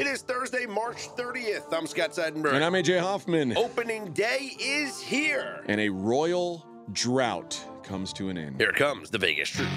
[0.00, 1.74] It is Thursday, March 30th.
[1.74, 2.54] I'm Scott Seidenberg.
[2.54, 3.54] And I'm AJ Hoffman.
[3.54, 5.62] Opening day is here.
[5.66, 8.58] And a royal drought comes to an end.
[8.58, 9.68] Here comes the Vegas Truth.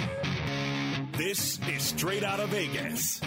[1.17, 3.19] This is straight out of Vegas.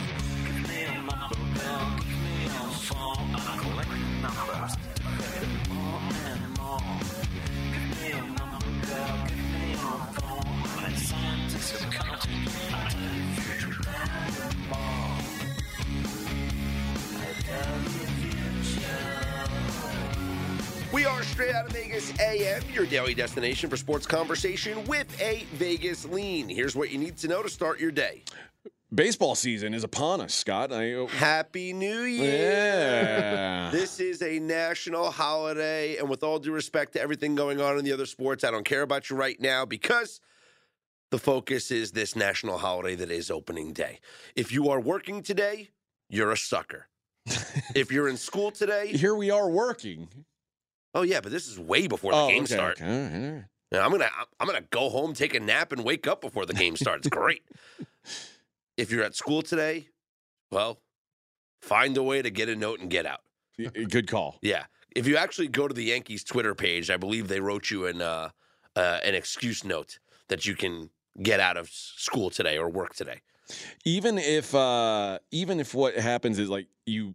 [20.92, 25.44] We are straight out of Vegas AM, your daily destination for sports conversation with a
[25.52, 26.48] Vegas lean.
[26.48, 28.22] Here's what you need to know to start your day.
[28.94, 30.72] Baseball season is upon us, Scott.
[30.72, 32.40] I, uh, Happy New Year.
[32.40, 33.70] yeah.
[33.70, 37.84] This is a national holiday, and with all due respect to everything going on in
[37.84, 40.20] the other sports, I don't care about you right now because
[41.10, 44.00] the focus is this national holiday that is opening day.
[44.34, 45.70] If you are working today,
[46.08, 46.86] you're a sucker.
[47.74, 50.08] If you're in school today, Here we are working.
[50.94, 52.80] oh yeah, but this is way before the oh, game okay, starts.
[52.80, 53.44] okay, all right, all right.
[53.72, 56.54] Yeah, I'm gonna I'm gonna go home, take a nap, and wake up before the
[56.54, 57.08] game starts.
[57.10, 57.42] Great.
[58.76, 59.88] if you're at school today,
[60.50, 60.78] well,
[61.62, 63.20] find a way to get a note and get out.
[63.88, 64.38] Good call.
[64.42, 64.66] Yeah.
[64.94, 68.00] If you actually go to the Yankees Twitter page, I believe they wrote you an
[68.00, 68.30] uh,
[68.76, 70.90] uh, an excuse note that you can
[71.22, 73.20] get out of school today or work today.
[73.84, 77.14] Even if uh even if what happens is like you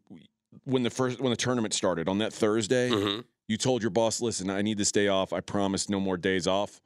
[0.65, 3.23] when the first when the tournament started on that Thursday, Mhm.
[3.47, 5.33] you told your boss, "Listen, I need this day off.
[5.33, 6.81] I promise no more days off."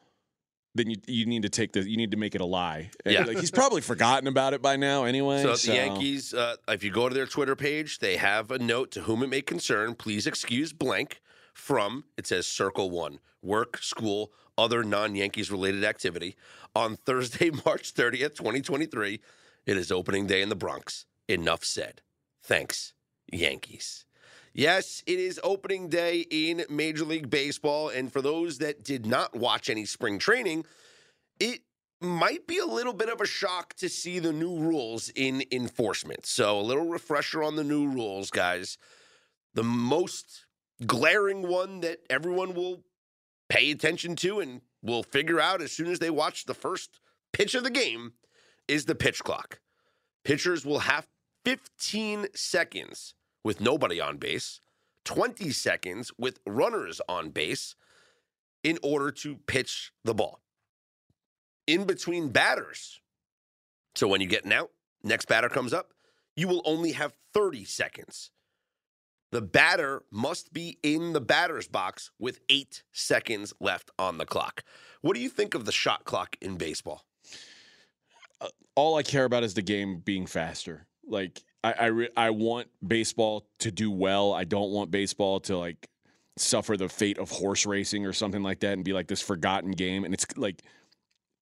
[0.74, 2.90] Then you you need to take the you need to make it a lie.
[3.06, 3.24] Yeah.
[3.24, 5.42] like he's probably forgotten about it by now anyway.
[5.42, 8.60] So, So, the Yankees, uh, if you go to their Twitter page, they have a
[8.60, 9.96] note to whom it may concern.
[9.96, 11.22] Please excuse blank
[11.54, 16.36] from it says Circle One, work, school, other non-Yankees related activity
[16.76, 19.20] on Thursday, March thirtieth, twenty twenty-three.
[19.66, 21.06] It is opening day in the Bronx.
[21.28, 22.02] Enough said.
[22.44, 22.94] Thanks,
[23.32, 24.06] Yankees.
[24.54, 29.36] Yes, it is opening day in Major League Baseball, and for those that did not
[29.36, 30.66] watch any spring training,
[31.40, 31.62] it
[32.00, 36.26] might be a little bit of a shock to see the new rules in enforcement.
[36.26, 38.78] So, a little refresher on the new rules, guys.
[39.56, 40.46] The most
[40.86, 42.84] glaring one that everyone will
[43.50, 47.00] pay attention to and will figure out as soon as they watch the first
[47.34, 48.14] pitch of the game
[48.68, 49.60] is the pitch clock.
[50.24, 51.08] Pitchers will have
[51.44, 53.14] 15 seconds
[53.44, 54.60] with nobody on base,
[55.06, 57.76] 20 seconds with runners on base
[58.64, 60.42] in order to pitch the ball
[61.68, 63.02] in between batters.
[63.94, 64.72] So when you get an out,
[65.04, 65.92] next batter comes up,
[66.36, 68.32] you will only have 30 seconds.
[69.36, 74.64] The batter must be in the batter's box with eight seconds left on the clock.
[75.02, 77.04] What do you think of the shot clock in baseball?
[78.40, 80.88] Uh, all I care about is the game being faster.
[81.06, 84.32] Like I I, re- I want baseball to do well.
[84.32, 85.90] I don't want baseball to like
[86.38, 89.72] suffer the fate of horse racing or something like that and be like this forgotten
[89.72, 90.06] game.
[90.06, 90.62] And it's like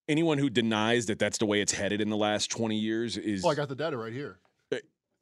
[0.08, 3.44] anyone who denies that that's the way it's headed in the last 20 years is
[3.44, 4.40] Oh, I got the data right here.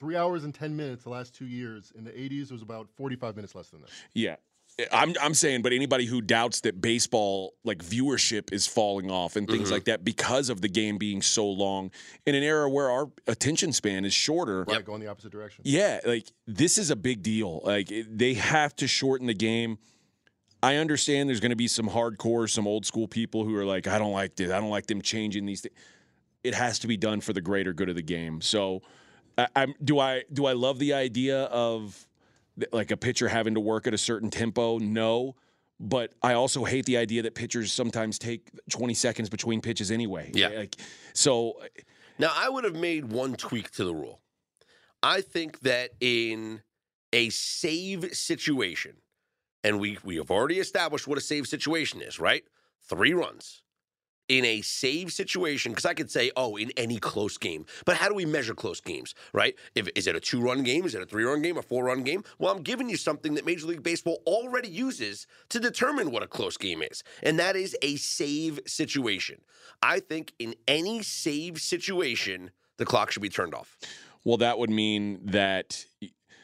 [0.02, 1.92] Three hours and 10 minutes the last two years.
[1.96, 3.90] In the 80s, it was about 45 minutes less than that.
[4.14, 4.34] Yeah.
[4.90, 9.46] I'm I'm saying, but anybody who doubts that baseball like viewership is falling off and
[9.46, 9.72] things Mhm.
[9.72, 11.92] like that because of the game being so long
[12.26, 14.64] in an era where our attention span is shorter.
[14.64, 15.62] Right, going the opposite direction.
[15.64, 17.60] Yeah, like this is a big deal.
[17.62, 19.78] Like it- they have to shorten the game.
[20.64, 23.86] I understand there's going to be some hardcore, some old school people who are like,
[23.86, 24.50] I don't like this.
[24.50, 25.74] I don't like them changing these things.
[26.42, 28.40] It has to be done for the greater good of the game.
[28.40, 28.82] So,
[29.38, 32.06] I, I'm do I do I love the idea of
[32.72, 34.78] like a pitcher having to work at a certain tempo?
[34.78, 35.36] No.
[35.80, 40.30] But I also hate the idea that pitchers sometimes take 20 seconds between pitches anyway.
[40.32, 40.48] Yeah.
[40.48, 40.76] Like,
[41.12, 41.60] so
[42.18, 44.20] Now, I would have made one tweak to the rule.
[45.02, 46.62] I think that in
[47.12, 48.96] a save situation,
[49.64, 52.44] and we we have already established what a save situation is, right?
[52.88, 53.61] Three runs.
[54.32, 57.66] In a save situation, because I could say, oh, in any close game.
[57.84, 59.54] But how do we measure close games, right?
[59.74, 60.86] If is it a two-run game?
[60.86, 61.58] Is it a three-run game?
[61.58, 62.24] A four-run game?
[62.38, 66.26] Well, I'm giving you something that Major League Baseball already uses to determine what a
[66.26, 69.42] close game is, and that is a save situation.
[69.82, 73.76] I think in any save situation, the clock should be turned off.
[74.24, 75.84] Well, that would mean that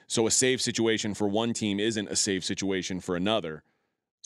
[0.08, 3.62] so a save situation for one team isn't a save situation for another.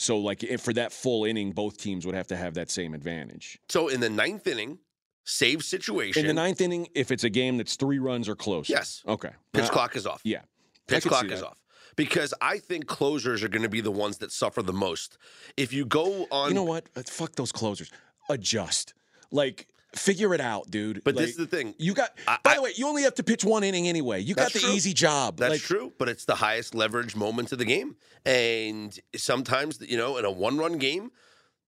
[0.02, 2.92] So, like if for that full inning, both teams would have to have that same
[2.94, 3.58] advantage.
[3.68, 4.78] So in the ninth inning,
[5.24, 6.20] save situation.
[6.22, 8.68] In the ninth inning, if it's a game that's three runs or close.
[8.68, 9.02] Yes.
[9.06, 10.20] okay, pitch Uh, clock is off.
[10.24, 10.40] yeah,
[10.88, 11.46] Pitch clock is that.
[11.46, 11.58] off.
[11.94, 15.18] Because I think closers are going to be the ones that suffer the most.
[15.56, 16.88] If you go on, You know what?
[17.06, 17.90] Fuck those closers.
[18.30, 18.94] Adjust.
[19.30, 21.02] Like Figure it out, dude.
[21.04, 21.74] But Like, this is the thing.
[21.78, 22.10] You got.
[22.26, 24.20] I- by I- the way, you only have to pitch one inning anyway.
[24.20, 24.70] You got the true.
[24.70, 25.36] easy job.
[25.38, 27.96] That's Like, true, but it's the highest leverage moments of the game.
[28.24, 31.10] And sometimes, you know, in a one run game,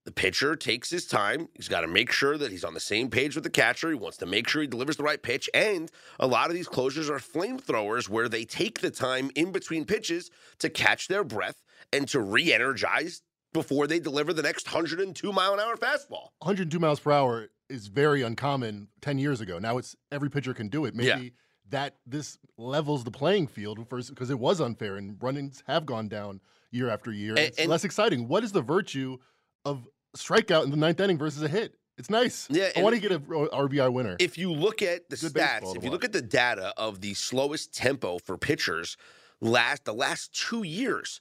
[0.05, 1.49] the pitcher takes his time.
[1.55, 3.88] He's got to make sure that he's on the same page with the catcher.
[3.88, 5.49] He wants to make sure he delivers the right pitch.
[5.55, 9.85] And a lot of these closers are flamethrowers where they take the time in between
[9.85, 11.62] pitches to catch their breath
[11.93, 13.23] and to re energize
[13.53, 16.29] before they deliver the next 102 mile an hour fastball.
[16.41, 19.58] 102 miles per hour is very uncommon 10 years ago.
[19.58, 20.94] Now it's every pitcher can do it.
[20.94, 21.31] Maybe Yeah.
[21.70, 26.08] that this levels the playing field first because it was unfair and runnings have gone
[26.08, 26.40] down
[26.70, 27.31] year after year.
[27.31, 28.28] And- it's and- less exciting.
[28.28, 29.19] What is the virtue
[29.64, 31.75] of strikeout in the ninth inning versus a hit?
[31.96, 32.49] It's nice.
[32.50, 34.17] Yeah, I want to get a RBI winner.
[34.19, 37.14] if you look at the Good stats, if you look at the data of the
[37.14, 38.96] slowest tempo for pitchers
[39.40, 41.20] last the last two years,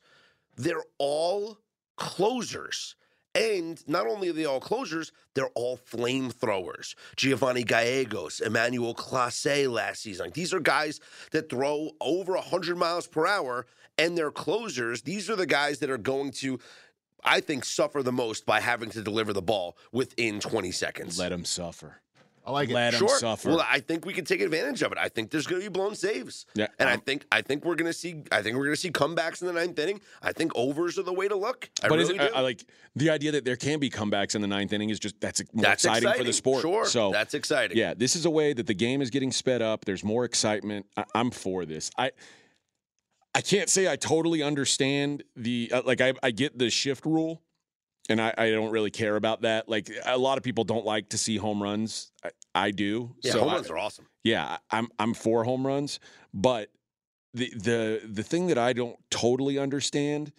[0.55, 1.59] they're all
[1.95, 2.95] closers.
[3.35, 6.93] And not only are they all closers, they're all flamethrowers.
[7.15, 10.27] Giovanni Gallegos, Emmanuel Clase last season.
[10.27, 10.99] Like, these are guys
[11.31, 13.65] that throw over 100 miles per hour,
[13.97, 15.01] and they're closers.
[15.01, 16.59] These are the guys that are going to,
[17.23, 21.17] I think, suffer the most by having to deliver the ball within 20 seconds.
[21.17, 22.02] let them suffer.
[22.45, 22.73] I like it.
[22.73, 23.17] Let him Sure.
[23.19, 23.49] suffer.
[23.49, 24.97] Well, I think we can take advantage of it.
[24.97, 26.45] I think there's going to be blown saves.
[26.55, 28.23] Yeah, and I um, think I think we're going to see.
[28.31, 30.01] I think we're going to see comebacks in the ninth inning.
[30.21, 31.69] I think overs are the way to look.
[31.81, 32.31] I but really it.
[32.33, 34.99] I, I like the idea that there can be comebacks in the ninth inning is
[34.99, 36.61] just that's more that's exciting, exciting for the sport.
[36.61, 37.77] Sure, So that's exciting.
[37.77, 39.85] yeah, this is a way that the game is getting sped up.
[39.85, 40.85] There's more excitement.
[40.97, 41.91] I, I'm for this.
[41.97, 42.11] I
[43.35, 47.41] I can't say I totally understand the uh, like I, I get the shift rule,
[48.09, 49.69] and I, I don't really care about that.
[49.69, 52.11] Like a lot of people don't like to see home runs.
[52.23, 53.15] I, I do.
[53.21, 54.05] Yeah, so home I- runs are awesome.
[54.23, 55.99] yeah, I- I'm I'm for home runs,
[56.33, 56.69] but
[57.33, 60.31] the the the thing that I don't totally understand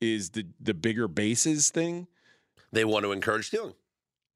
[0.00, 2.06] is the the bigger bases thing.
[2.72, 3.74] They want to encourage stealing.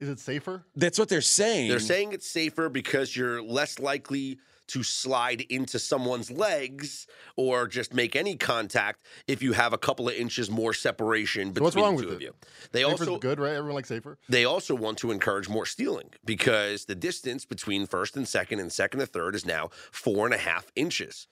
[0.01, 0.65] Is it safer?
[0.75, 1.69] That's what they're saying.
[1.69, 4.39] They're saying it's safer because you're less likely
[4.69, 7.07] to slide into someone's legs
[7.37, 11.65] or just make any contact if you have a couple of inches more separation between
[11.65, 12.25] what's wrong the two with of it?
[12.25, 12.35] you.
[12.73, 13.55] They Safer's also good, right?
[13.55, 14.19] Everyone likes safer.
[14.29, 18.73] They also want to encourage more stealing because the distance between first and second and
[18.73, 21.27] second to third is now four and a half inches.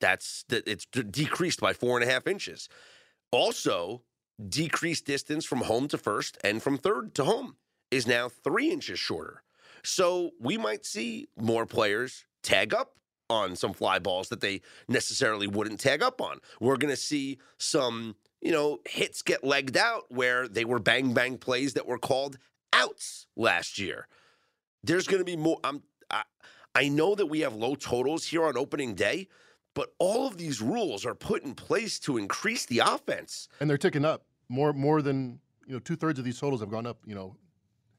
[0.00, 2.68] That's that it's decreased by four and a half inches.
[3.30, 4.02] Also,
[4.48, 7.56] decreased distance from home to first and from third to home
[7.90, 9.42] is now three inches shorter.
[9.84, 12.96] So we might see more players tag up
[13.30, 16.38] on some fly balls that they necessarily wouldn't tag up on.
[16.60, 21.14] We're going to see some, you know, hits get legged out where they were bang
[21.14, 22.38] bang plays that were called
[22.72, 24.06] outs last year.
[24.84, 25.58] There's going to be more.
[25.64, 26.24] I'm, I,
[26.74, 29.28] I know that we have low totals here on opening day,
[29.74, 33.48] but all of these rules are put in place to increase the offense.
[33.60, 34.24] And they're ticking up.
[34.48, 37.36] More more than, you know, two thirds of these totals have gone up, you know,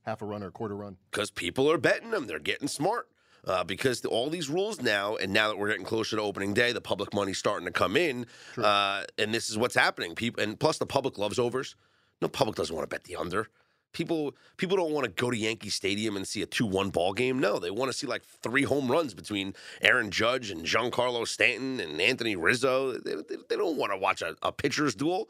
[0.05, 0.97] half a run or a quarter run.
[1.09, 2.27] because people are betting them.
[2.27, 3.07] They're getting smart.
[3.45, 6.53] Uh, because the, all these rules now, and now that we're getting closer to opening
[6.53, 8.25] day, the public money's starting to come in,
[8.57, 10.15] uh, and this is what's happening.
[10.15, 11.75] People, and plus the public loves overs.
[12.21, 13.49] No public doesn't want to bet the under.
[13.91, 17.37] People, people don't want to go to Yankee Stadium and see a two-one ball game.
[17.39, 21.79] No, they want to see like three home runs between Aaron Judge and Giancarlo Stanton
[21.79, 22.93] and Anthony Rizzo.
[22.93, 25.29] They, they, they don't want to watch a, a pitcher's duel.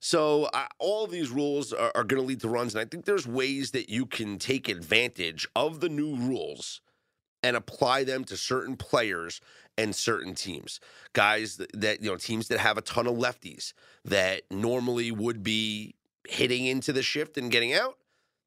[0.00, 3.04] So uh, all these rules are, are going to lead to runs, and I think
[3.04, 6.80] there's ways that you can take advantage of the new rules
[7.42, 9.40] and apply them to certain players
[9.78, 10.80] and certain teams.
[11.12, 13.72] Guys that, that you know, teams that have a ton of lefties
[14.04, 15.94] that normally would be
[16.28, 17.98] hitting into the shift and getting out.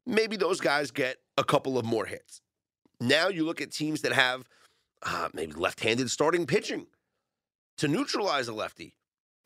[0.06, 2.40] Maybe those guys get a couple of more hits.
[3.00, 4.48] Now you look at teams that have
[5.02, 6.86] uh, maybe left-handed starting pitching
[7.78, 8.94] to neutralize a lefty.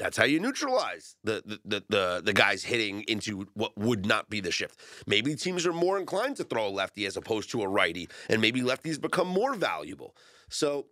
[0.00, 4.30] That's how you neutralize the, the the the the guys hitting into what would not
[4.30, 4.80] be the shift.
[5.07, 8.40] Maybe teams are more inclined to throw a lefty as opposed to a righty, and
[8.40, 10.16] maybe lefties become more valuable.
[10.49, 10.87] So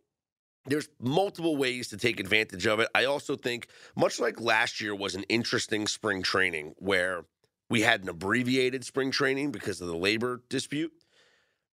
[0.66, 2.88] there's multiple ways to take advantage of it.
[2.94, 7.24] I also think, much like last year was an interesting spring training where
[7.70, 10.92] we had an abbreviated spring training because of the labor dispute.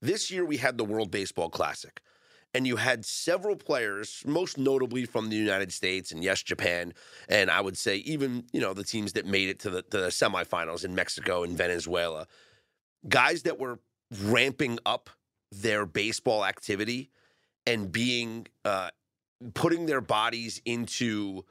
[0.02, 2.02] This year we had the World Baseball Classic
[2.56, 6.94] and you had several players, most notably from the United States and yes, Japan,
[7.28, 9.98] and I would say even you know the teams that made it to the, to
[9.98, 12.28] the semifinals in Mexico and Venezuela,
[13.10, 13.80] guys that were
[14.24, 15.10] ramping up
[15.52, 17.10] their baseball activity
[17.68, 18.90] and being uh,
[19.54, 21.44] putting their bodies into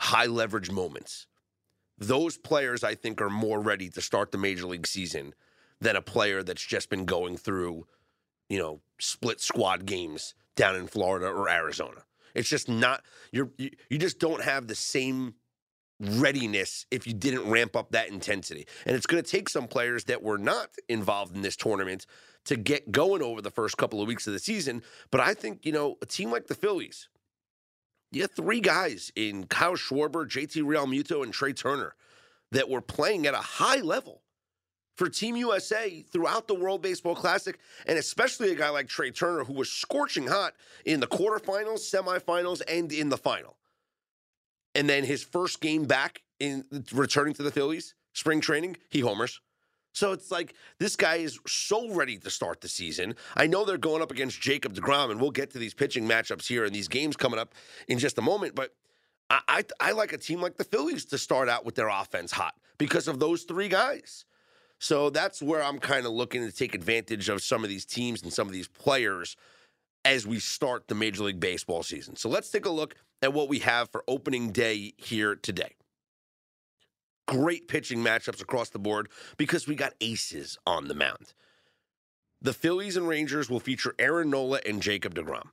[0.00, 1.26] high leverage moments.
[1.98, 5.34] Those players, I think, are more ready to start the major league season
[5.78, 7.86] than a player that's just been going through
[8.48, 12.04] you know, split squad games down in Florida or Arizona.
[12.34, 13.02] It's just not
[13.32, 15.34] you're you, you just don't have the same
[16.00, 18.66] readiness if you didn't ramp up that intensity.
[18.86, 22.06] And it's going to take some players that were not involved in this tournament
[22.44, 24.82] to get going over the first couple of weeks of the season.
[25.10, 27.08] But I think, you know, a team like the Phillies,
[28.12, 31.94] you have three guys in Kyle Schwarber, JT Realmuto, and Trea Turner
[32.52, 34.22] that were playing at a high level
[34.98, 39.44] for Team USA throughout the World Baseball Classic, and especially a guy like Trea Turner,
[39.44, 43.56] who was scorching hot in the quarterfinals, semifinals, and in the final.
[44.74, 49.40] And then his first game back in returning to the Phillies, spring training, he homers.
[49.92, 53.14] So it's like this guy is so ready to start the season.
[53.36, 56.46] I know they're going up against Jacob DeGrom, and we'll get to these pitching matchups
[56.46, 57.54] here and these games coming up
[57.86, 58.56] in just a moment.
[58.56, 58.74] But
[59.30, 62.32] I, I, I like a team like the Phillies to start out with their offense
[62.32, 64.24] hot because of those three guys.
[64.78, 68.22] So that's where I'm kind of looking to take advantage of some of these teams
[68.22, 69.36] and some of these players
[70.04, 72.16] as we start the Major League Baseball season.
[72.16, 75.74] So let's take a look at what we have for opening day here today.
[77.26, 81.34] Great pitching matchups across the board because we got aces on the mound.
[82.40, 85.48] The Phillies and Rangers will feature Aaron Nola and Jacob DeGrom.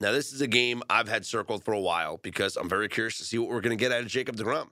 [0.00, 3.18] Now, this is a game I've had circled for a while because I'm very curious
[3.18, 4.70] to see what we're going to get out of Jacob DeGrom.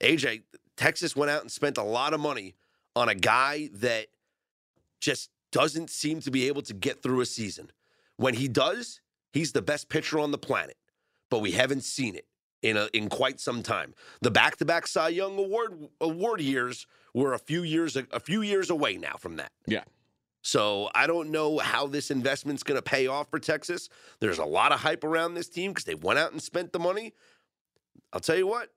[0.00, 0.42] AJ,
[0.76, 2.54] Texas went out and spent a lot of money
[2.96, 4.06] on a guy that
[5.00, 7.70] just doesn't seem to be able to get through a season.
[8.16, 9.00] When he does,
[9.32, 10.76] he's the best pitcher on the planet,
[11.30, 12.26] but we haven't seen it
[12.62, 13.94] in a, in quite some time.
[14.20, 18.96] The back-to-back Cy Young award award years were a few years a few years away
[18.96, 19.52] now from that.
[19.66, 19.84] Yeah.
[20.42, 23.88] So I don't know how this investment's going to pay off for Texas.
[24.20, 26.78] There's a lot of hype around this team because they went out and spent the
[26.78, 27.12] money.
[28.12, 28.70] I'll tell you what,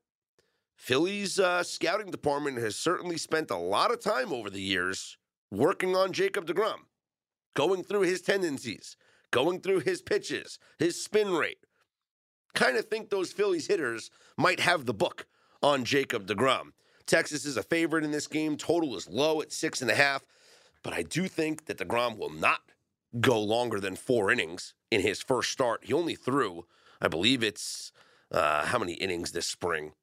[0.83, 5.17] Philly's uh, scouting department has certainly spent a lot of time over the years
[5.49, 6.79] working on Jacob DeGrom,
[7.53, 8.97] going through his tendencies,
[9.31, 11.65] going through his pitches, his spin rate.
[12.53, 15.25] Kind of think those Phillies hitters might have the book
[15.61, 16.73] on Jacob DeGrom.
[17.05, 18.57] Texas is a favorite in this game.
[18.57, 20.25] Total is low at six and a half,
[20.83, 22.59] but I do think that DeGrom will not
[23.21, 25.85] go longer than four innings in his first start.
[25.85, 26.65] He only threw,
[26.99, 27.93] I believe it's
[28.33, 29.93] uh, how many innings this spring?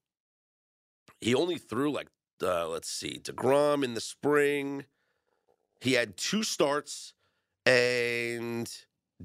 [1.21, 2.09] He only threw like
[2.43, 4.85] uh, let's see, Degrom in the spring.
[5.81, 7.15] He had two starts
[7.67, 8.71] and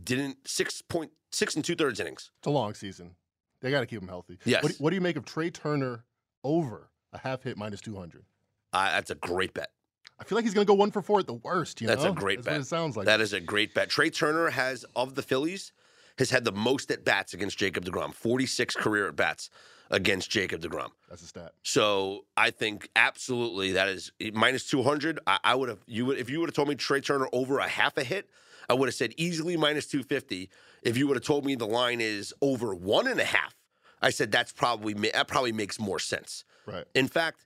[0.02, 2.32] didn't six point six and two thirds innings.
[2.40, 3.16] It's a long season.
[3.62, 4.38] They got to keep him healthy.
[4.46, 4.64] Yes.
[4.64, 6.06] What, what, do you make of Trea Turner
[6.44, 8.26] over a half hit minus two hundred?
[8.74, 9.72] Uh, that's a great bet.
[10.20, 11.82] I feel like he's going to go one for four at the worst.
[11.82, 12.12] You that's know?
[12.12, 12.62] a great that's bet.
[12.62, 13.90] It sounds like that is a great bet.
[13.90, 15.72] Trea Turner has of the Phillies
[16.18, 18.14] has had the most at bats against Jacob Degrom.
[18.14, 19.50] Forty six career at bats
[19.92, 20.90] against Jacob DeGrom.
[21.10, 21.54] That's a stat.
[21.64, 25.20] So I think absolutely that is minus 200.
[25.28, 27.60] I, I would have, you would, if you would have told me Trea Turner over
[27.60, 28.30] a half a hit,
[28.70, 30.50] I would have said easily minus 250.
[30.82, 33.56] If you would have told me the line is over one and a half,
[34.02, 36.44] I said that's probably, that probably makes more sense.
[36.66, 36.86] Right.
[36.96, 37.46] In fact,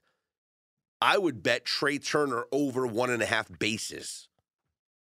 [1.00, 4.28] I would bet Trea Turner over one and a half bases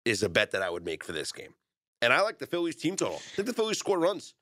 [0.04, 1.54] is a bet that I would make for this game.
[2.02, 3.16] And I like the Phillies team total.
[3.16, 4.34] I think the Phillies score runs.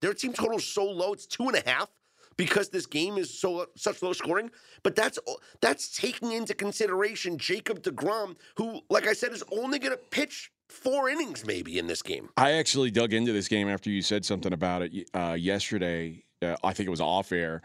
[0.00, 1.90] Their team total is so low, it's two and a half
[2.38, 4.50] because this game is so such low scoring.
[4.82, 5.18] But that's
[5.60, 10.50] that's taking into consideration Jacob Degrom, who, like I said, is only going to pitch
[10.70, 12.30] four innings maybe in this game.
[12.38, 16.24] I actually dug into this game after you said something about it uh, yesterday.
[16.40, 17.60] Uh, I think it was off air,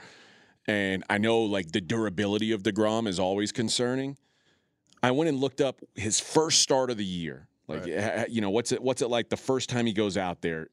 [0.67, 4.17] and I know like the durability of Degrom is always concerning.
[5.01, 7.47] I went and looked up his first start of the year.
[7.67, 8.29] Like, right.
[8.29, 10.69] you know, what's it what's it like the first time he goes out there?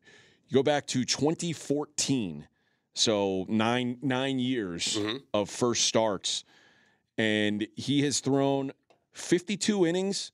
[0.49, 2.49] You go back to 2014
[2.94, 5.18] so nine nine years mm-hmm.
[5.32, 6.44] of first starts,
[7.18, 8.73] and he has thrown
[9.12, 10.32] 52 innings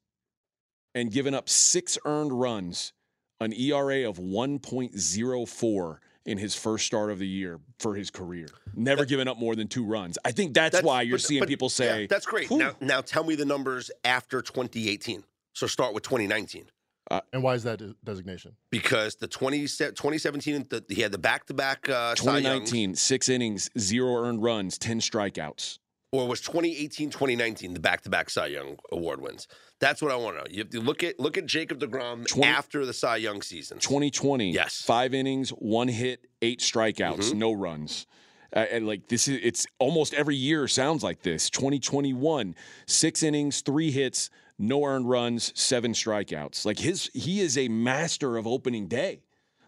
[0.95, 2.93] and given up six earned runs,
[3.41, 8.49] an ERA of 1.04 in his first start of the year for his career.
[8.75, 10.19] Never that, given up more than two runs.
[10.25, 12.51] I think that's, that's why you're but, seeing but, people say yeah, that's great.
[12.51, 15.23] Now, now tell me the numbers after 2018.
[15.53, 16.67] So start with 2019.
[17.11, 18.57] Uh, and why is that designation?
[18.71, 21.83] Because the 20, 2017, the, he had the back to back.
[21.85, 25.79] 2019, six innings, zero earned runs, 10 strikeouts.
[26.13, 29.49] Or was 2018, 2019 the back to back Cy Young award wins?
[29.81, 30.47] That's what I want to know.
[30.49, 33.79] You have to look at look at Jacob DeGrom 20, after the Cy Young season.
[33.79, 37.39] 2020, yes, five innings, one hit, eight strikeouts, mm-hmm.
[37.39, 38.07] no runs.
[38.55, 42.55] Uh, and like this is it's almost every year sounds like this 2021
[42.87, 46.65] six innings three hits no earned runs, seven strikeouts.
[46.65, 49.23] Like his, he is a master of opening day.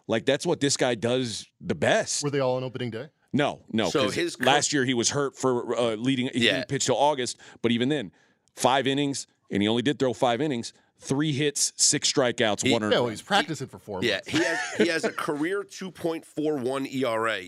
[0.07, 2.23] Like that's what this guy does the best.
[2.23, 3.09] Were they all on opening day?
[3.33, 3.91] No, no.
[3.91, 6.31] So his co- last year he was hurt for uh, leading.
[6.33, 6.57] He yeah.
[6.57, 8.11] didn't pitch till August, but even then,
[8.57, 10.73] five innings, and he only did throw five innings.
[11.01, 12.95] Three hits, six strikeouts, he, one earned.
[12.95, 14.03] Yeah, he's practicing for four.
[14.03, 14.29] Yeah, months.
[14.31, 17.43] he has he has a career two point four one ERA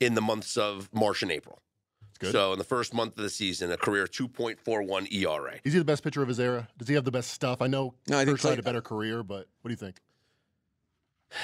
[0.00, 1.60] in the months of March and April.
[2.18, 2.32] Good.
[2.32, 5.54] So in the first month of the season, a career 2.41 ERA.
[5.64, 6.68] Is he the best pitcher of his era?
[6.78, 7.60] Does he have the best stuff?
[7.62, 10.00] I know No, I think Kershaw had a better career, but what do you think?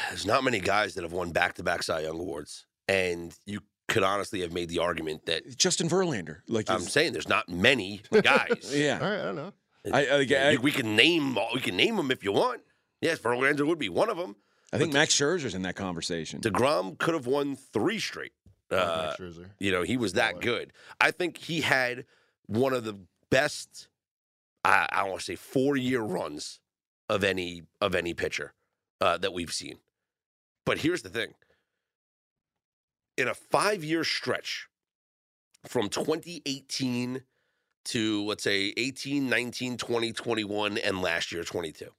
[0.09, 4.41] There's not many guys that have won back-to-back Cy Young awards, and you could honestly
[4.41, 6.39] have made the argument that Justin Verlander.
[6.49, 8.73] Like, I'm saying there's not many guys.
[8.75, 8.99] yeah.
[9.03, 9.53] All right, I don't know.
[9.93, 12.61] I, I, I, we can name all- we can name them if you want.
[13.01, 14.37] Yes, Verlander would be one of them.
[14.73, 16.41] I think Max Scherzer's in that conversation.
[16.41, 18.33] Degrom could have won three straight.
[18.73, 19.15] Uh,
[19.59, 20.73] you know, he was that good.
[21.01, 22.05] I think he had
[22.47, 22.99] one of the
[23.31, 23.89] best.
[24.65, 26.61] I, I want to say four-year runs
[27.09, 28.55] of any of any pitcher
[29.01, 29.79] uh, that we've seen.
[30.65, 31.35] But here's the thing:
[33.17, 34.69] in a five-year stretch,
[35.67, 37.23] from 2018
[37.85, 41.91] to let's say 18, 19, 20, 21, and last year 22,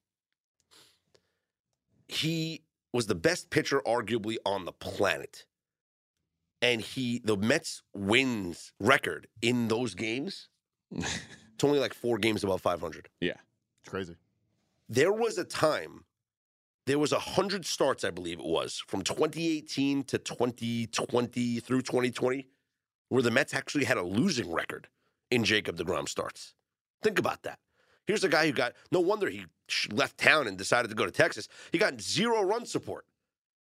[2.07, 2.63] he
[2.93, 5.45] was the best pitcher arguably on the planet
[6.63, 10.47] and he the Mets wins record in those games.
[10.91, 13.09] it's only like four games above 500.
[13.19, 13.33] Yeah,
[13.81, 14.15] It's crazy.
[14.89, 16.05] There was a time,
[16.87, 22.47] there was a hundred starts, I believe it was, from 2018 to 2020 through 2020,
[23.09, 24.87] where the Mets actually had a losing record
[25.29, 26.53] in Jacob Degrom starts.
[27.01, 27.59] Think about that.
[28.07, 29.45] Here's a guy who got no wonder he
[29.91, 31.49] left town and decided to go to Texas.
[31.73, 33.05] He got zero run support.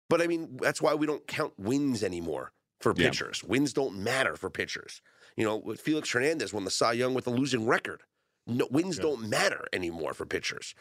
[0.09, 3.09] But I mean, that's why we don't count wins anymore for Yeah.
[3.09, 3.43] pitchers.
[3.43, 5.01] Wins don't matter for pitchers.
[5.35, 8.03] You know, Felix Hernandez won the Cy Young with a losing record.
[8.45, 9.03] No, wins Yeah.
[9.03, 10.73] don't matter anymore for pitchers.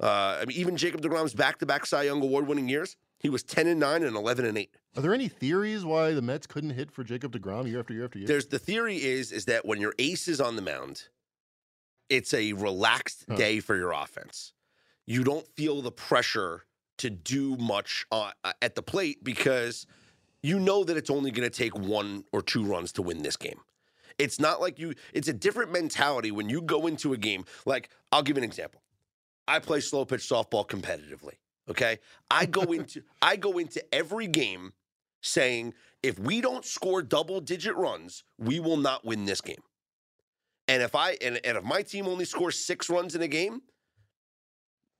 [0.00, 3.78] Uh, I mean, even Jacob Degrom's back-to-back Cy Young award-winning years, he was ten and
[3.78, 4.74] nine and eleven and eight.
[4.96, 8.04] Are there any theories why the Mets couldn't hit for Jacob DeGrom year after year
[8.06, 8.26] after year?
[8.26, 11.08] There's the theory is is that when your ace is on the mound,
[12.08, 13.36] it's a relaxed Huh.
[13.36, 14.52] day for your offense.
[15.06, 16.64] You don't feel the pressure
[16.98, 19.86] to do much uh, at the plate because
[20.42, 23.36] you know that it's only going to take one or two runs to win this
[23.36, 23.60] game.
[24.18, 24.94] It's not like you.
[25.12, 27.44] It's a different mentality when you go into a game.
[27.64, 28.82] Like I'll give you an example.
[29.48, 31.34] I play slow pitch softball competitively.
[31.68, 31.98] Okay,
[32.30, 34.72] I go into I go into every game
[35.22, 39.62] saying if we don't score double digit runs, we will not win this game.
[40.68, 43.62] And if I and, and if my team only scores six runs in a game,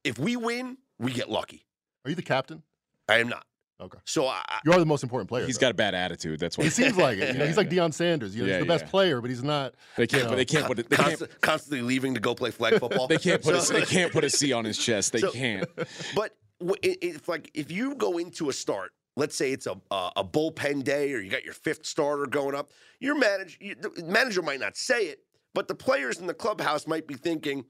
[0.04, 1.66] if we win, we get lucky.
[2.04, 2.62] Are you the captain?
[3.08, 3.44] I am not.
[3.82, 3.98] Okay.
[4.04, 5.44] So I, I- You are the most important player.
[5.46, 5.62] He's though.
[5.62, 6.38] got a bad attitude.
[6.40, 7.32] That's why He seems like it.
[7.32, 8.34] You know, he's like Deion Sanders.
[8.34, 8.90] You know, Yeah, he's the best yeah.
[8.90, 9.74] player, but he's not.
[9.96, 10.22] they can't.
[10.24, 10.88] you But they can't put it.
[10.88, 11.40] They can't.
[11.40, 13.06] constantly leaving to go play flag football.
[13.08, 13.60] They can't put.
[13.62, 15.12] So- A, they can't put a C on his chest.
[15.12, 15.68] They So- can't.
[16.14, 19.76] But w- i- if like if you go into a start, let's say it's a
[19.90, 23.74] a, a bullpen day, or you got your fifth starter going up, your manager you,
[23.74, 25.20] the manager might not say it,
[25.54, 27.64] but the players in the clubhouse might be thinking,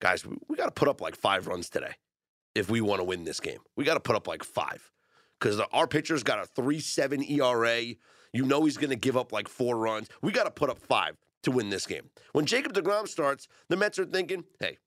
[0.00, 1.94] guys, we, we got to put up like five runs today
[2.54, 3.58] if we want to win this game.
[3.76, 4.90] We got to put up like five
[5.38, 7.82] because our pitcher's got a three seven ERA.
[8.32, 10.08] You know he's going to give up like four runs.
[10.22, 12.10] We got to put up five to win this game.
[12.32, 14.78] When Jacob Degrom starts, the Mets are thinking, hey,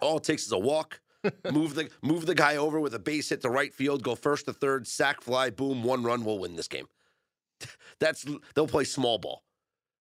[0.00, 1.00] all it takes is a walk.
[1.52, 4.46] move the move the guy over with a base hit to right field, go first
[4.46, 6.86] to third, sac fly, boom, one run, we'll win this game.
[8.00, 9.44] That's they'll play small ball,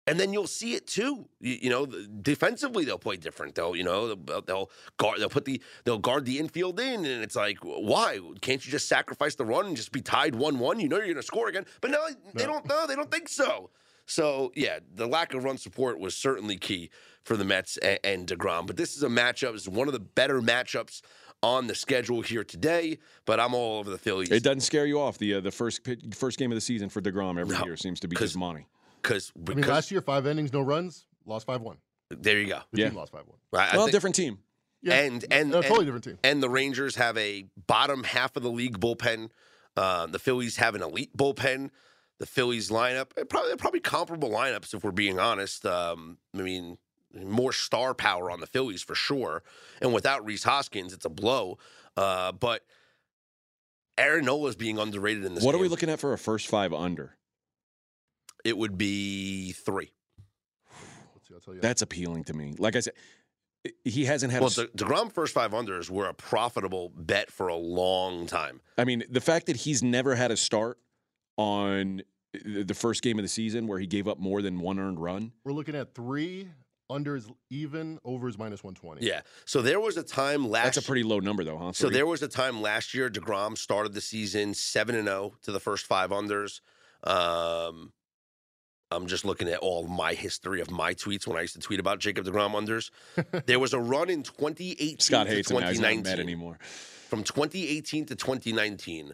[0.05, 1.25] and then you'll see it too.
[1.39, 3.55] You, you know, defensively they'll play different.
[3.55, 7.23] They'll you know they'll, they'll guard they'll put the they'll guard the infield in, and
[7.23, 10.79] it's like why can't you just sacrifice the run and just be tied one one?
[10.79, 12.53] You know you're going to score again, but no, they No.
[12.53, 12.65] don't.
[12.67, 13.69] No, they don't think so.
[14.05, 16.89] So yeah, the lack of run support was certainly key
[17.23, 18.67] for the Mets and, and Degrom.
[18.67, 19.53] But this is a matchup.
[19.55, 21.01] It's one of the better matchups
[21.41, 22.97] on the schedule here today.
[23.25, 25.17] But I'm all over the Phillies It doesn't scare you off.
[25.17, 28.01] The uh, the first first game of the season for Degrom every No, year seems
[28.01, 28.67] to be his money.
[29.03, 31.77] Because I mean, last year, five innings, no runs, lost 5 1.
[32.09, 32.61] there you go.
[32.71, 32.87] The Yeah.
[32.89, 33.37] team lost 5 1.
[33.53, 34.39] I, I well, think- different team.
[34.81, 34.95] Yeah.
[34.95, 36.17] And and a and, totally different team.
[36.25, 39.29] and the Rangers have a bottom half of the league bullpen.
[39.77, 41.69] Uh, the Phillies have an elite bullpen.
[42.19, 45.65] The Phillies lineup eh, probably probably comparable lineups if we're being honest.
[45.65, 46.77] Um, I mean,
[47.13, 49.41] more star power on the Phillies for sure.
[49.81, 51.57] And without Rhys Hoskins, it's a blow.
[51.95, 52.65] Uh, but
[53.97, 55.43] Aaron Nola's being underrated in this.
[55.43, 57.15] What are we looking at for a first five under?
[58.43, 59.91] It would be three.
[61.15, 61.61] Let's see, I'll tell you.
[61.61, 62.55] That's appealing to me.
[62.57, 62.93] Like I said,
[63.85, 64.41] he hasn't had.
[64.41, 68.27] Well, a s- the Degrom first five unders were a profitable bet for a long
[68.27, 68.59] time.
[68.77, 70.77] I mean, the fact that he's never had a start
[71.37, 72.01] on
[72.33, 74.99] the the first game of the season where he gave up more than one earned
[74.99, 75.31] run.
[75.45, 76.49] We're looking at three,
[76.89, 79.05] under is even, over is minus 120.
[79.07, 79.21] Yeah.
[79.45, 80.63] So there was a time last.
[80.75, 81.71] That's a pretty low number, though, huh?
[81.73, 85.51] So there was a time last year Degrom started the season seven and zero to
[85.51, 86.59] the first five unders.
[87.03, 87.93] Um,
[88.93, 91.79] I'm just looking at all my history of my tweets when I used to tweet
[91.79, 92.91] about Jacob Degrom unders.
[93.45, 95.69] there was a run in 2018 Scott to hates him now.
[95.69, 96.19] He's not mad 2019.
[96.19, 96.57] anymore.
[97.09, 99.13] From 2018 to 2019,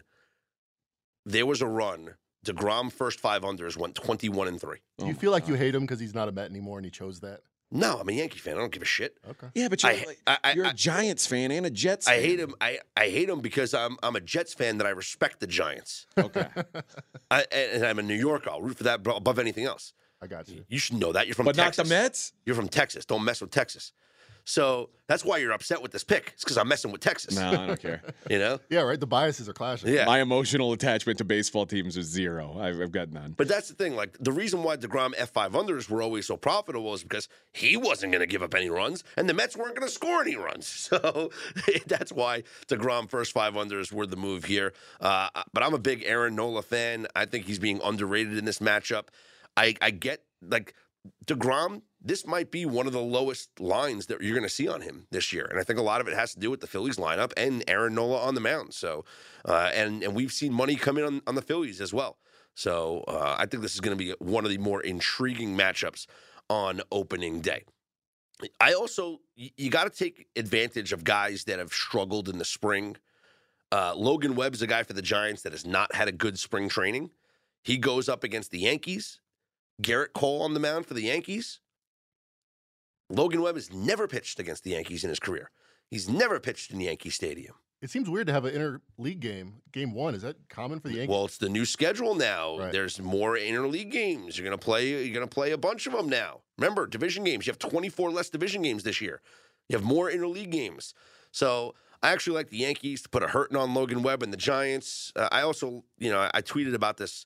[1.26, 2.14] there was a run
[2.46, 4.76] DeGrom first five unders went 21 and 3.
[4.98, 6.78] Do Oh you my feel like you hate him because he's not a Met anymore
[6.78, 7.40] and he chose that?
[7.72, 8.54] No, I'm a Yankee fan.
[8.56, 9.16] I don't give a shit.
[9.28, 9.46] Okay.
[9.54, 12.08] Yeah, but you're, I- like- I- I- you're a I- Giants fan and a Jets.
[12.08, 12.22] I fan.
[12.24, 12.54] hate him.
[12.60, 16.06] I, I hate him because I'm I'm a Jets fan that I respect the Giants.
[16.18, 16.46] Okay.
[17.30, 18.50] I, and and I'm a New Yorker.
[18.50, 19.92] I'll root for that above anything else.
[20.22, 20.64] I got you.
[20.68, 21.26] You should know that.
[21.28, 21.88] You're from but not Texas.
[21.88, 22.32] the Mets.
[22.44, 23.06] You're from Texas.
[23.06, 23.92] Don't mess with Texas.
[24.44, 26.30] So that's why you're upset with this pick.
[26.34, 27.36] It's because I'm messing with Texas.
[27.36, 28.02] No, I don't care.
[28.30, 28.60] You know?
[28.68, 29.00] Yeah, right.
[29.00, 29.92] The biases are clashing.
[29.92, 30.04] Yeah.
[30.04, 32.56] My emotional attachment to baseball teams is zero.
[32.60, 33.34] I've, I've got none.
[33.36, 33.96] But that's the thing.
[33.96, 38.12] Like the reason why Degrom F5 unders were always so profitable is because he wasn't
[38.12, 40.88] going to give up any runs, and the Mets weren't going to score any runs.
[40.90, 41.30] So
[41.86, 44.72] that's why Degrom first five unders were the move here.
[45.00, 47.06] Uh, but I'm a big Aaron Nola fan.
[47.16, 49.04] I think he's being underrated in this matchup.
[49.56, 50.74] I, I get like
[51.26, 51.82] Degrom.
[52.02, 55.06] This might be one of the lowest lines that you're going to see on him
[55.10, 56.96] this year, and I think a lot of it has to do with the Phillies
[56.96, 58.72] lineup and Aaron Nola on the mound.
[58.72, 59.04] So,
[59.44, 62.16] uh, and and we've seen money come in on, on the Phillies as well.
[62.54, 66.06] So uh, I think this is going to be one of the more intriguing matchups
[66.48, 67.64] on opening day.
[68.58, 72.96] I also you got to take advantage of guys that have struggled in the spring.
[73.70, 76.68] Uh, Logan Webb's a guy for the Giants that has not had a good spring
[76.68, 77.10] training.
[77.62, 79.20] He goes up against the Yankees.
[79.82, 81.60] Gerrit Cole on the mound for the Yankees.
[83.10, 85.50] Logan Webb has never pitched against the Yankees in his career.
[85.90, 87.54] He's never pitched in Yankee Stadium.
[87.82, 90.14] It seems weird to have an interleague game, game one.
[90.14, 91.08] Is that common for the Yankees?
[91.08, 92.58] Well, it's the new schedule now.
[92.58, 92.72] Right.
[92.72, 94.38] There's more interleague games.
[94.38, 95.04] You're gonna play.
[95.04, 96.40] You're gonna play a bunch of them now.
[96.58, 97.46] Remember, division games.
[97.46, 99.22] You have 24 less division games this year.
[99.68, 100.92] You have more interleague games.
[101.32, 104.36] So I actually like the Yankees to put a hurting on Logan Webb and the
[104.36, 105.12] Giants.
[105.16, 107.24] Uh, I also, you know, I tweeted about this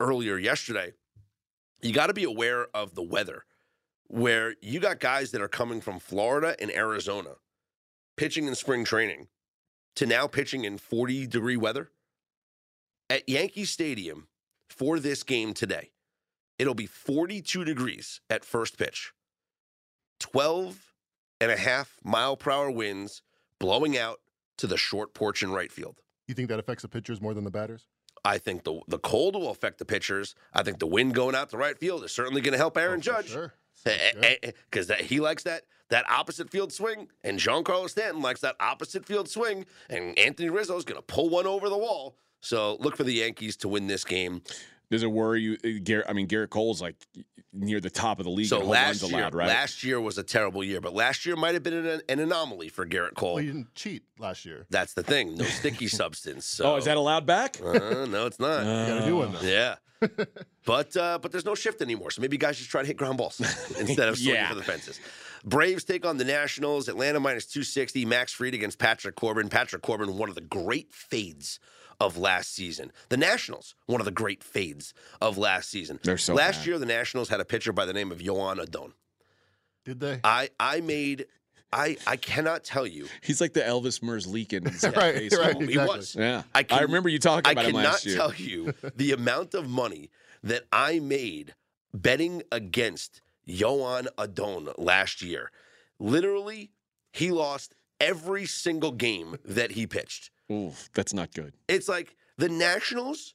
[0.00, 0.92] earlier yesterday.
[1.82, 3.44] You got to be aware of the weather,
[4.08, 7.30] where you got guys that are coming from Florida and Arizona,
[8.16, 9.28] pitching in spring training,
[9.96, 11.90] to now pitching in 40 degree weather
[13.08, 14.28] at Yankee Stadium
[14.68, 15.90] for this game today.
[16.58, 19.12] It'll be 42 degrees at first pitch.
[20.20, 20.94] 12
[21.40, 23.22] and a half mile per hour winds
[23.58, 24.20] blowing out
[24.58, 26.00] to the short porch in right field.
[26.28, 27.86] you think that affects the pitchers more than the batters?
[28.24, 30.34] I think the the cold will affect the pitchers.
[30.54, 32.80] I think the wind going out to right field is certainly going to help oh,
[32.80, 33.52] Aaron Oh, Judge Sure.
[33.84, 39.04] Because that he likes that that opposite field swing, and Giancarlo Stanton likes that opposite
[39.04, 42.16] field swing, and Anthony Rizzo is going to pull one over the wall.
[42.40, 44.42] So look for the Yankees to win this game.
[44.90, 45.54] Does it worry you?
[45.54, 46.96] uh, Gerrit, I mean, Gerrit Cole's like
[47.52, 48.46] near the top of the league.
[48.48, 49.48] So in home runs last year, allowed, right?
[49.48, 52.68] last year was a terrible year, but last year might have been an, an anomaly
[52.68, 53.34] for Gerrit Cole.
[53.34, 54.66] Well, he didn't cheat last year.
[54.70, 56.44] That's the thing, no sticky substance.
[56.44, 57.58] So, oh, is that allowed back?
[57.62, 58.60] Uh, no, it's not.
[58.88, 59.40] You got a new one though.
[59.40, 59.76] Yeah.
[60.66, 63.18] but uh, but there's no shift anymore, so maybe guys just try to hit ground
[63.18, 63.40] balls
[63.78, 64.48] instead of swinging Yeah.
[64.48, 65.00] for the fences.
[65.44, 66.88] Braves take on the Nationals.
[66.88, 68.04] Atlanta minus 260.
[68.06, 69.48] Max Fried against Patrick Corbin.
[69.50, 71.60] Patrick Corbin, one of the great fades
[72.00, 72.90] of last season.
[73.10, 76.00] The Nationals, one of the great fades of last season.
[76.02, 76.66] They're so last bad.
[76.66, 78.94] year, the Nationals had a pitcher by the name of Joan Adon.
[79.84, 80.20] Did they?
[80.24, 81.26] I I made
[81.74, 83.08] I I cannot tell you.
[83.20, 85.60] He's like the Elvis Merzlikins of Right, baseball.
[85.60, 85.68] right.
[85.68, 86.14] He was.
[86.18, 88.14] Yeah, I can, I, remember you talking I about him cannot last year.
[88.14, 90.10] I cannot tell you the amount of money
[90.42, 91.54] that I made
[91.92, 95.50] betting against Joan Adon last year.
[95.98, 96.70] Literally,
[97.12, 100.30] he lost every single game that he pitched.
[100.50, 101.54] Ooh, that's not good.
[101.68, 103.34] It's like the Nationals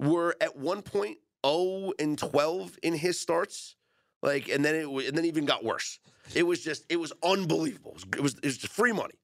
[0.00, 3.76] were at one point 0 and 12 in his starts.
[4.22, 5.98] Like, and then it wa- and then it even got worse.
[6.34, 7.90] It was just, it was unbelievable.
[7.90, 9.18] It was, it was, it was free money.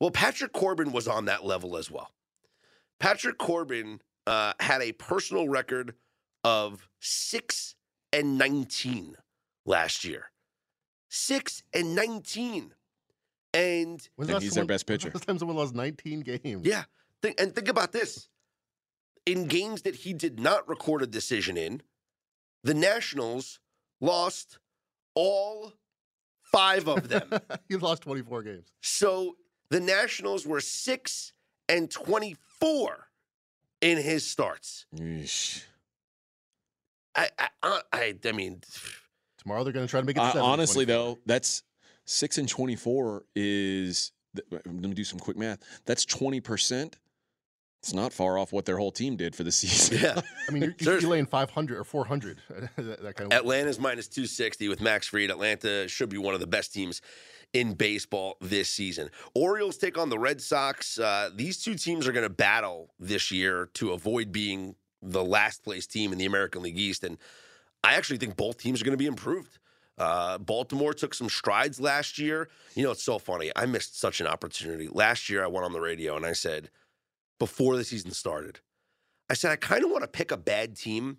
[0.00, 2.10] Well, Patrick Corbin was on that level as well.
[2.98, 5.94] Patrick Corbin uh, had a personal record
[6.42, 7.74] of six
[8.12, 9.16] and 19
[9.64, 10.30] last year.
[11.08, 12.74] Six and 19.
[13.52, 15.10] And And last he's their best pitcher.
[15.14, 16.66] Last time someone lost 19 games.
[16.66, 16.84] Yeah.
[17.22, 18.28] Think, and think about this.
[19.26, 21.80] In games that he did not record a decision in,
[22.62, 23.60] the Nationals
[24.00, 24.58] lost
[25.14, 25.72] all
[26.54, 27.28] five of them.
[27.68, 28.72] he lost 24 games.
[28.80, 29.36] so
[29.70, 31.32] the Nationals were 6
[31.68, 33.08] and 24
[33.80, 34.86] in his starts.
[34.94, 35.64] Yeesh.
[37.16, 38.62] I I I, I, I mean
[39.44, 40.20] Tomorrow they're going to try to make it.
[40.20, 41.04] Uh, seven and honestly, 24.
[41.04, 41.62] though, that's
[42.06, 44.12] six and twenty-four is.
[44.50, 45.58] Let me do some quick math.
[45.84, 46.98] That's twenty percent.
[47.84, 49.98] It's not far off what their whole team did for the season.
[50.02, 50.22] yeah.
[50.48, 51.10] I mean, you're, you're Seriously.
[51.10, 52.38] laying 500 or 400.
[52.48, 53.38] that, that kind of.
[53.38, 55.30] Atlanta's minus 260 with Max Fried.
[55.30, 57.02] Atlanta should be one of the best teams
[57.52, 59.10] in baseball this season.
[59.34, 60.98] Orioles take on the Red Sox.
[60.98, 65.62] Uh, these two teams are going to battle this year to avoid being the last
[65.62, 67.04] place team in the American League East.
[67.04, 67.18] And
[67.84, 69.58] I actually think both teams are going to be improved.
[69.98, 72.48] Uh, Baltimore took some strides last year.
[72.74, 73.52] You know, it's so funny.
[73.54, 74.88] I missed such an opportunity.
[74.90, 76.70] Last year, I went on the radio and I said,
[77.38, 78.60] before the season started,
[79.30, 81.18] I said, I kind of want to pick a bad team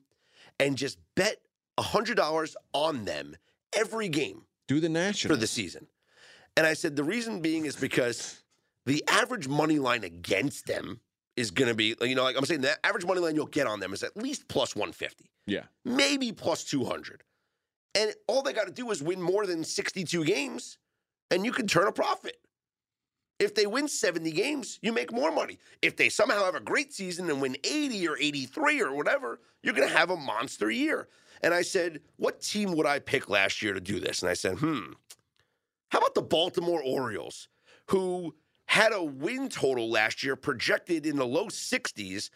[0.60, 1.38] and just bet
[1.80, 3.36] $100 on them
[3.76, 5.88] every game Do the national for the season.
[6.58, 8.42] And I said, the reason being is because
[8.86, 11.02] the average money line against them
[11.36, 13.68] is going to be, you know, like I'm saying, the average money line you'll get
[13.68, 15.64] on them is at least plus 150, Yeah.
[15.84, 17.24] maybe plus 200.
[17.94, 20.78] And all they got to do is win more than 62 games,
[21.30, 22.38] and you can turn a profit.
[23.40, 25.60] If they win 70 games, you make more money.
[25.82, 29.74] If they somehow have a great season and win 80 or 83 or whatever, you're
[29.74, 31.10] going to have a monster year.
[31.44, 34.22] And I said, What team would I pick last year to do this?
[34.22, 34.94] And I said, Hmm,
[35.90, 37.50] how about the Baltimore Orioles,
[37.88, 38.36] who
[38.68, 42.30] had a win total last year projected in the low 60s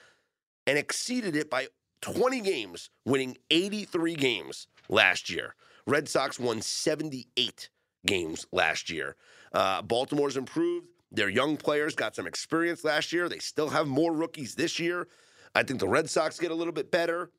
[0.67, 1.67] and exceeded it by
[2.01, 5.55] 20 games, winning 83 games last year.
[5.85, 7.69] Red Sox won 78
[8.05, 9.15] games last year.
[9.53, 10.87] Uh, Baltimore's improved.
[11.11, 13.27] Their young players got some experience last year.
[13.29, 15.07] They still have more rookies this year.
[15.55, 17.31] I think the Red Sox get a little bit better.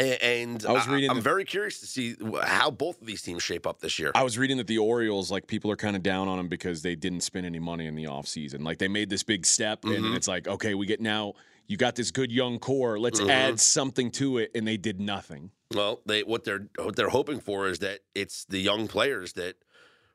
[0.00, 3.42] And I was reading I'm the- very curious to see how both of these teams
[3.42, 4.10] shape up this year.
[4.14, 6.80] I was reading that the Orioles, like people are kind of down on them because
[6.80, 8.62] they didn't spend any money in the offseason.
[8.62, 10.16] Like they made this big step and Mhm.
[10.16, 11.34] it's like, okay, we get now
[11.66, 12.98] you got this good young core.
[12.98, 13.28] Let's Mhm.
[13.28, 14.50] add something to it.
[14.54, 15.50] And they did nothing.
[15.74, 19.56] Well, they what they're what they're hoping for is that it's the young players that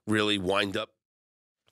[0.07, 0.89] really wind up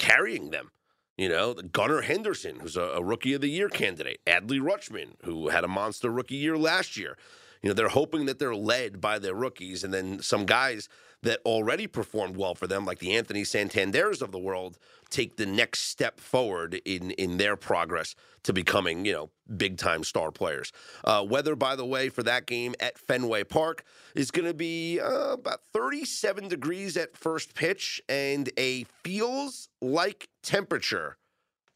[0.01, 0.71] carrying them.
[1.17, 5.49] You know, Gunnar Henderson, who's a, a rookie of the year candidate, Adley Rutschman, who
[5.49, 7.17] had a monster rookie year last year.
[7.61, 10.89] You know, they're hoping that they're led by their rookies, and then some guys
[11.23, 14.77] that already performed well for them, like the Anthony Santanders of the world,
[15.09, 20.03] take the next step forward in in their progress to becoming, you know, big time
[20.03, 20.71] star players.
[21.03, 23.83] Uh, weather, by the way, for that game at Fenway Park
[24.15, 30.29] is going to be uh, about 37 degrees at first pitch and a feels like
[30.41, 31.17] temperature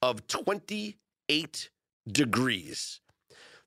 [0.01, 1.69] of 28
[2.07, 3.01] degrees.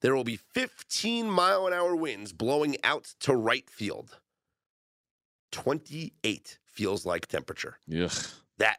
[0.00, 4.18] There will be 15 mile an hour winds blowing out to right field.
[5.52, 7.78] 28 feels like temperature.
[7.90, 8.12] Ugh.
[8.58, 8.78] That,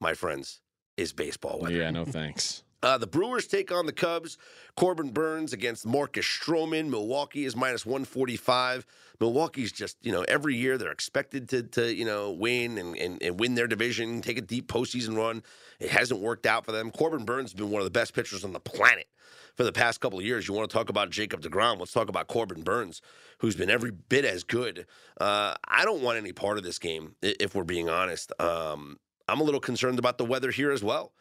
[0.00, 0.60] my friends,
[0.96, 1.74] is baseball weather.
[1.74, 2.62] Yeah, no thanks.
[2.80, 4.38] Uh, the Brewers take on the Cubs.
[4.76, 6.88] Corbin Burnes against Marcus Stroman.
[6.88, 8.86] Milwaukee is minus 145.
[9.20, 13.20] Milwaukee's just, you know, every year they're expected to, to you know, win and, and,
[13.20, 15.42] and win their division, take a deep postseason run.
[15.80, 16.92] It hasn't worked out for them.
[16.92, 19.08] Corbin Burnes has been one of the best pitchers on the planet
[19.58, 20.46] for the past couple of years.
[20.46, 21.80] You want to talk about Jacob DeGrom?
[21.80, 23.02] Let's talk about Corbin Burnes,
[23.38, 24.86] who's been every bit as good.
[25.20, 28.32] Uh, I don't want any part of this game, if we're being honest.
[28.40, 31.12] Um, I'm a little concerned about the weather here as well.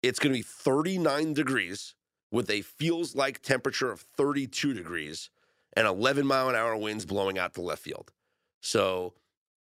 [0.00, 1.96] It's going to be 39 degrees
[2.30, 5.28] with a feels like temperature of 32 degrees
[5.76, 8.12] and 11 mile an hour winds blowing out to left field.
[8.60, 9.14] So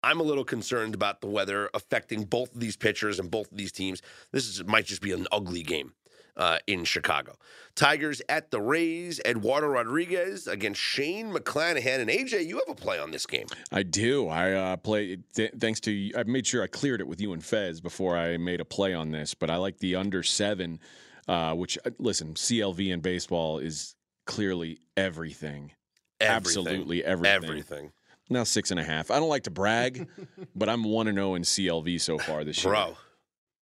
[0.03, 3.57] I'm a little concerned about the weather affecting both of these pitchers and both of
[3.57, 4.03] these teams.
[4.31, 5.93] This is, might just be an ugly game
[6.38, 7.36] uh, in Chicago.
[7.76, 9.20] Tigers at the Rays.
[9.26, 12.00] Eduardo Rodriguez against Shane McClanahan.
[12.00, 13.48] And AJ, you have a play on this game.
[13.72, 14.28] I do.
[14.28, 17.44] I uh, play th- thanks to I made sure I cleared it with you and
[17.44, 19.34] Fez before I made a play on this.
[19.34, 20.80] But I like the under seven,
[21.28, 25.72] uh, which uh, listen, CLV in baseball is clearly everything.
[26.20, 26.36] Everything.
[26.36, 27.44] Absolutely everything.
[27.44, 27.91] Everything.
[28.30, 29.12] Now six and a half.
[29.12, 30.08] I don't like to brag,
[30.56, 32.72] but I'm one and zero in CLV so far this year.
[32.74, 32.96] Bro,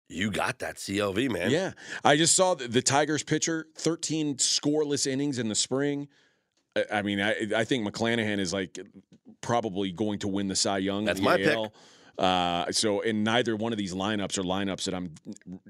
[0.07, 1.49] you got that CLV, man.
[1.49, 1.71] Yeah,
[2.03, 6.07] I just saw the, the Tigers pitcher, 13 scoreless innings in the spring.
[6.75, 8.79] I, I mean, I, I think McClanahan is like
[9.41, 11.05] probably going to win the Cy Young.
[11.05, 11.57] That's my pick.
[12.17, 15.13] Uh, so, and neither one of these lineups are lineups that I'm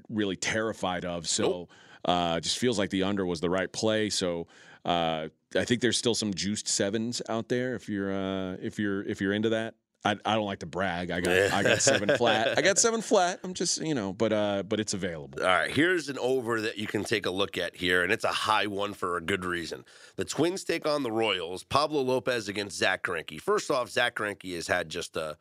[0.08, 1.26] really terrified of.
[1.26, 1.68] So,
[2.04, 4.10] uh, just feels like the under was the right play.
[4.10, 4.46] So,
[4.84, 9.02] uh, I think there's still some juiced sevens out there if you're uh, if you're
[9.02, 9.74] if you're into that.
[10.06, 11.10] I, I don't like to brag.
[11.10, 12.56] I got I got seven flat.
[12.56, 13.40] I got seven flat.
[13.42, 15.40] I'm just you know, but uh, but it's available.
[15.40, 18.24] All right, here's an over that you can take a look at here, and it's
[18.24, 19.84] a high one for a good reason.
[20.14, 21.64] The Twins take on the Royals.
[21.64, 23.40] Pablo Lopez against Zack Greinke.
[23.40, 25.36] First off, Zack Greinke has had just a,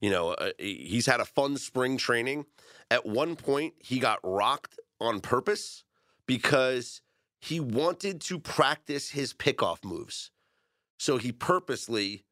[0.00, 2.44] you know, a, he's had a fun spring training.
[2.90, 5.84] At one point, he got rocked on purpose
[6.26, 7.02] because
[7.40, 10.32] he wanted to practice his pickoff moves.
[10.98, 12.24] So he purposely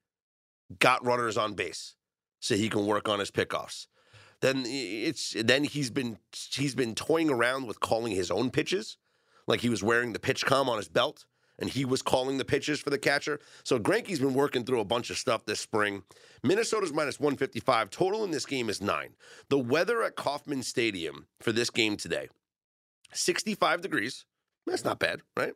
[0.78, 1.94] got runners on base
[2.40, 3.86] so he can work on his pickoffs
[4.40, 8.98] then it's then he's been he's been toying around with calling his own pitches,
[9.46, 11.24] like he was wearing the PitchCom on his belt
[11.58, 13.40] and he was calling the pitches for the catcher.
[13.64, 16.02] So Greinke's been working through a bunch of stuff this spring.
[16.42, 17.88] Minnesota's minus 155.
[17.88, 19.14] Total in this game is nine.
[19.48, 22.28] The weather at Kauffman Stadium for this game today,
[23.12, 24.26] 65 degrees.
[24.66, 25.54] That's not bad, right?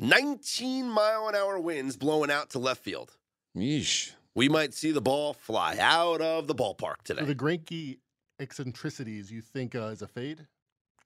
[0.00, 3.16] 19 mile an hour winds blowing out to left field.
[3.56, 4.12] Yeesh.
[4.34, 7.24] We might see the ball fly out of the ballpark So today.
[7.26, 7.98] the Greinke
[8.40, 10.46] eccentricities you think uh, is a fade?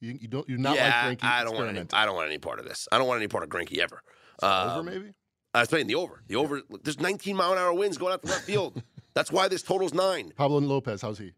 [0.00, 1.86] You, you don't you're not yeah, like Greinke I don't want any.
[1.92, 2.86] I don't want any part of this.
[2.92, 4.02] I don't want any part of Greinke ever.
[4.42, 5.12] Over Um, maybe.
[5.54, 6.22] I was playing the over.
[6.26, 6.60] The over.
[6.68, 8.82] look, There's 19 mile an hour winds going out to left field.
[9.14, 10.32] That's why this total's nine.
[10.36, 11.32] Pablo Lopez, how's he?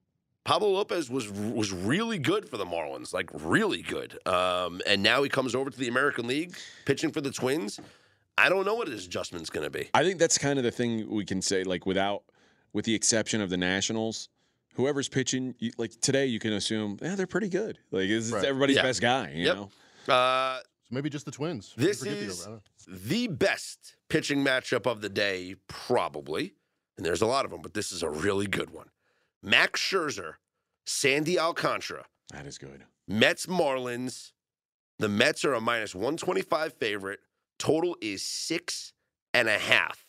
[0.44, 4.18] Pablo Lopez was was really good for the Marlins, like really good.
[4.26, 7.78] Um, and now he comes over to the American League, pitching for the Twins.
[8.38, 9.90] I don't know what his adjustment's going to be.
[9.94, 12.22] I think that's kind of the thing we can say, like without,
[12.72, 14.28] with the exception of the Nationals,
[14.74, 17.78] whoever's pitching, you, like today, you can assume, yeah, they're pretty good.
[17.90, 18.82] Like this is everybody's Yeah.
[18.82, 19.32] best guy.
[19.34, 19.56] You Yep.
[19.56, 19.70] know,
[20.14, 21.74] Uh, So maybe just the Twins.
[21.76, 22.48] This Forget the is- over.
[22.48, 22.96] I don't know.
[23.08, 26.54] the best pitching matchup of the day, probably.
[26.96, 28.88] And there's a lot of them, but this is a really good one.
[29.42, 30.34] Max Scherzer,
[30.86, 32.84] Sandy Alcantara, that is good.
[33.06, 34.32] Mets Marlins.
[34.98, 37.20] The Mets are a minus 125 favorite.
[37.58, 38.92] Total is six
[39.34, 40.04] and a half.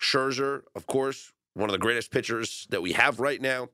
[0.00, 3.68] Scherzer, of course, one of the greatest pitchers that we have right now.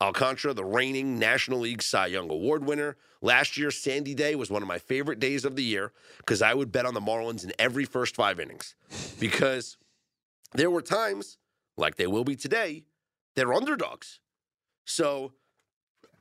[0.00, 2.96] Alcantara, the reigning National League Cy Young Award winner.
[3.20, 6.54] Last year, Sandy Day was one of my favorite days of the year because I
[6.54, 8.74] would bet on the Marlins in every first five innings
[9.18, 9.76] because
[10.54, 11.36] there were times,
[11.76, 12.84] like they will be today,
[13.36, 14.20] they're underdogs.
[14.86, 15.34] So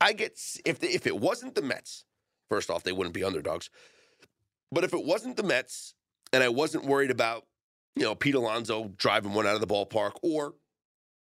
[0.02, 2.04] I get if if it wasn't the Mets,
[2.50, 3.70] first off, they wouldn't be underdogs.
[4.72, 5.96] But if it wasn't the Mets,
[6.34, 7.46] and I wasn't worried about
[7.96, 10.54] you know Pete Alonso driving one out of the ballpark, or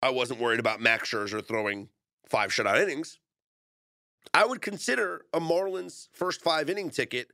[0.02, 1.88] I wasn't worried about Max Scherzer throwing
[2.28, 3.18] five shutout innings,
[4.32, 7.28] I would consider a Marlins first five inning ticket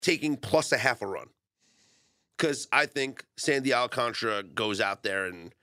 [0.00, 1.28] taking plus a half a run.
[2.36, 5.54] Because I think Sandy Alcantara goes out there and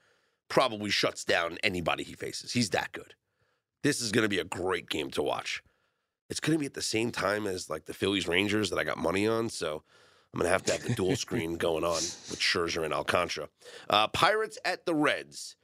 [0.50, 2.54] probably shuts down anybody he faces.
[2.54, 3.14] He's that good.
[3.84, 5.62] This is going to be a great game to watch.
[6.30, 8.84] It's going to be at the same time as like the Phillies Rangers that I
[8.84, 9.50] got money on.
[9.50, 9.84] So
[10.34, 13.50] I'm going to have to have the dual screen going on with Scherzer and Alcantara.
[13.89, 15.56] Uh, Pirates at the Reds.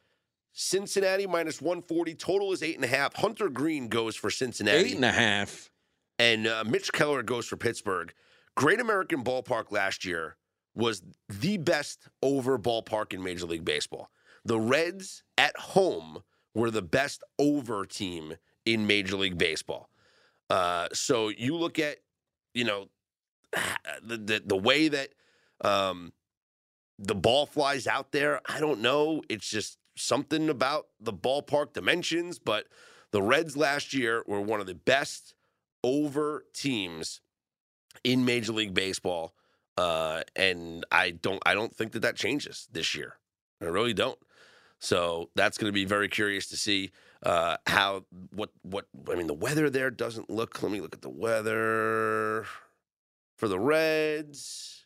[0.54, 2.16] Cincinnati minus 140.
[2.16, 3.14] Total is eight and a half.
[3.16, 4.78] Hunter Greene goes for Cincinnati.
[4.90, 5.70] Eight and a half.
[6.18, 8.14] and uh, Mitch Keller goes for Pittsburgh.
[8.56, 10.38] Great American Ballpark last year
[10.74, 14.10] was the best over ballpark in Major League Baseball.
[14.46, 16.24] The Reds at home
[16.54, 19.90] were the best over team in Major League Baseball.
[20.50, 21.98] Uh, so you look at,
[22.54, 22.86] you know,
[24.04, 25.10] the the, the way that
[25.62, 26.14] um,
[27.00, 28.42] the ball flies out there.
[28.48, 29.22] I don't know.
[29.30, 32.40] It's just something about the ballpark dimensions.
[32.40, 32.68] But
[33.12, 35.34] the Reds last year were one of the best
[35.84, 37.22] over teams
[38.04, 39.34] in Major League Baseball,
[39.78, 43.18] uh, and I don't I don't think that that changes this year.
[43.62, 44.20] I really don't.
[44.80, 46.92] So that's going to be very curious to see
[47.24, 49.28] uh, how what what I mean.
[49.28, 50.62] The weather there doesn't look.
[50.62, 52.46] Let me look at the weather
[53.36, 54.86] for the Reds.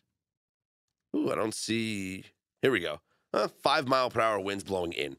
[1.15, 2.25] Ooh, I don't see.
[2.61, 2.99] Here we go.
[3.33, 5.17] Uh, five mile per hour winds blowing in,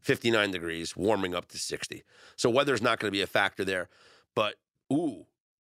[0.00, 2.02] 59 degrees, warming up to 60.
[2.36, 3.88] So weather's not going to be a factor there.
[4.34, 4.54] But
[4.92, 5.26] ooh,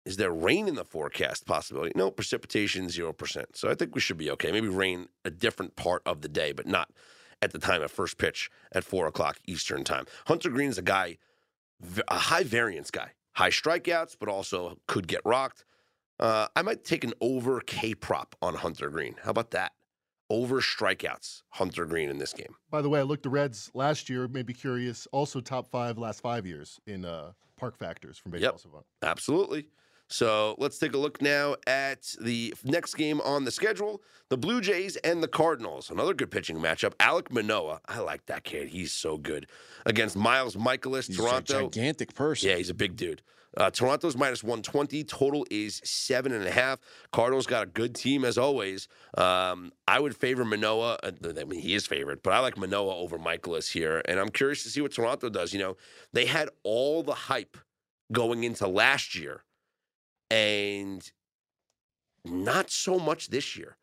[0.04, 1.92] is there rain in the forecast possibility?
[1.94, 3.44] No, precipitation 0%.
[3.54, 4.52] So I think we should be okay.
[4.52, 6.90] Maybe rain a different part of the day, but not
[7.42, 10.06] at the time of first pitch at 4 o'clock Eastern time.
[10.26, 11.18] Hunter Greene's a guy,
[12.08, 15.64] a high variance guy, high strikeouts, but also could get rocked.
[16.18, 19.16] Uh, I might take an over K prop on Hunter Greene.
[19.22, 19.72] How about that?
[20.28, 22.56] Over strikeouts, Hunter Greene in this game.
[22.70, 24.26] By the way, I looked the Reds last year.
[24.26, 25.06] Made me curious.
[25.12, 28.84] Also, top five last five years in uh, park factors from Baseball Savant.
[29.02, 29.68] Absolutely.
[30.08, 34.60] So let's take a look now at the next game on the schedule the Blue
[34.60, 35.90] Jays and the Cardinals.
[35.90, 36.94] Another good pitching matchup.
[36.96, 37.80] Alek Manoah.
[37.88, 38.68] I like that kid.
[38.68, 39.46] He's so good.
[39.84, 41.58] Against Miles Mikolas, He's Toronto.
[41.58, 42.50] a gigantic person.
[42.50, 43.22] Yeah, he's a big dude.
[43.56, 45.04] Uh, Toronto's minus 120.
[45.04, 46.78] Total is seven and a half.
[47.12, 48.88] Cardinals got a good team as always.
[49.16, 50.98] Um, I would favor Manoah.
[51.02, 54.02] uh, I mean, he is favored, but I like Manoah over Mikolas here.
[54.06, 55.52] And I'm curious to see what Toronto does.
[55.52, 55.76] You know,
[56.12, 57.56] they had all the hype
[58.12, 59.42] going into last year
[60.30, 61.10] and
[62.24, 63.76] not so much this year.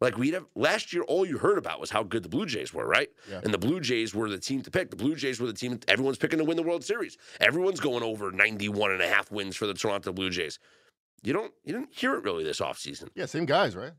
[0.00, 2.74] Like we have last year, all you heard about was how good the Blue Jays
[2.74, 3.08] were, right?
[3.30, 3.40] Yeah.
[3.42, 4.90] And the Blue Jays were the team to pick.
[4.90, 7.16] The Blue Jays were the team everyone's picking to win the World Series.
[7.40, 10.58] Everyone's going over 91 and a half wins for the Toronto Blue Jays.
[11.22, 13.08] You don't you didn't hear it really this offseason.
[13.14, 13.92] Yeah, same guys, right?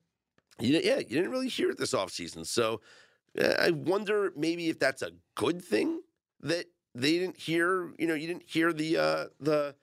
[0.59, 2.45] You, yeah, you didn't really hear it this offseason.
[2.45, 2.81] So
[3.39, 6.01] uh, I wonder maybe if that's a good thing
[6.41, 9.75] that they didn't hear, you know, you didn't hear the uh the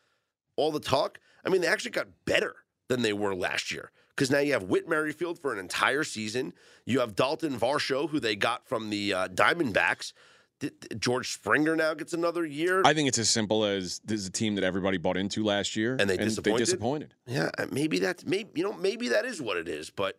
[0.54, 1.18] all the talk.
[1.44, 2.54] I mean, they actually got better
[2.88, 6.52] than they were last year because now you have Whit Merrifield for an entire season.
[6.86, 10.12] You have Dalton Varsho, who they got from the uh, Diamondbacks.
[10.98, 12.80] George Springer now gets another year.
[12.84, 15.76] I think it's as simple as this is a team that everybody bought into last
[15.76, 16.58] year, And they disappointed?
[16.58, 17.14] disappointed.
[17.26, 20.18] Yeah, uh, maybe that's maybe you know maybe that is what it is, but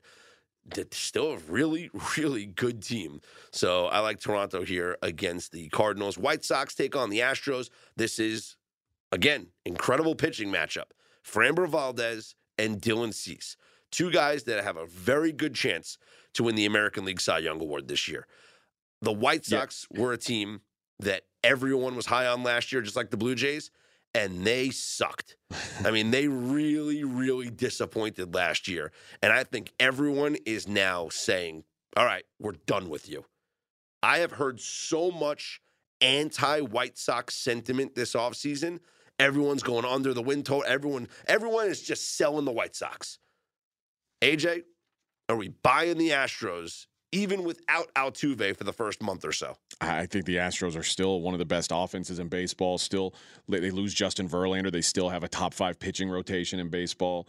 [0.77, 3.21] it's still a really really good team.
[3.51, 6.17] So I like Toronto here against the Cardinals.
[6.17, 7.69] White Sox take on the Astros.
[7.95, 8.57] This is
[9.11, 10.91] again incredible pitching matchup.
[11.25, 13.57] Framber Valdez and Dylan Cease,
[13.95, 15.97] two guys that have a very good chance
[16.33, 18.27] to win the American League Cy Young Award this year.
[19.01, 19.59] The White Yeah.
[19.59, 20.61] Sox were a team
[20.99, 23.71] that everyone was high on last year, just like the Blue Jays,
[24.13, 25.37] and they sucked.
[25.83, 28.91] I mean, they really, really disappointed last year.
[29.21, 31.63] And I think everyone is now saying,
[31.95, 33.25] all right, we're done with you.
[34.03, 35.61] I have heard so much
[36.01, 38.79] anti White Sox sentiment this offseason.
[39.19, 40.65] Everyone's going under the wind total.
[40.67, 43.19] Everyone, everyone is just selling the White Sox.
[44.25, 44.63] AJ,
[45.29, 49.55] are we buying the Astros even without Altuve for the first month or so?
[49.79, 52.77] I think the Astros are still one of the best offenses in baseball.
[52.77, 53.13] Still,
[53.47, 54.71] they lose Justin Verlander.
[54.71, 57.27] They still have a top five pitching rotation in baseball.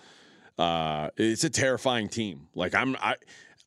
[0.58, 2.48] Uh, it's a terrifying team.
[2.54, 3.16] Like I'm, I,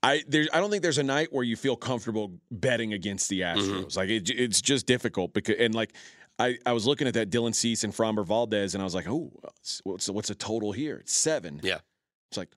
[0.02, 3.42] I, there, I don't think there's a night where you feel comfortable betting against the
[3.42, 3.96] Astros.
[3.96, 5.94] Like it, it's just difficult because, and like.
[6.42, 9.10] I, I was looking at that Dylan Cease and Framber Valdez, and I was like,
[9.10, 9.30] "Oh,
[9.84, 10.96] what's what's the total here?
[10.96, 11.60] It's seven.
[11.62, 11.80] Yeah.
[12.30, 12.48] It's like,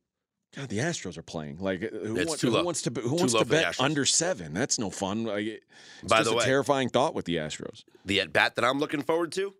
[0.55, 1.59] God, the Astros are playing.
[1.59, 2.62] Like, uh, who, want- too who low.
[2.64, 4.53] wants to who wants to bet under seven?
[4.53, 5.24] That's no fun.
[5.24, 5.62] Like, it's
[6.07, 7.84] By just the a way- terrifying thought with the Astros.
[8.05, 9.55] The at bat that I'm looking forward to,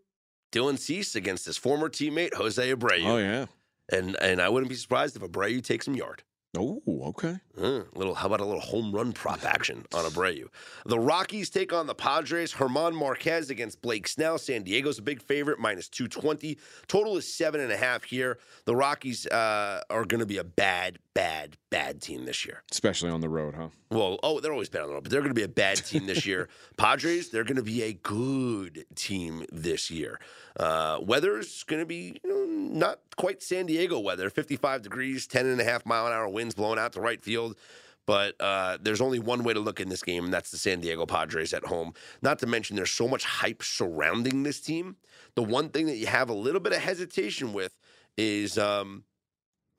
[0.53, 3.47] Dylan Cease against his former teammate Jose Abreu, Oh yeah.
[3.90, 6.24] and and I wouldn't be surprised if Abreu takes him yard.
[6.55, 7.38] Oh, okay.
[7.59, 10.48] Uh, little, how about a little home run prop action on Abreu?
[10.84, 12.53] The Rockies take on the Padres.
[12.53, 14.36] Herman Marquez against Blake Snell.
[14.36, 16.59] San Diego's a big favorite, minus 220.
[16.88, 18.38] Total is seven and a half here.
[18.66, 22.62] The Rockies uh, are going to be a bad, bad, bad team this year.
[22.70, 23.68] Especially on the road, huh?
[23.90, 25.76] Well, oh, they're always bad on the road, but they're going to be a bad
[25.76, 26.48] team this year.
[26.76, 30.20] Padres, they're going to be a good team this year.
[30.58, 32.44] Uh, weather's going to be you know,
[32.78, 36.54] not quite San Diego weather 55 degrees, 10 and a half mile an hour winds
[36.54, 37.56] blowing out to right field.
[38.04, 40.80] But uh, there's only one way to look in this game, and that's the San
[40.80, 41.94] Diego Padres at home.
[42.20, 44.96] Not to mention, there's so much hype surrounding this team.
[45.36, 47.78] The one thing that you have a little bit of hesitation with
[48.16, 49.04] is um,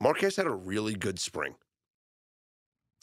[0.04, 1.54] Marquez had a really good spring.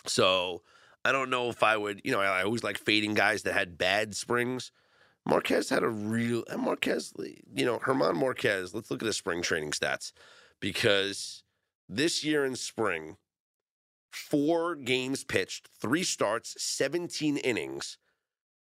[0.06, 0.62] So
[1.04, 3.76] I don't know if I would, you know, I, always like fading guys that had
[3.76, 4.72] bad springs.
[5.26, 9.18] Marquez had a real, and Marquez, eh, you know, Herman Marquez, let's look at his
[9.18, 10.12] spring training stats
[10.60, 11.44] because
[11.90, 13.18] this year in spring,
[14.12, 17.98] four games pitched, three starts, 17 innings,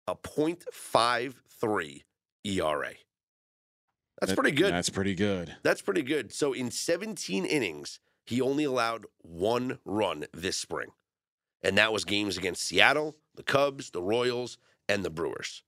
[0.06, 2.02] a .53
[2.44, 2.94] ERA.
[4.20, 4.72] That's That- pretty good.
[4.72, 5.54] That's pretty good.
[5.62, 6.32] That's pretty good.
[6.32, 10.88] So in 17 innings, he only allowed one run this spring.
[11.62, 14.58] And that was games against Seattle, the Cubs, the Royals,
[14.88, 15.62] and the Brewers.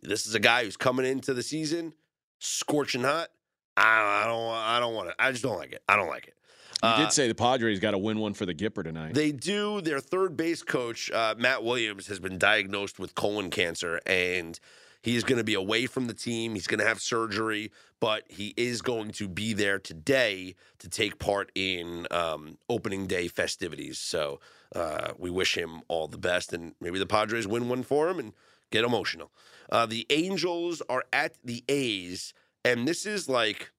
[0.00, 1.94] This is a guy who's coming into the season
[2.38, 3.28] scorching hot.
[3.76, 5.14] I, I don't I don't want it.
[5.18, 5.82] I just don't like it.
[5.88, 6.34] I don't like it.
[6.82, 9.14] You Uh, did say the Padres got to win one for the Gipper tonight.
[9.14, 9.80] they do.
[9.80, 14.58] Their third base coach, uh, Matt Williams, has been diagnosed with colon cancer, and
[15.02, 16.54] he's going to be away from the team.
[16.54, 21.18] He's going to have surgery, but he is going to be there today to take
[21.18, 23.98] part in um, opening day festivities.
[23.98, 24.40] So
[24.74, 28.18] uh, we wish him all the best, and maybe the Padres win one for him
[28.18, 28.32] and
[28.70, 29.30] get emotional.
[29.70, 32.32] Uh, the Angels are at the A's,
[32.64, 33.72] and this is like.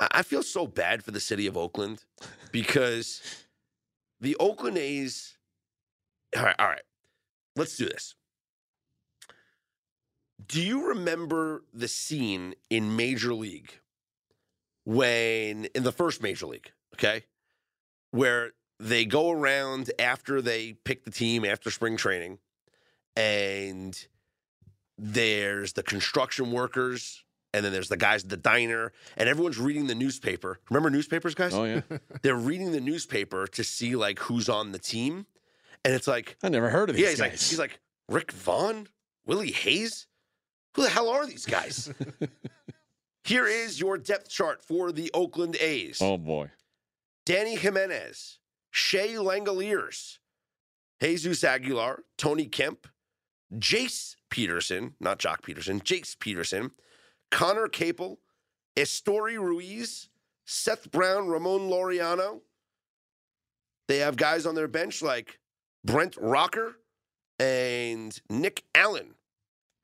[0.00, 2.04] I feel so bad for the city of Oakland
[2.52, 3.20] because
[4.20, 5.36] the Oakland A's.
[6.36, 6.82] All right, all right.
[7.56, 8.14] Let's do this.
[10.46, 13.80] Do you remember the scene in Major League
[14.84, 17.24] when, in the first Major League, okay,
[18.10, 22.38] where they go around after they pick the team after spring training
[23.16, 24.06] and
[24.96, 29.86] there's the construction workers and then there's the guys at the diner and everyone's reading
[29.88, 30.60] the newspaper.
[30.70, 31.54] Remember newspapers, guys?
[31.54, 31.80] oh yeah,
[32.22, 35.26] they're reading the newspaper to see like who's on the team,
[35.84, 37.50] and it's like, I never heard of these yeah, he's like, guys.
[37.50, 38.88] he's like Rick Vaughn,
[39.26, 40.06] Willie Hayes.
[40.74, 41.92] Who the hell are these guys?
[43.24, 46.50] Here is your depth chart for the Oakland A's: oh boy,
[47.26, 48.38] Danny Jimenez,
[48.70, 50.18] Shea Langeliers,
[51.02, 52.86] Jesus Aguilar, Tony Kemp,
[53.54, 56.70] Jace Peterson, not Joc Pederson, Jace Peterson,
[57.30, 58.18] Conner Capel,
[58.76, 60.08] Esteury Ruiz,
[60.46, 62.40] Seth Brown, Ramon Laureano.
[63.88, 65.38] They have guys on their bench like
[65.84, 66.74] Brent Rooker
[67.38, 69.14] and Nick Allen,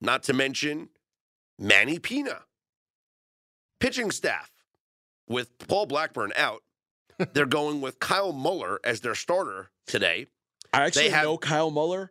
[0.04, 0.88] not to mention
[1.58, 2.42] Manny Pina.
[3.80, 4.50] Pitching staff
[5.28, 6.62] with Paul Blackburn out,
[7.32, 10.26] they're going with Kyle Muller as their starter today.
[10.72, 12.10] I actually have- know Kyle Muller.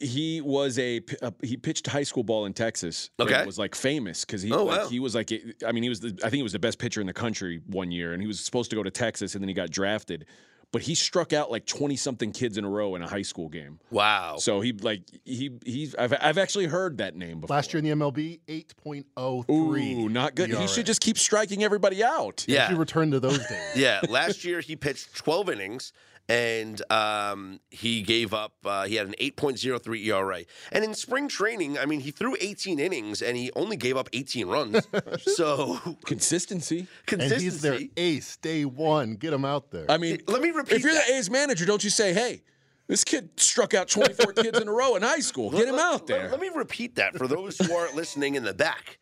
[0.00, 3.10] He was a, a- he pitched high school ball in Texas.
[3.20, 3.46] Okay.
[3.46, 4.88] was like famous because he Oh, like, wow.
[4.88, 5.30] he was like
[5.64, 7.60] I mean he was the, I think he was the best pitcher in the country
[7.68, 10.26] one year and he was supposed to go to Texas and then he got drafted,
[10.72, 13.48] but he struck out like twenty something kids in a row in a high school
[13.48, 13.78] game.
[13.90, 14.36] Wow.
[14.38, 17.56] So he like he he's I've I've actually heard that name before.
[17.56, 19.48] Last year in the MLB, 8.03.
[19.50, 20.50] Ooh, not good.
[20.50, 22.44] He should just keep striking everybody out.
[22.48, 22.68] yeah.
[22.68, 23.58] He returned to those days.
[23.76, 25.92] Yeah, last year he pitched 12 innings
[26.28, 28.52] and um, he gave up.
[28.64, 30.42] Uh, he had an 8.03 ERA.
[30.72, 34.08] And in spring training, I mean, he threw 18 innings and he only gave up
[34.12, 34.86] 18 runs.
[35.22, 36.80] so Consistency.
[36.80, 37.44] And consistency.
[37.44, 39.14] he's their ace, day one.
[39.14, 39.86] Get him out there.
[39.90, 41.06] I mean, Let me repeat If you're that.
[41.08, 42.42] the A's manager, don't you say, "Hey,
[42.88, 45.50] this kid struck out 24 kids in a row in high school.
[45.50, 48.44] Get him out there." Let, let me repeat that for those who aren't listening in
[48.44, 48.98] the back.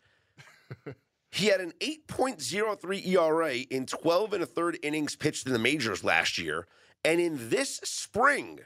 [1.32, 6.02] He had an 8.03 ERA in 12 and a third innings pitched in the majors
[6.02, 6.66] last year.
[7.06, 8.60] And in this spring,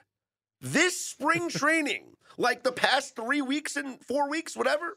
[0.61, 4.97] this spring training, like the past three weeks and four weeks, whatever,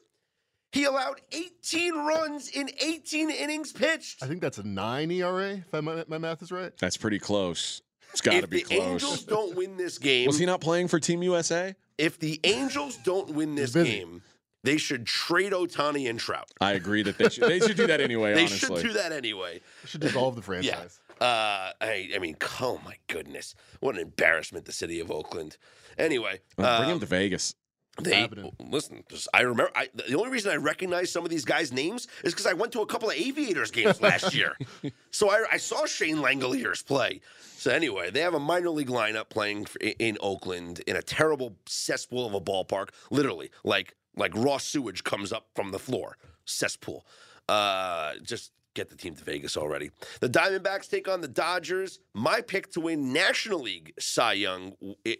[0.71, 4.23] he allowed 18 runs in 18 innings pitched.
[4.23, 6.71] I think that's a nine ERA, if I, my, my math is right.
[6.79, 7.81] That's pretty close.
[8.11, 8.81] It's got to If be the close.
[8.81, 11.75] Angels don't win this game, Was he not playing for Team USA?
[11.99, 14.23] if the Angels don't win this game,
[14.63, 16.49] they should trade Ohtani and Trout.
[16.61, 17.43] I agree that they should.
[17.49, 18.33] They should do that anyway.
[18.35, 19.59] They honestly, should do that anyway.
[19.83, 20.75] They should dissolve the Yeah.
[20.75, 20.99] franchise.
[21.21, 24.65] Uh, I, I mean, oh my goodness, what an embarrassment!
[24.65, 25.57] The city of Oakland.
[25.97, 27.53] Anyway, Uh, bring um, him to Vegas.
[28.01, 28.27] they
[28.59, 29.03] listen.
[29.09, 32.33] Just, I remember I, the only reason I recognize some of these guys' names is
[32.33, 34.57] because I went to a couple of Aviators games last year,
[35.11, 37.21] so I, I saw Shane Langeliers play.
[37.57, 41.55] So anyway, they have a minor league lineup playing for, in Oakland in a terrible
[41.67, 47.05] cesspool of a ballpark, literally like like raw sewage comes up from the floor, cesspool.
[47.49, 49.91] Uh, just get the team to Vegas already.
[50.19, 51.99] The Diamondbacks take on the Dodgers.
[52.13, 54.73] My pick to win National League Cy Young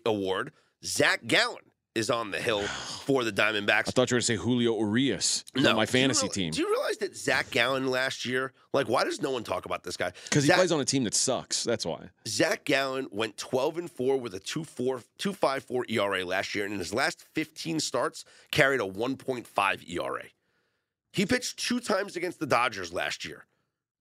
[0.06, 0.52] Award,
[0.84, 1.64] Zach Gallen
[1.96, 2.62] is on the hill
[3.06, 3.88] for the Diamondbacks.
[3.88, 6.32] I thought you were going to say Julio Urias on No, my do fantasy real-
[6.32, 9.66] team Do you realize that Zach Gallen last year, like, why does no one talk
[9.66, 10.12] about this guy?
[10.26, 11.64] because he plays on a team that sucks.
[11.64, 12.10] That's why.
[12.28, 16.74] Zach Gallen went 12 and 4 with a 2.4 2.54 ERA E last year, and
[16.74, 20.24] in his last 15 starts, carried a 1.5 ERA.
[21.12, 23.46] He pitched two times against the Dodgers last year.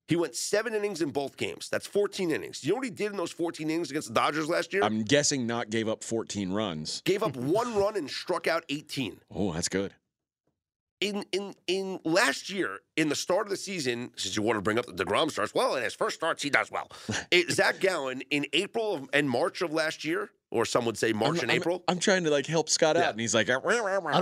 [0.08, 1.68] He went seven innings in both games.
[1.70, 2.64] That's 14 innings.
[2.64, 4.82] You know what he did in those 14 innings against the Dodgers last year?
[4.82, 7.02] I'm guessing not gave up 14 runs.
[7.04, 9.20] Gave up one run and struck out 18.
[9.34, 9.94] Oh, that's good.
[11.00, 14.60] in in in last year in the start of the season, since you want to
[14.62, 16.88] bring up the Degrom starts, well, in his first starts he does well.
[17.30, 21.12] It, Zach Gallen in April of, and March of last year, or some would say
[21.12, 21.82] March I'm, and I'm- April.
[21.88, 23.04] I'm, trying to like help Scott Yeah.
[23.06, 23.64] out, and he's like, I don't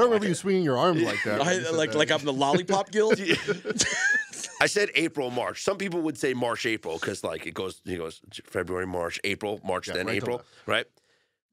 [0.01, 1.41] remember you swinging your arms like that.
[1.41, 1.99] I, like that.
[1.99, 3.21] like I'm the lollipop guild.
[4.61, 5.63] I said April, March.
[5.65, 9.61] Some people would say March, April, because like it goes, he goes February, March, April,
[9.65, 10.87] March, Yeah, then right April, right?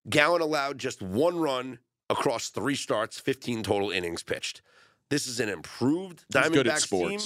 [0.09, 4.61] Gallen allowed just one run across three starts, 15 total innings pitched.
[5.09, 7.19] This is an improved He's good at Diamondbacks team.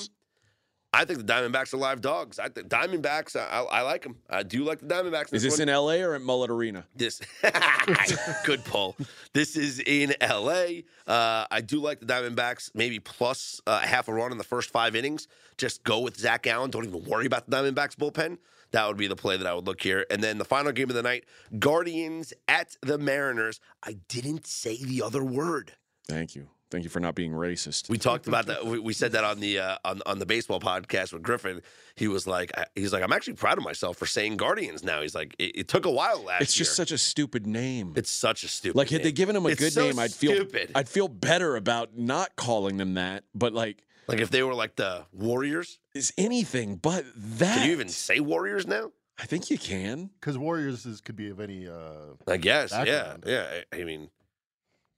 [0.94, 2.38] I think the Diamondbacks are live dogs.
[2.38, 3.38] I think Diamondbacks.
[3.38, 4.18] I, I, I like them.
[4.30, 5.34] I do like the Diamondbacks.
[5.34, 5.64] Is this one.
[5.64, 6.02] in L.A.
[6.02, 6.86] or at Mullet Arena?
[6.96, 7.22] This
[8.46, 8.98] good pull.
[9.32, 10.84] This is in L.A.
[11.08, 12.72] Uh, I do like the Diamondbacks.
[12.76, 15.30] Maybe plus uh, half a run in the first five innings.
[15.58, 16.72] Just go with Zach Gallen.
[16.72, 18.38] Don't even worry about the Diamondbacks bullpen.
[18.72, 20.06] That would be the play that I would look here.
[20.12, 21.24] And then the final game of the night:
[21.58, 23.62] Guardians at the Mariners.
[23.82, 25.74] I didn't say the other word.
[26.06, 26.50] Thank you.
[26.72, 27.89] Thank you for not being racist.
[27.89, 28.65] We talked about that.
[28.65, 31.61] We, we said that on the uh, on on the baseball podcast with Griffin.
[31.95, 34.82] He was like, he's like, I'm actually proud of myself for saying Guardians.
[34.84, 36.76] Now he's like, it, it took a while last it's just year.
[36.76, 37.93] such a stupid name.
[37.97, 38.78] It's such a stupid.
[38.78, 40.72] like had they given him a It's good so name, I'd feel stupid.
[40.74, 43.26] I'd feel better about not calling them that.
[43.36, 45.80] But like, like if they were like the Warriors.
[45.93, 47.57] is anything but that.
[47.57, 48.91] Can you even say Warriors now?
[49.19, 50.09] I think you can.
[50.19, 51.67] because Warriors is, could be of any.
[51.67, 52.72] Uh, I guess.
[52.72, 53.26] Background.
[53.28, 53.32] Yeah.
[53.51, 53.61] Yeah.
[53.74, 54.09] I, I mean,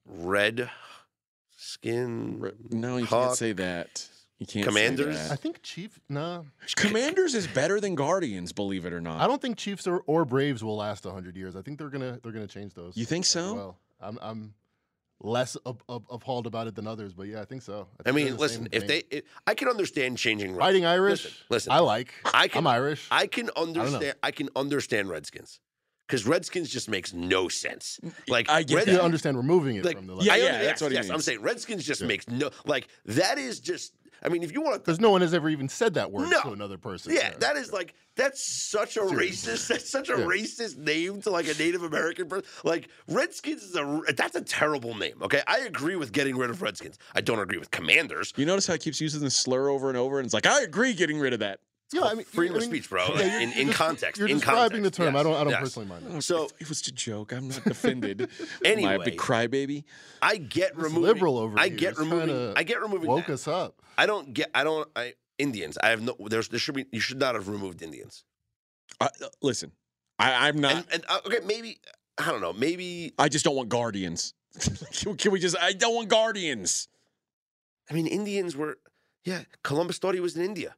[0.05, 0.69] red
[1.73, 2.51] skin.
[2.71, 3.27] No, you Hawk.
[3.27, 4.07] can't say that.
[4.39, 4.65] You can't.
[4.65, 5.15] say Commanders?
[5.15, 5.31] that.
[5.31, 5.99] I think Chief.
[6.09, 6.45] No,
[6.75, 9.21] Commanders is better than Guardians, believe it or not.
[9.21, 11.55] I don't think Chiefs or, or Braves will last hundred years.
[11.55, 12.97] I think they're gonna they're gonna change those.
[12.97, 13.53] You think so?
[13.53, 14.53] Well, I'm I'm
[15.21, 17.87] less up, up, appalled about it than others, but yeah, I think so.
[17.99, 18.67] I think they're mean, listen.
[18.71, 18.87] If thing.
[19.09, 20.51] they, if, I can understand changing.
[20.51, 20.59] red.
[20.59, 21.71] fighting Irish, Listen, listen.
[21.71, 22.13] I like.
[22.33, 23.07] I can- I'm Irish.
[23.09, 23.51] I can know.
[23.55, 24.15] understand.
[24.21, 25.59] I, can understand Redskins
[26.07, 27.99] because Redskins just makes no sense.
[28.03, 29.01] Mm, like I get Red- you that.
[29.03, 31.09] understand removing it Like, from the Yeah, I yeah, under- that's yes, what he yes,
[31.09, 33.93] I'm saying Redskins just makes no like that is just.
[34.25, 36.29] I mean, if you want to, because no one has ever even said that word
[36.29, 36.39] No.
[36.43, 37.13] to another person.
[37.13, 39.53] yeah, that is like that's such a Seriously.
[39.53, 39.67] racist.
[39.67, 40.23] That's such a Yeah.
[40.25, 42.45] racist name to like a Native American person.
[42.63, 45.21] Like Redskins is a that's a terrible name.
[45.23, 46.99] Okay, I agree with getting rid of Redskins.
[47.13, 48.31] I don't agree with Commanders.
[48.37, 50.61] You notice how he keeps using the slur over and over, and it's like I
[50.61, 51.59] agree getting rid of that.
[51.93, 52.01] Yeah.
[52.03, 53.05] I mean, freedom I of speech, bro.
[53.15, 54.97] yeah, you're- in you're in just- context, You're in describing context.
[54.97, 55.15] the term.
[55.15, 55.35] I don't.
[55.35, 55.59] I don't yes.
[55.61, 56.21] personally mind that.
[56.23, 57.31] So it, it was a joke.
[57.31, 58.21] I'm not offended.
[58.21, 58.27] Am
[58.65, 58.95] I Anyway.
[58.95, 59.83] a big crybaby?
[60.21, 61.03] I get This removing.
[61.03, 62.53] liberal over I here get is trying removing.
[62.57, 63.07] I get removing.
[63.07, 63.33] woke that.
[63.33, 63.81] us up.
[63.97, 64.49] I don't get.
[64.55, 64.87] I don't.
[64.95, 65.77] I Indians.
[65.81, 66.15] I have no.
[66.27, 66.47] There's.
[66.49, 66.85] There should be.
[66.91, 68.23] You should not have removed Indians.
[69.01, 69.09] Uh,
[69.41, 69.71] listen,
[70.19, 70.73] I, I'm not.
[70.75, 71.79] And, and uh, okay, maybe.
[72.17, 72.53] I don't know.
[72.53, 73.13] Maybe.
[73.17, 74.33] I just don't want guardians.
[74.91, 75.57] can, can we just?
[75.59, 76.87] I don't want guardians.
[77.89, 78.77] I mean, Indians were.
[79.25, 80.75] Yeah, Columbus thought he was in India,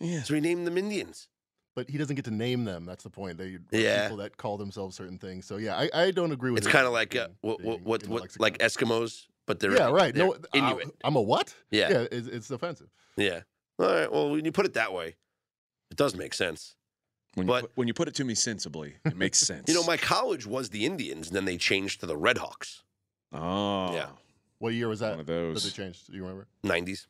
[0.00, 0.22] Yeah.
[0.22, 1.28] so he named them Indians.
[1.74, 2.84] but he doesn't get to name them.
[2.86, 3.38] That's the point.
[3.38, 4.02] They Yeah.
[4.04, 5.46] people that call themselves certain things.
[5.46, 6.64] So yeah, I, I don't agree with.
[6.64, 9.60] It's kind of like uh, being- what, being what, what, in what like Eskimos, but
[9.60, 10.12] they're yeah, right.
[10.14, 10.94] they're No, I- Inuit.
[11.04, 11.54] I'm a what?
[11.70, 11.88] Yeah.
[11.90, 12.88] yeah, it's, it's offensive.
[13.16, 13.40] Yeah.
[13.78, 14.10] All right.
[14.10, 15.14] Well, when you put it that way,
[15.92, 16.74] it does make sense.
[17.34, 19.68] When, But- you put, when you put it to me sensibly, it makes sense.
[19.68, 22.82] You know, my college was the Indians, and then they changed to the Redhawks.
[23.32, 24.08] Oh, Yeah.
[24.58, 25.10] What year was that?
[25.10, 25.54] one of those.
[25.54, 25.72] That they those.
[25.76, 26.10] changed?
[26.10, 26.48] Do you remember?
[26.64, 27.06] Nineties.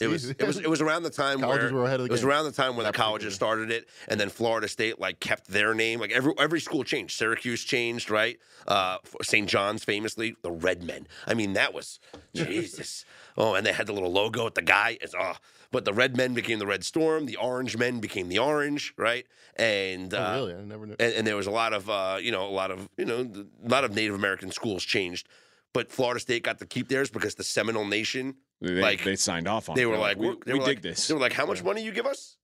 [0.00, 0.30] It was.
[0.30, 0.58] It was.
[0.58, 2.30] It was around the time Colleges where were ahead of the it was game.
[2.30, 5.74] around the time when the colleges started it, and then Florida State like kept their
[5.74, 6.00] name.
[6.00, 7.16] Like every every school changed.
[7.16, 8.38] Syracuse changed, right?
[8.66, 9.48] Uh, St.
[9.48, 11.06] John's famously the Red Men.
[11.26, 12.00] I mean, that was
[12.34, 13.04] Jesus.
[13.36, 14.98] Oh, and they had the little logo with the guy.
[15.00, 15.34] It's oh,
[15.70, 17.26] but the Red Men became the Red Storm.
[17.26, 19.26] The Orange Men became the Orange, right?
[19.56, 20.54] And Oh, uh, really?
[20.54, 20.96] I never knew.
[20.98, 23.20] and, and there was a lot of uh, you know a lot of you know
[23.64, 25.28] a lot of Native American schools changed,
[25.74, 29.46] but Florida State got to keep theirs because the Seminole Nation They, like, they signed
[29.46, 29.86] off on they it.
[29.86, 31.06] were They're like we, they we were dig like, this.
[31.08, 31.64] They were like, how much Yeah.
[31.64, 32.38] money you give us?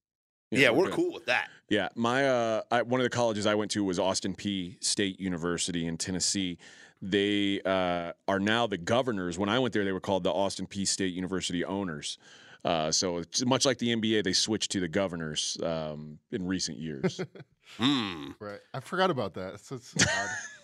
[0.50, 0.94] Yeah, we're, good.
[0.94, 1.48] cool with that.
[1.68, 5.20] Yeah, my uh, I, one of the colleges I went to was Austin Peay State
[5.20, 6.58] University in Tennessee.
[7.00, 9.38] They uh, are now the governors.
[9.38, 12.18] When I went there, they were called the Austin Peay State University owners.
[12.64, 16.78] Uh, so it's much like the NBA, they switched to the governors um, in recent
[16.78, 17.20] years.
[17.78, 18.32] Hmm.
[18.40, 18.58] Right.
[18.74, 19.54] I forgot about that.
[19.54, 20.28] It's, it's odd.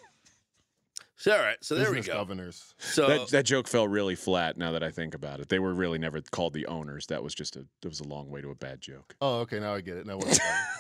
[1.19, 2.12] So all right, so there we go.
[2.12, 2.75] governors.
[2.79, 4.59] So that, that joke fell really flat.
[4.59, 7.07] Now that I think about it, they were really never called the owners.
[7.07, 9.17] That was just a that was a long way to a bad joke.
[9.23, 9.59] Oh, okay.
[9.59, 10.07] Now I get it.
[10.07, 10.39] Now what?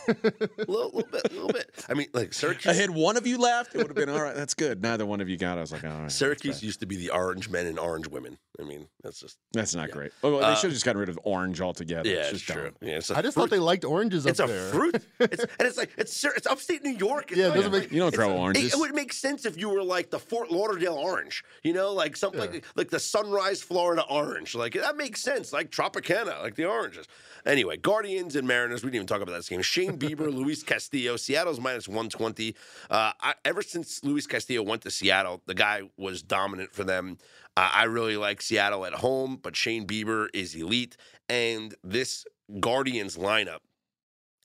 [0.08, 0.14] a
[0.58, 1.84] little, little bit, a little bit.
[1.88, 2.34] I mean, like
[2.66, 4.34] I had one of you laughed, it would have been all right.
[4.34, 4.82] That's good.
[4.82, 5.56] Neither one of you got.
[5.56, 5.58] it.
[5.58, 6.02] I was like, all right.
[6.02, 8.36] that's Syracuse used to be the orange men and orange women.
[8.58, 9.94] I mean, that's just That's not Yeah.
[9.94, 10.12] great.
[10.22, 12.08] Oh, well, they Uh, should have just gotten rid of orange altogether.
[12.08, 12.62] yeah, it's it's just true.
[12.64, 12.74] dumb.
[12.80, 13.42] Yeah, it's a I just fruit.
[13.44, 14.70] thought they liked oranges It's up a there.
[14.70, 15.02] fruit.
[15.20, 17.32] It's, and it's like it's Syr- it's upstate New York.
[17.32, 18.72] It's Yeah, it not doesn't make- You don't it's- grow it- oranges.
[18.74, 22.16] It, would make sense if you were like the Fort Lauderdale orange, you know, like
[22.16, 22.50] something Yeah.
[22.50, 24.54] like like the Sunrise, Florida orange.
[24.54, 25.52] Like that makes sense.
[25.52, 27.06] Like Tropicana, like the oranges.
[27.44, 28.82] Anyway, Guardians and Mariners.
[28.82, 29.62] We didn't even talk about that this game.
[29.62, 31.16] Shane Bieber, Luis Castillo.
[31.16, 32.54] Seattle's minus one twenty.
[32.90, 33.12] Uh,
[33.44, 37.18] ever since Luis Castillo went to Seattle, the guy was dominant for them.
[37.56, 40.96] I really like Seattle at home, but Shane Bieber is elite,
[41.28, 42.26] and this
[42.60, 43.60] Guardians lineup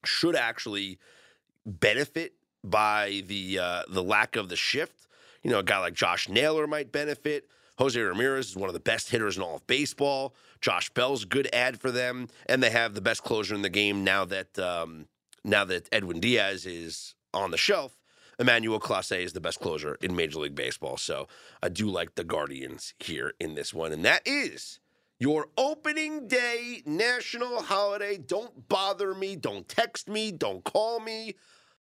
[0.05, 0.97] should actually
[1.66, 2.34] benefit
[2.64, 5.07] by the uh, the lack of the shift.
[5.43, 7.47] You know, a guy like Josh Naylor might benefit.
[7.78, 10.36] Jose Ramirez is one of the best hitters in all of baseball.
[10.62, 13.70] Josh Bell's a good ad for them, and they have the best closer in the
[13.70, 15.07] game now that um,
[15.43, 17.97] now that Edwin Diaz is on the shelf.
[18.39, 20.97] Emmanuel Clase is the best closer in Major League Baseball.
[20.97, 21.27] So
[21.61, 23.91] I do like the Guardians here in this one.
[23.91, 24.79] And that is
[25.19, 28.17] your opening day national holiday.
[28.17, 29.36] Don't bother me.
[29.36, 30.32] Don't text me.
[30.32, 31.36] Don't call me.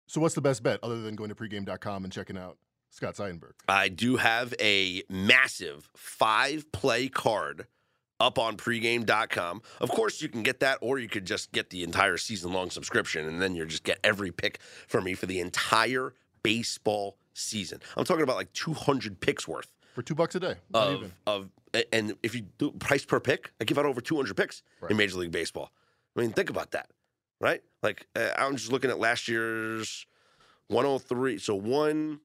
[0.07, 2.57] So what's the best bet other than going to pregame.com and checking out
[2.91, 3.53] Scott Seidenberg?
[3.69, 7.67] I do have a massive five play card
[8.19, 9.63] up on pregame.com.
[9.81, 12.71] Of course, you can get that, or you could just get the entire season long
[12.71, 17.81] subscription, and then you just get every pick from me for the entire baseball season.
[17.97, 20.55] I'm talking about like 200 picks worth For two bucks a day.
[20.75, 21.49] Of, of
[21.93, 24.91] and if you do price per pick, I give out over 200 picks Right.
[24.91, 25.71] in Major League Baseball.
[26.17, 26.91] I mean, think about that,
[27.41, 27.63] right?
[27.83, 30.07] Like uh, I'm just looking at last year's
[30.69, 31.39] 103.
[31.39, 32.21] So one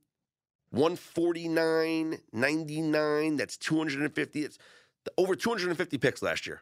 [0.72, 3.38] 149, 99.
[3.38, 4.42] That's 250.
[4.44, 4.58] It's
[5.18, 6.62] over 250 picks last year.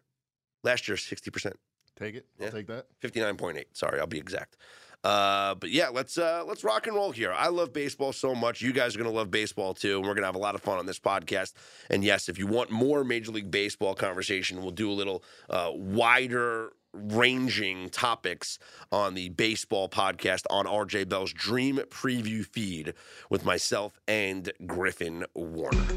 [0.64, 1.54] Last year, 60%.
[1.98, 2.26] Take it.
[2.40, 2.48] Yeah.
[2.48, 2.88] I'll take that.
[3.02, 3.64] 59.8.
[3.74, 4.58] Sorry, I'll be exact.
[5.04, 7.34] Uh, but yeah, let's uh, let's rock and roll here.
[7.34, 8.62] I love baseball so much.
[8.62, 10.78] You guys are gonna love baseball too, and we're gonna have a lot of fun
[10.78, 11.54] on this podcast.
[11.90, 15.72] And yes, if you want more Major League Baseball conversation, we'll do a little uh,
[15.74, 18.60] wider ranging topics
[18.92, 22.94] on the baseball podcast on RJ Bell's Dream Preview feed
[23.30, 25.88] with myself and Griffin Warner.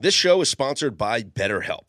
[0.00, 1.88] This show is sponsored by BetterHelp.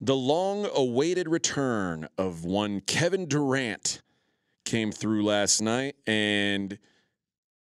[0.00, 4.02] The long awaited return of one Kevin Durant
[4.66, 6.78] came through last night, and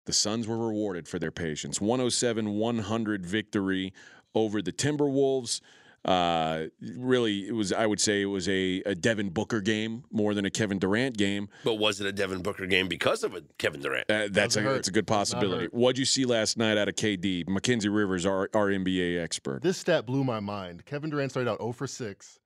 [0.06, 1.82] the Suns were rewarded for their patience.
[1.82, 3.92] 107 100 victory
[4.34, 5.60] over the Timberwolves.
[6.04, 10.34] Uh, really, it was, I would say, it was a, a Devin Booker game more
[10.34, 11.48] than a Kevin Durant game.
[11.64, 14.10] But was it a Devin Booker game because of a Kevin Durant?
[14.10, 14.74] Uh, that's, a, hurt.
[14.74, 15.68] that's a good possibility.
[15.68, 17.48] What'd you see last night out of KD?
[17.48, 19.62] Mackenzie Rivers, our, our NBA expert.
[19.62, 20.86] This stat blew my mind.
[20.86, 22.40] Kevin Durant started out 0 for 6,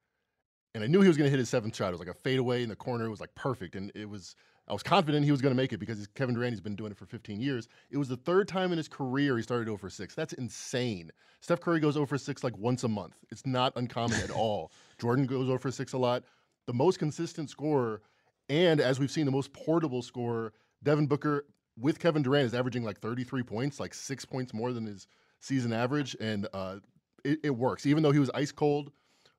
[0.74, 1.90] and I knew he was going to hit his seventh shot.
[1.90, 3.06] It was like a fadeaway in the corner.
[3.06, 4.36] It was like perfect, and it was.
[4.68, 6.54] I was confident he was going to make it because Kevin Durant.
[6.54, 7.68] He's been doing it for 15 years.
[7.92, 10.16] It was the third time in his career he started 0 for 6.
[10.16, 11.12] That's insane.
[11.42, 13.16] Steph Curry goes 0 for 6 like once a month.
[13.32, 14.72] It's not uncommon at all.
[15.00, 16.24] Jordan goes 0 for 6 a lot.
[16.66, 18.02] The most consistent scorer,
[18.50, 20.52] and as we've seen, the most portable scorer,
[20.82, 21.46] Devin Booker
[21.80, 25.06] with Kevin Durant is averaging like 33 points, like six points more than his
[25.42, 26.78] season average, and uh,
[27.24, 27.86] it, it works.
[27.86, 28.92] Even though he was ice cold,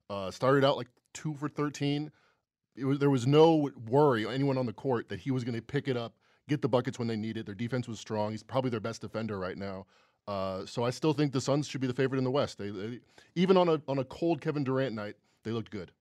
[0.08, 2.12] uh, started out like two for 13.
[2.76, 5.62] It was, there was no worry, anyone on the court, that he was going to
[5.62, 6.14] pick it up,
[6.48, 7.46] get the buckets when they need it.
[7.46, 8.32] Their defense was strong.
[8.32, 9.86] He's probably their best defender right now.
[10.28, 12.58] Uh, so I still think the Suns should be the favorite in the West.
[12.58, 13.00] They, they
[13.36, 15.14] even on a on a cold Kevin Durant night,
[15.44, 15.92] they looked good.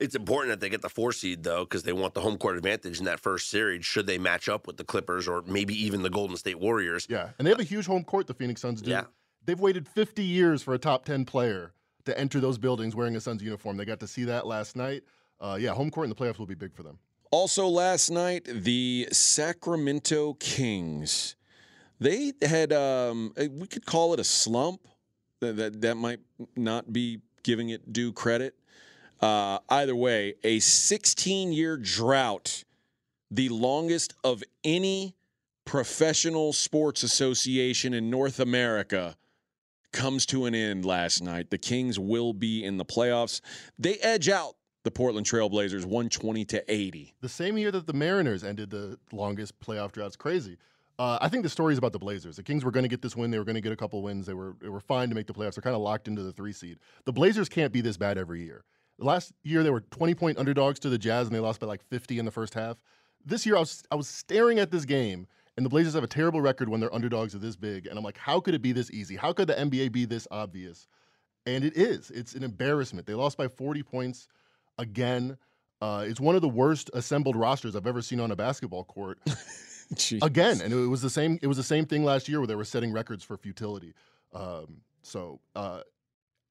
[0.00, 2.56] It's important that they get the four seed though, because they want the home court
[2.56, 3.84] advantage in that first series.
[3.84, 7.06] Should they match up with the Clippers or maybe even the Golden State Warriors?
[7.10, 8.26] Yeah, and they have a huge home court.
[8.26, 8.90] The Phoenix Suns do.
[8.90, 9.04] Yeah.
[9.44, 11.72] They've waited 50 years for a top 10 player
[12.04, 13.76] to enter those buildings wearing a Suns uniform.
[13.76, 15.02] They got to see that last night.
[15.42, 16.98] Uh, yeah, home court in the playoffs will be big for them.
[17.32, 21.34] Also, last night, the Sacramento Kings.
[21.98, 24.80] They had, um, we could call it a slump.
[25.40, 26.20] That, that, that might
[26.54, 28.54] not be giving it due credit.
[29.20, 32.62] Uh, either way, a 16 year drought,
[33.30, 35.16] the longest of any
[35.64, 39.16] professional sports association in North America,
[39.92, 41.50] comes to an end last night.
[41.50, 43.40] The Kings will be in the playoffs.
[43.78, 47.14] They edge out the Portland Trailblazers 120 to 80.
[47.20, 50.16] The same year that the Mariners ended the longest playoff droughts.
[50.16, 50.58] Crazy.
[50.98, 52.36] Uh, I think the story is about the Blazers.
[52.36, 53.30] The Kings were going to get this win.
[53.30, 54.26] They were going to get a couple wins.
[54.26, 55.54] They were they were fine to make the playoffs.
[55.54, 56.78] They're kind of locked into the three seed.
[57.06, 58.64] The Blazers can't be this bad every year.
[58.98, 61.82] Last year they were 20 point underdogs to the Jazz and they lost by like
[61.82, 62.76] 50 in the first half.
[63.24, 65.26] This year I was I was staring at this game
[65.56, 68.04] and the Blazers have a terrible record when their underdogs are this big and I'm
[68.04, 69.16] like how could it be this easy?
[69.16, 70.86] How could the NBA be this obvious?
[71.46, 72.10] And it is.
[72.10, 73.06] It's an embarrassment.
[73.06, 74.28] They lost by 40 points
[74.82, 75.38] again.
[75.80, 79.18] Uh, it's one of the worst assembled rosters I've ever seen on a basketball court
[80.22, 80.60] again.
[80.60, 81.38] And it was the same.
[81.42, 83.94] It was the same thing last year where they were setting records for futility.
[84.34, 85.80] Um, so uh,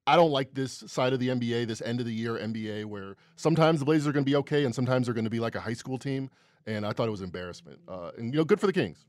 [0.08, 3.16] I don't like this side of the NBA, this end of the year NBA, where
[3.36, 5.56] sometimes the Blazers are going to be okay and sometimes they're going to be like
[5.56, 6.30] a high school team.
[6.66, 7.80] And I thought it was embarrassment.
[7.88, 9.06] Uh, and you know, good for the Kings.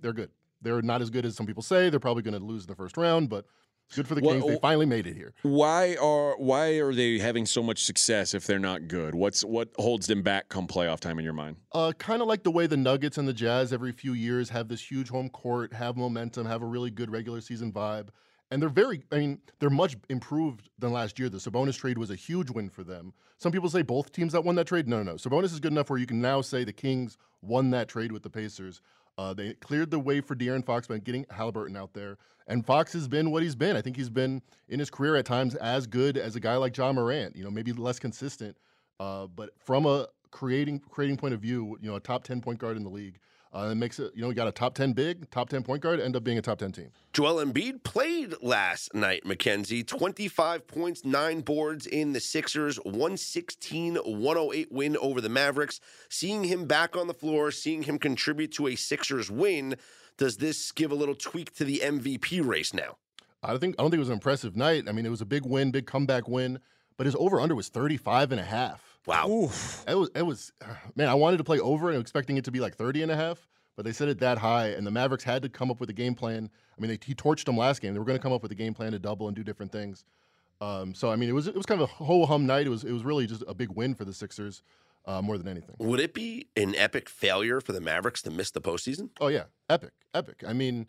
[0.00, 0.30] They're good.
[0.60, 1.90] They're not as good as some people say.
[1.90, 3.46] They're probably going to lose in the first round, but
[3.94, 4.46] good for the Well, Kings.
[4.46, 5.34] They finally made it here.
[5.42, 9.14] Why are why are they having so much success if they're not good?
[9.14, 11.56] What's what holds them back come playoff time in your mind?
[11.72, 14.68] Uh, kind of like the way the Nuggets and the Jazz every few years have
[14.68, 18.08] this huge home court, have momentum, have a really good regular season vibe.
[18.50, 21.30] And they're very, I mean, they're much improved than last year.
[21.30, 23.14] The Sabonis trade was a huge win for them.
[23.38, 24.86] Some people say both teams that won that trade.
[24.86, 25.14] No, no, no.
[25.14, 28.22] Sabonis is good enough where you can now say the Kings won that trade with
[28.22, 28.82] the Pacers.
[29.18, 32.18] Uh, they cleared the way for De'Aaron Fox by getting Halliburton out there.
[32.46, 33.76] And Fox has been what he's been.
[33.76, 36.76] I think he's been in his career at times as good as a guy like
[36.76, 38.56] Ja Morant, you know, maybe less consistent.
[38.98, 42.58] Uh, but from a creating creating point of view, you know, a top 10 point
[42.58, 43.18] guard in the league,
[43.54, 45.82] Uh, it makes it, you know, you got a top 10 big, top 10 point
[45.82, 46.90] guard, end up being a top 10 team.
[47.12, 49.84] Joel Embiid played last night, Mackenzie.
[49.84, 55.80] 25 points, nine boards in the Sixers, 116 108 win over the Mavericks.
[56.08, 59.76] Seeing him back on the floor, seeing him contribute to a Sixers win,
[60.16, 62.96] does this give a little tweak to the MVP race now?
[63.42, 64.84] I think I don't think it was an impressive night.
[64.88, 66.58] I mean, it was a big win, big comeback win,
[66.96, 68.91] but his over under was 35 and a half.
[69.06, 69.28] Wow.
[69.28, 69.84] Oof.
[69.88, 70.52] It was it was
[70.96, 73.16] man, I wanted to play over and expecting it to be like 30 and a
[73.16, 75.90] half, but they set it that high and the Mavericks had to come up with
[75.90, 76.50] a game plan.
[76.76, 77.92] I mean, they, he torched them last game.
[77.92, 79.72] They were going to come up with a game plan to double and do different
[79.72, 80.04] things.
[80.60, 82.66] Um, so I mean, it was it was kind of a ho hum night.
[82.66, 84.62] It was it was really just a big win for the Sixers
[85.06, 85.74] uh, more than anything.
[85.78, 89.10] Would it be an epic failure for the Mavericks to miss the postseason?
[89.20, 90.44] Oh yeah, epic, epic.
[90.46, 90.88] I mean,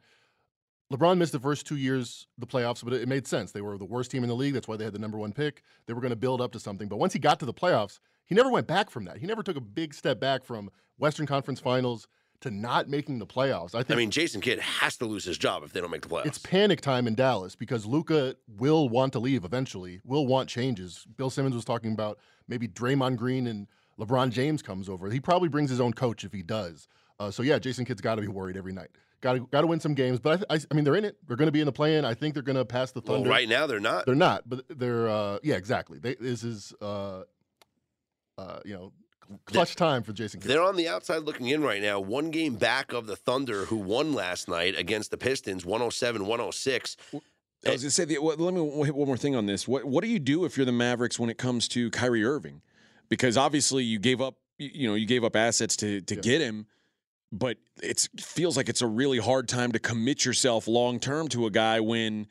[0.93, 3.51] LeBron missed the first two years the playoffs, but it, it made sense.
[3.51, 4.53] They were the worst team in the league.
[4.53, 5.63] That's why they had the number one pick.
[5.87, 6.87] They were going to build up to something.
[6.87, 9.17] But once he got to the playoffs, he never went back from that.
[9.17, 12.07] He never took a big step back from Western Conference Finals
[12.41, 13.73] to not making the playoffs.
[13.73, 13.91] I think.
[13.91, 16.25] I mean, Jason Kidd has to lose his job if they don't make the playoffs.
[16.25, 20.01] it's panic time in Dallas because Luka will want to leave eventually.
[20.05, 21.07] Will want changes.
[21.17, 23.67] Bill Simmons was talking about maybe Draymond Green and
[23.99, 25.09] LeBron James comes over.
[25.09, 26.87] He probably brings his own coach if he does.
[27.19, 28.89] Uh, so yeah, Jason Kidd's got to be worried every night.
[29.23, 31.05] Got to got to win some games, but I, th- I, I mean they're in
[31.05, 31.15] it.
[31.25, 32.03] They're going to be in the play-in.
[32.03, 33.29] I think they're going to pass the well, Thunder.
[33.29, 34.05] right now they're not.
[34.05, 35.97] They're not, but they're uh, yeah, exactly.
[35.97, 37.21] They, this is uh,
[38.37, 38.91] uh, you know
[39.45, 40.49] clutch time for Jason Kidd.
[40.51, 43.77] They're on the outside looking in right now, one game back of the Thunder, who
[43.77, 46.97] won last night against the Pistons, 107 106.
[47.13, 47.21] I was
[47.63, 49.69] going to say, the, well, let me hit one more thing on this.
[49.69, 52.61] What what do you do if you're the Mavericks when it comes to Kyrie Irving?
[53.07, 56.21] Because obviously you gave up, you you know, you gave up assets to to Yeah.
[56.21, 56.67] get him,
[57.33, 61.47] but it feels like it's a really hard time to commit yourself long term to
[61.47, 62.27] a guy when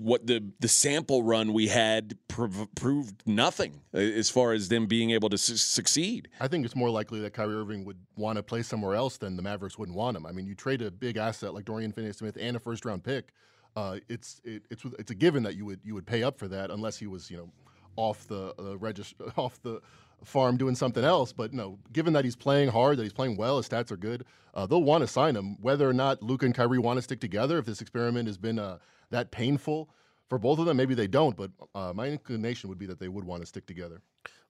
[0.00, 4.86] what the the sample run we had prov- proved nothing uh, as far as them
[4.86, 6.28] being able to su- succeed.
[6.40, 9.36] I think it's more likely that Kyrie Irving would want to play somewhere else than
[9.36, 10.26] the Mavericks wouldn't want him.
[10.26, 13.32] I mean, you trade a big asset like Dorian Finney-Smith and a first-round pick.
[13.76, 16.48] Uh, it's it, it's it's a given that you would you would pay up for
[16.48, 17.50] that unless he was you know
[17.96, 19.80] off the uh, off the
[20.24, 21.32] farm doing something else.
[21.32, 24.24] But no, given that he's playing hard, that he's playing well, his stats are good,
[24.54, 25.56] uh, they'll want to sign him.
[25.60, 28.58] Whether or not Luka and Kyrie want to stick together, if this experiment has been
[28.58, 28.78] uh,
[29.10, 29.90] that painful
[30.28, 31.36] for both of them, maybe they don't.
[31.36, 34.02] But uh, my inclination would be that they would want to stick together.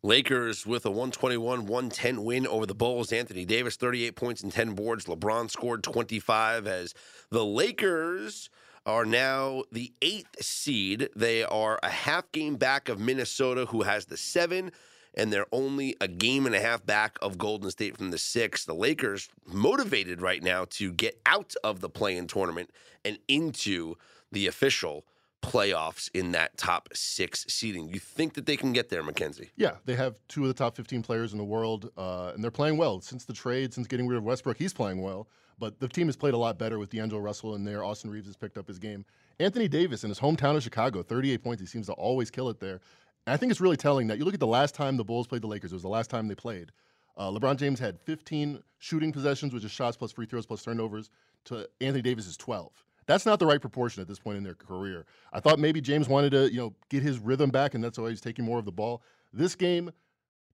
[0.03, 3.12] Lakers with a 121 110 win over the Bulls.
[3.12, 5.05] Anthony Davis, 38 points and 10 boards.
[5.05, 6.95] LeBron scored 25 as
[7.31, 8.49] the Lakers
[8.87, 11.11] are now the eighth seed.
[11.14, 14.73] They are a half game back of Minnesota, who has the seven,
[15.14, 18.64] and they're only a game and a half back of Golden State from the six.
[18.64, 22.70] The Lakers motivated right now to get out of the play in tournament
[23.04, 23.96] and into
[24.30, 25.04] the official
[25.42, 27.88] playoffs in that top six seeding.
[27.88, 29.50] You think that they can get there, Mackenzie?
[29.56, 32.50] Yeah, they have two of the top 15 players in the world, uh, and they're
[32.50, 33.00] playing well.
[33.00, 35.28] Since the trade, since getting rid of Westbrook, he's playing well.
[35.58, 37.84] But the team has played a lot better with D'Angelo Russell in there.
[37.84, 39.04] Austin Reaves has picked up his game.
[39.38, 41.61] Anthony Davis in his hometown of Chicago, 38 points.
[41.61, 42.80] He seems to always kill it there.
[43.27, 45.27] And I think it's really telling that you look at the last time the Bulls
[45.27, 46.73] played the Lakers, it was the last time they played.
[47.16, 51.11] Uh, LeBron James had 15 shooting possessions, which is shots plus free throws plus turnovers,
[51.45, 52.71] to Anthony Davis's 12.
[53.07, 55.05] That's not the right proportion at this point in their career.
[55.33, 58.09] I thought maybe James wanted to, you know, get his rhythm back, and that's why
[58.11, 59.03] he's taking more of the ball.
[59.33, 59.91] This game,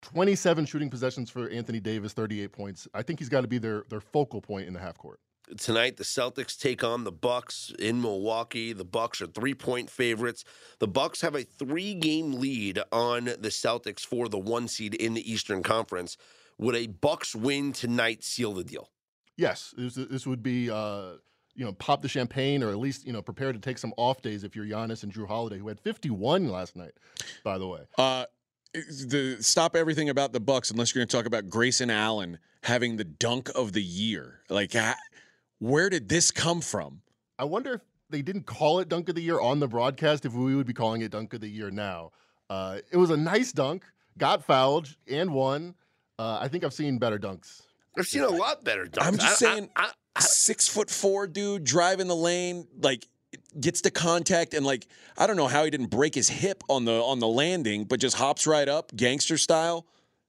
[0.02, 2.88] 27 shooting possessions for Anthony Davis, 38 points.
[2.94, 5.20] I think he's got to be their their focal point in the half court.
[5.58, 10.44] Tonight the celtics take on the bucks in milwaukee the bucks are three point favorites
[10.80, 15.14] the bucks have a three game lead on the celtics for the one seed in
[15.14, 16.16] the eastern conference
[16.58, 18.90] would a bucks win tonight seal the deal
[19.36, 21.12] Yes, this, this would be, uh,
[21.54, 24.22] you know, pop the champagne or at least, you know, prepare to take some off
[24.22, 26.92] days if you're Giannis and Jrue Holiday, who had 51 last night,
[27.44, 27.80] by the way.
[27.98, 28.24] Uh,
[28.72, 32.96] the stop everything about the Bucks unless you're going to talk about Grayson Allen having
[32.96, 34.40] the dunk of the year.
[34.48, 34.96] Like, ha-
[35.58, 37.02] where did this come from?
[37.38, 37.80] I wonder if
[38.10, 40.72] they didn't call it Dunk of the Year on the broadcast, if we would be
[40.72, 42.12] calling it Dunk of the Year now.
[42.48, 43.84] Uh, it was a nice dunk,
[44.18, 45.74] got fouled, and won.
[46.18, 47.62] Uh, I think I've seen better dunks.
[47.98, 49.06] i've seen a lot better dunks.
[49.06, 53.06] I'm just I- I- saying- I- I- Six foot four dude driving the lane, like
[53.60, 54.86] gets to contact and like
[55.18, 58.00] I don't know how he didn't break his hip on the on the landing, but
[58.00, 59.86] just hops right up, gangster style.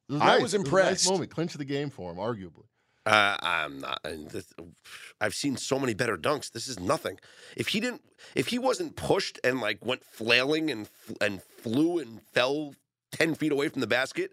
[0.09, 0.41] It was I nice.
[0.41, 1.05] was It a impressed.
[1.05, 2.65] nice moment, clinched the game for him, arguably.
[3.07, 4.05] Uh, I'm not.
[5.21, 6.51] I've seen so many better dunks.
[6.51, 7.19] This is nothing.
[7.55, 8.01] If he didn't,
[8.35, 10.89] if he wasn't pushed and like went flailing and
[11.21, 12.75] and flew and fell
[13.11, 14.31] ten feet away from the basket,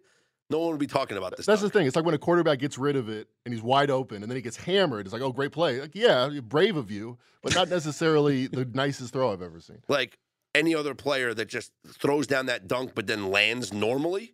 [0.50, 1.46] no one would be talking about this.
[1.46, 1.86] That's the thing.
[1.86, 4.36] It's like when a quarterback gets rid of it and he's wide open, and then
[4.36, 5.06] he gets hammered.
[5.06, 5.80] It's like, oh, great play.
[5.80, 9.82] Like, yeah, brave of you, but not necessarily the nicest throw I've ever seen.
[9.88, 10.18] like
[10.54, 14.33] any other player that just throws down that dunk but then lands normally.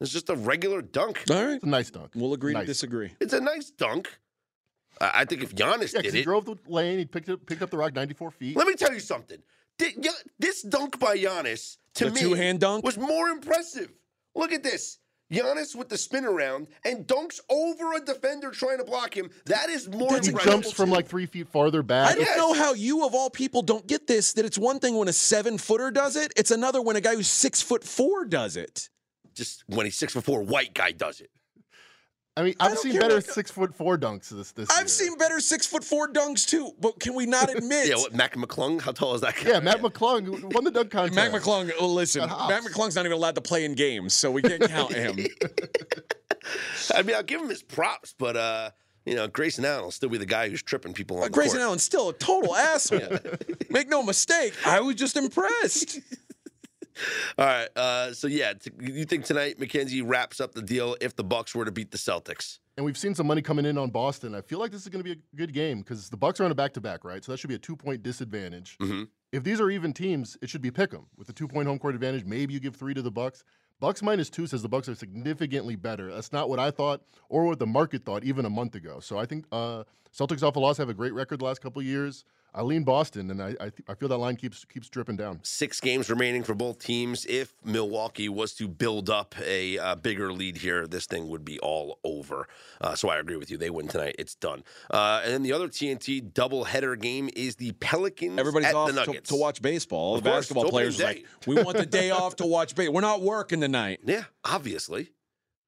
[0.00, 1.24] It's just a regular dunk.
[1.30, 1.54] All right.
[1.54, 2.10] It's a nice dunk.
[2.14, 2.62] We'll agree Nice.
[2.62, 3.12] to disagree.
[3.20, 4.18] It's a nice dunk.
[5.00, 7.28] I I think if Giannis Yeah, did because he it, drove the lane, he picked
[7.28, 8.56] up picked up the rock 94 feet.
[8.56, 9.38] let me tell you something.
[10.38, 12.84] This dunk by Giannis to The me two-hand dunk?
[12.84, 13.90] was more impressive.
[14.34, 14.98] Look at this.
[15.32, 19.30] Giannis with the spin around and dunks over a defender trying to block him.
[19.44, 20.52] That is more That's he impressive.
[20.52, 22.12] jumps from like three feet farther back.
[22.12, 24.32] I don't know how you, of all people, don't get this.
[24.32, 26.32] That it's one thing when a seven footer does it.
[26.34, 28.88] It's another when a guy who's six foot four does it.
[29.38, 31.30] Just when he's six foot four, white guy does it.
[32.36, 34.68] I mean, I I've don't seen better what- six foot four dunks this this.
[34.70, 37.88] I've seen better six foot four dunks too, but can we not admit?
[37.88, 38.80] Yeah, what Mac McClung?
[38.80, 39.50] How tall is that guy?
[39.50, 41.16] Yeah, Matt McClung won the dunk contest.
[41.16, 44.42] Mac McClung, oh, listen, Matt McClung's not even allowed to play in games, so we
[44.42, 45.16] can't count him.
[46.94, 48.70] I mean, I'll give him his props, but uh,
[49.04, 51.56] you know, Grayson Allen will still be the guy who's tripping people on the Grayson
[51.58, 51.66] court.
[51.66, 53.18] Allen's still a total asshole.
[53.68, 55.98] Make no mistake, I was just impressed.
[57.38, 61.14] All right, uh, so yeah, t- you think tonight Mackenzie wraps up the deal if
[61.16, 62.58] the Bucks were to beat the Celtics?
[62.76, 64.34] And we've seen some money coming in on Boston.
[64.34, 66.44] I feel like this is going to be a good game because the Bucks are
[66.44, 67.24] on a back to back, right?
[67.24, 68.76] So that should be a two point disadvantage.
[68.80, 71.66] hmm If these are even teams, it should be pick 'em with the two point
[71.66, 72.24] home court advantage.
[72.24, 73.42] Maybe you give three to the Bucks.
[73.80, 76.12] Bucks minus two says the Bucks are significantly better.
[76.12, 78.98] That's not what I thought or what the market thought even a month ago.
[79.00, 79.84] So I think uh,
[80.16, 82.24] Celtics off a loss have a great record the last couple of years.
[82.58, 85.38] I lean Boston, and I I, th- I feel that line keeps keeps dripping down.
[85.44, 87.24] Six games remaining for both teams.
[87.26, 91.60] If Milwaukee was to build up a uh, bigger lead here, this thing would be
[91.60, 92.48] all over.
[92.80, 93.56] Uh, so I agree with you.
[93.58, 94.16] They win tonight.
[94.18, 94.64] It's done.
[94.90, 99.00] Uh, and then the other TNT doubleheader game is the Pelicans Everybody's at off the
[99.00, 99.30] to, Nuggets.
[99.30, 100.00] to watch baseball.
[100.00, 102.74] All Of the course, basketball players are like, we want the day off to watch
[102.74, 102.94] baseball.
[102.94, 104.00] We're not working tonight.
[104.04, 105.10] Yeah, obviously.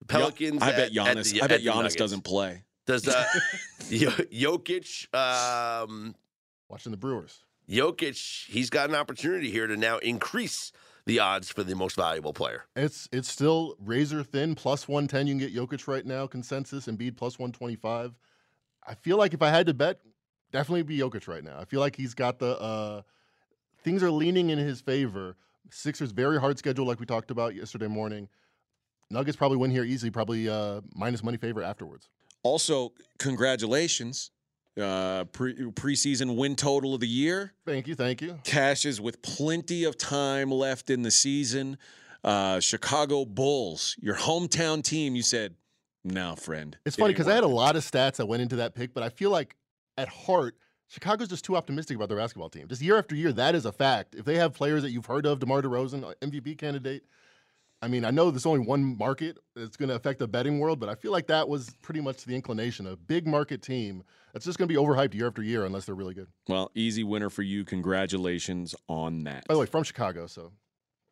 [0.09, 0.61] Pelicans.
[0.63, 1.19] I bet at- Giannis.
[1.19, 2.65] at the- I bet at the Giannis doesn't play.
[2.87, 3.25] Does uh,
[3.91, 5.15] Jo- Jokic?
[5.15, 6.15] Um,
[6.71, 7.45] Watching the Brewers.
[7.69, 10.73] Jokic, he's got an opportunity here to now increase
[11.05, 12.65] the odds for the most valuable player.
[12.77, 15.27] It's it's still razor thin, plus 110.
[15.27, 18.15] You can get Jokic right now, consensus, and Embiid plus 125.
[18.87, 20.01] I feel like if I had to bet,
[20.53, 21.59] definitely be Jokic right now.
[21.59, 23.03] I feel like he's got the uh,
[23.83, 25.37] things are leaning in his favor.
[25.71, 28.29] Sixers very hard schedule, like we talked about yesterday morning.
[29.11, 32.09] Nuggets probably win here easily, probably uh, minus money favor afterwards.
[32.43, 34.31] Also, congratulations.
[34.81, 37.53] Uh, pre- preseason win total of the year.
[37.67, 38.39] Thank you, thank you.
[38.45, 41.77] Cashes with plenty of time left in the season.
[42.23, 45.17] Uh, Chicago Bulls, your hometown team.
[45.17, 45.57] You said,
[46.05, 48.57] "No, friend." It's it funny because I had a lot of stats that went into
[48.57, 49.57] that pick, but I feel like
[49.99, 50.57] at heart,
[50.89, 52.69] Chicago's just too optimistic about their basketball team.
[52.69, 54.15] Just year after year, that is a fact.
[54.15, 57.05] If they have players that you've heard of, DeMar DeRozan, uh, MVP candidate.
[57.83, 60.79] I mean, I know there's only one market that's going to affect the betting world,
[60.81, 62.87] but I feel like that was pretty much the inclination.
[62.87, 64.03] A big market team
[64.35, 66.27] that's just going to be overhyped year after year unless they're really good.
[66.47, 67.65] Well, easy winner for you.
[67.65, 69.47] Congratulations on that.
[69.49, 70.53] By the way, from Chicago, so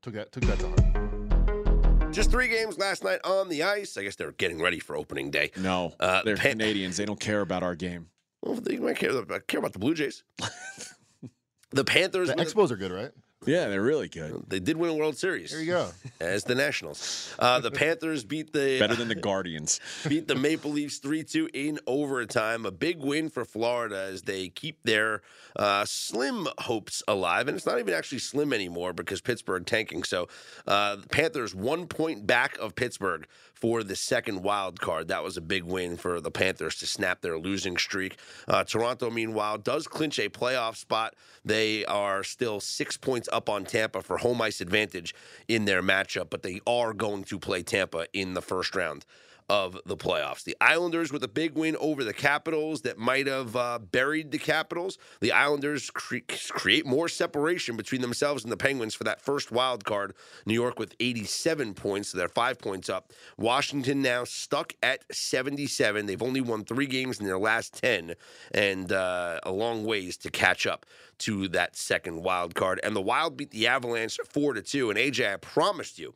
[0.03, 2.13] took that took that to heart.
[2.13, 3.97] Just three games last night on the ice.
[3.97, 5.51] I guess they're getting ready for opening day.
[5.57, 6.97] no, Uh, they're Pan- Canadians.
[6.99, 8.09] They don't care about our game.
[8.43, 9.11] Well, they might care,
[9.47, 10.23] care about the Blue Jays.
[11.71, 12.29] the Panthers.
[12.29, 13.11] The win- Expos are good, right?
[13.49, 14.45] Yeah, they're really good.
[14.49, 15.51] they did win a World Series.
[15.51, 15.91] There you go.
[16.21, 19.81] As the Nationals, uh, the Panthers beat the Better than the Guardians.
[20.07, 22.67] beat the Maple Leafs 3 2 in overtime.
[22.67, 25.23] A big win for Florida as they keep their
[25.57, 27.49] uh, slim hopes alive.
[27.49, 30.03] And it's not even actually slim anymore because Pittsburgh tanking.
[30.05, 30.29] So
[30.67, 33.27] uh, the Panthers one point back of Pittsburgh
[33.61, 35.09] for the second wild card.
[35.09, 38.17] That was a big win for the Panthers to snap their losing streak.
[38.47, 41.15] Uh, Toronto, meanwhile, does clinch a playoff spot.
[41.45, 45.15] They are still six points up on Tampa for home ice advantage
[45.49, 49.05] in their matchup, but they are going to play Tampa in the first round
[49.49, 50.45] of the playoffs.
[50.45, 54.39] The Islanders with a big win over the Capitals that might have uh, buried the
[54.39, 54.99] Capitals.
[55.21, 56.19] The Islanders cre-
[56.51, 60.15] create more separation between themselves and the Penguins for that first wild card.
[60.45, 63.13] New York with 87 points, so they're five points up.
[63.37, 66.07] Washington now stuck at 77.
[66.07, 68.15] They've only won three games in their last 10,
[68.53, 70.85] and uh, a long ways to catch up
[71.19, 72.81] to that second wild card.
[72.83, 74.91] And the Wild beat the Avalanche four to two.
[74.91, 76.15] And AJ, I promised you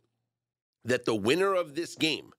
[0.84, 2.32] that the winner of this game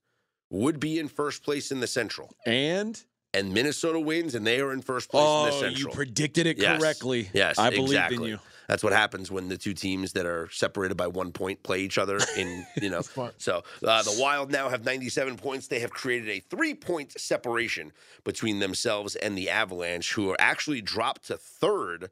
[0.54, 2.32] would be in first place in the Central.
[2.46, 6.46] And And Minnesota wins, and they are in first place in oh, the you predicted
[6.46, 6.80] it Yes.
[6.80, 7.30] correctly.
[7.34, 8.18] Yes, I believed exactly.
[8.18, 8.40] in you.
[8.68, 11.98] That's what happens when the two teams that are separated by one point play each
[11.98, 12.20] other.
[12.38, 13.02] In you know,
[13.38, 15.68] so uh, the Wild now have 97 points.
[15.68, 17.92] They have created a three-point separation
[18.24, 22.12] between themselves and the Avalanche, who are actually dropped to third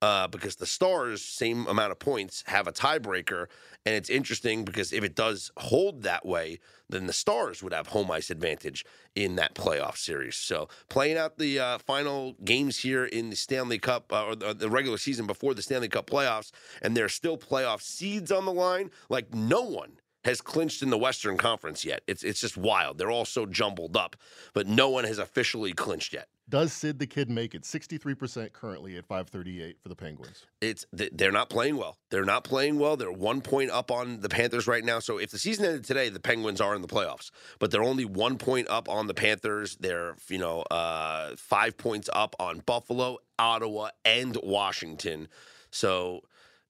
[0.00, 3.46] uh, because the Stars, same amount of points, have a tiebreaker.
[3.84, 7.88] And it's interesting because if it does hold that way, then the Stars would have
[7.88, 8.84] home ice advantage
[9.14, 10.36] in that playoff series.
[10.36, 14.54] So playing out the uh, final games here in the Stanley Cup uh, or the,
[14.54, 18.52] the regular season before the Stanley Cup playoffs, and there's still playoff seeds on the
[18.52, 18.90] line.
[19.08, 22.02] Like no one has clinched in the Western Conference yet.
[22.06, 22.98] It's it's just wild.
[22.98, 24.16] They're all so jumbled up,
[24.52, 26.28] but no one has officially clinched yet.
[26.48, 27.62] Does Sid the Kid make it?
[27.62, 30.46] 63% currently at 538 for the Penguins.
[30.60, 31.98] It's they're not playing well.
[32.10, 32.96] They're not playing well.
[32.96, 34.98] They're one point up on the Panthers right now.
[34.98, 37.30] So if the season ended today, the Penguins are in the playoffs.
[37.58, 39.76] But they're only one point up on the Panthers.
[39.78, 45.28] They're you know uh, five points up on Buffalo, Ottawa, and Washington.
[45.70, 46.22] So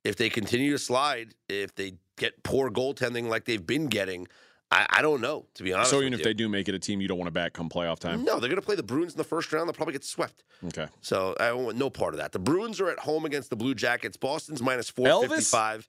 [0.03, 4.26] if they continue to slide, if they get poor goaltending like they've been getting,
[4.71, 5.91] I, I don't know to be honest.
[5.91, 6.25] So with even if you.
[6.25, 8.25] they do make it a team you don't want to back come playoff time.
[8.25, 9.66] no, they're going to play the Bruins in the first round.
[9.66, 10.45] They'll probably get swept.
[10.66, 10.87] Okay.
[11.01, 12.33] So I want no part of that.
[12.33, 14.16] The Bruins are at home against the Blue Jackets.
[14.16, 15.89] Boston's minus four fifty five.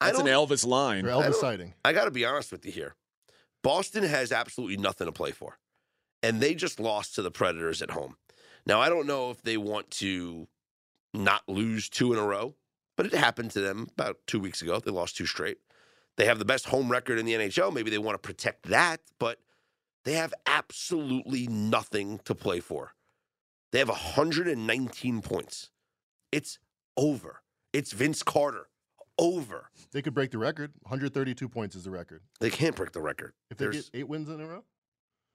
[0.00, 0.26] That's an.
[0.26, 1.04] Elvis line.
[1.04, 1.74] They're I Elvis don't- sighting.
[1.84, 2.94] I got to be honest with you here.
[3.62, 5.58] Boston has absolutely nothing to play for,
[6.22, 8.16] and they just lost to the Predators at home.
[8.66, 10.46] Now I don't know if they want to
[11.14, 12.54] not lose two in a row,
[12.96, 14.78] but it happened to them about two weeks ago.
[14.78, 15.58] They lost two straight.
[16.18, 17.72] They have the best home record in the NHL.
[17.72, 19.38] Maybe they want to protect that, but
[20.04, 22.94] they have absolutely nothing to play for.
[23.70, 25.70] They have 119 points.
[26.32, 26.58] It's
[26.96, 27.42] over.
[27.72, 28.66] It's Vince Carter.
[29.16, 29.70] Over.
[29.92, 30.72] They could break the record.
[30.82, 32.22] 132 points is the record.
[32.40, 33.34] They can't break the record.
[33.50, 34.64] If they There's- get eight wins in a row,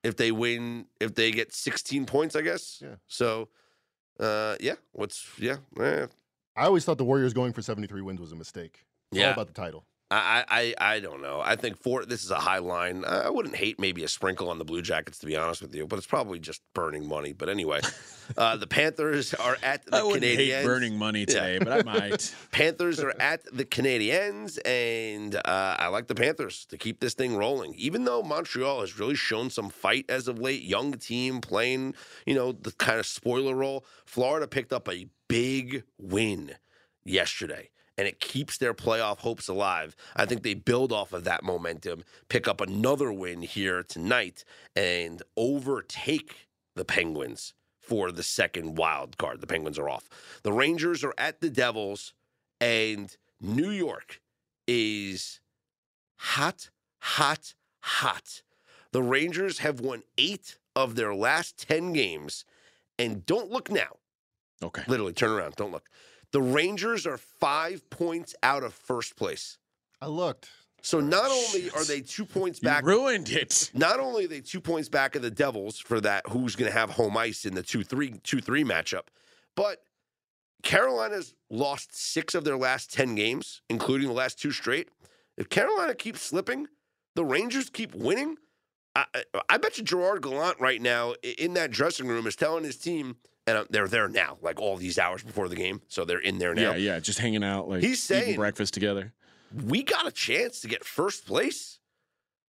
[0.03, 2.81] if they win, if they get 16 points, I guess.
[2.81, 2.95] Yeah.
[3.07, 3.47] So,
[4.19, 4.75] uh, yeah.
[4.91, 6.07] What's yeah, eh.
[6.57, 8.85] I always thought the Warriors going for 73 wins was a mistake.
[9.11, 9.33] It's all yeah.
[9.33, 9.85] about the title.
[10.15, 11.41] I, I I don't know.
[11.43, 12.05] I think four.
[12.05, 13.03] This is a high line.
[13.05, 15.87] I wouldn't hate maybe a sprinkle on the Blue Jackets to be honest with you,
[15.87, 17.33] but it's probably just burning money.
[17.33, 17.81] But anyway,
[18.37, 22.33] uh, the Panthers are at the I wouldn't hate burning money today, but I might.
[22.51, 25.41] Panthers are at the Canadiens, and uh,
[25.79, 27.73] I like the Panthers to keep this thing rolling.
[27.75, 31.95] Even though Montreal has really shown some fight as of late, young team playing,
[32.25, 33.85] you know, the kind of spoiler role.
[34.05, 36.55] Florida picked up a big win
[37.03, 39.95] yesterday, and it keeps their playoff hopes alive.
[40.15, 44.43] I think they build off of that momentum, pick up another win here tonight,
[44.75, 49.41] and overtake the Penguins for the second wild card.
[49.41, 50.09] The Penguins are off.
[50.43, 52.13] The Rangers are at the Devils,
[52.59, 54.21] and New York
[54.67, 55.39] is
[56.17, 56.69] hot,
[56.99, 58.41] hot, hot.
[58.91, 62.45] The Rangers have won eight of their last 10 games,
[62.97, 63.97] and don't look now.
[64.63, 64.83] Okay.
[64.87, 65.55] Literally, turn around.
[65.55, 65.89] Don't look.
[66.33, 69.59] The Rangers are five points out of first place.
[70.01, 70.49] I looked.
[70.81, 73.71] So not oh, only are they two points You back ruined it.
[73.73, 76.77] not only are they two points back of the Devils for that who's going to
[76.77, 79.03] have home ice in the 2 3 2 3 matchup,
[79.55, 79.83] but
[80.63, 84.89] Carolina's lost six of their last 10 games, including the last two straight.
[85.37, 86.67] If Carolina keeps slipping,
[87.15, 88.37] the Rangers keep winning.
[88.95, 92.63] I, I, I bet you Gerard Gallant right now in that dressing room is telling
[92.63, 93.17] his team,
[93.47, 95.81] and uh, they're there now, like all these hours before the game.
[95.87, 96.71] So they're in there now.
[96.71, 96.99] Yeah, yeah.
[96.99, 99.13] Just hanging out, like He's eating saying- breakfast together.
[99.65, 101.79] we got a chance to get first place.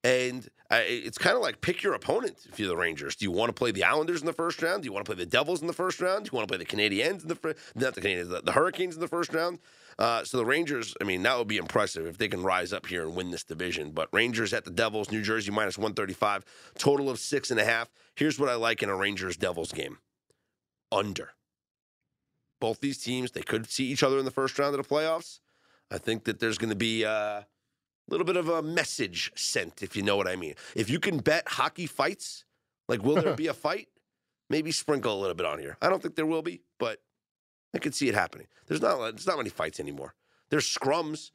[0.05, 3.15] And uh, it's kind of like pick your opponent if you're the Rangers.
[3.15, 4.83] Do you want to play the Islanders in the first round?
[4.83, 6.25] Do you want to play the Devils in the first round?
[6.25, 7.57] Do you want to play the Canadiens in the first?
[7.73, 9.59] Not the Canadiens, the, the Hurricanes in the first round.
[9.97, 12.85] Uh, so the Rangers, I mean, that would be impressive if they can rise up
[12.87, 13.91] here and win this division.
[13.91, 16.43] But Rangers at the Devils, New Jersey minus 135,
[16.77, 17.89] total of six and a half.
[18.15, 19.99] Here's what I like in a Rangers Devils game
[20.93, 21.31] under.
[22.61, 25.39] Both these teams, they could see each other in the first round of the playoffs.
[25.91, 27.45] I think that there's going to be a
[28.07, 30.55] little bit of a message sent, if you know what I mean.
[30.75, 32.45] If you can bet hockey fights,
[32.87, 33.89] like will there be a fight?
[34.49, 35.77] Maybe sprinkle a little bit on here.
[35.81, 36.99] I don't think there will be, but
[37.75, 38.47] I could see it happening.
[38.67, 40.13] There's not there's not many fights anymore.
[40.49, 41.31] There's scrums.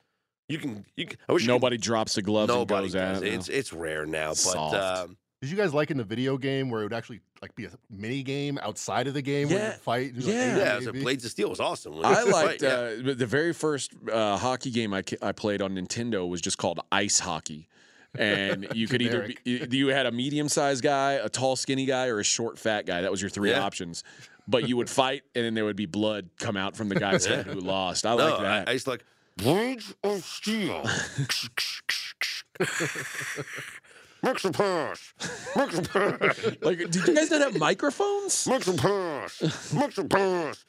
[0.48, 1.06] You can you.
[1.06, 3.22] Can, I wish could- Nobody drops the gloves and nobody goes does.
[3.22, 3.34] at it.
[3.34, 6.80] It's it's rare now, but um, Did you guys like in the video game where
[6.80, 9.66] it would actually like be a mini game outside of the game where Yeah.
[9.72, 10.14] you fight?
[10.14, 10.55] and, like, Yeah.
[10.55, 11.01] A, yeah, A, so B?
[11.03, 11.94] Blades of Steel was awesome.
[11.94, 13.10] When I it was a liked fight, yeah.
[13.10, 16.81] uh, the very first uh, hockey game I, I played on Nintendo was just called
[16.90, 17.69] ice hockey.
[18.19, 21.85] And you could either be, you you had a medium sized guy, a tall skinny
[21.86, 23.02] guy, or a short fat guy.
[23.02, 23.60] That was your three Yeah.
[23.62, 24.02] options.
[24.48, 27.27] But you would fight, and then there would be blood come out from the guy's
[27.27, 28.06] head who lost.
[28.06, 28.69] I no, like I, that.
[28.70, 29.05] I used to like
[29.36, 30.82] Blades of Steel.
[34.23, 35.15] Mix a pass.
[35.57, 35.82] Mix a
[36.19, 36.47] pass.
[36.62, 38.47] like, did you guys not have microphones?
[38.47, 39.73] Mix a pass.
[39.73, 40.65] Mix a pass.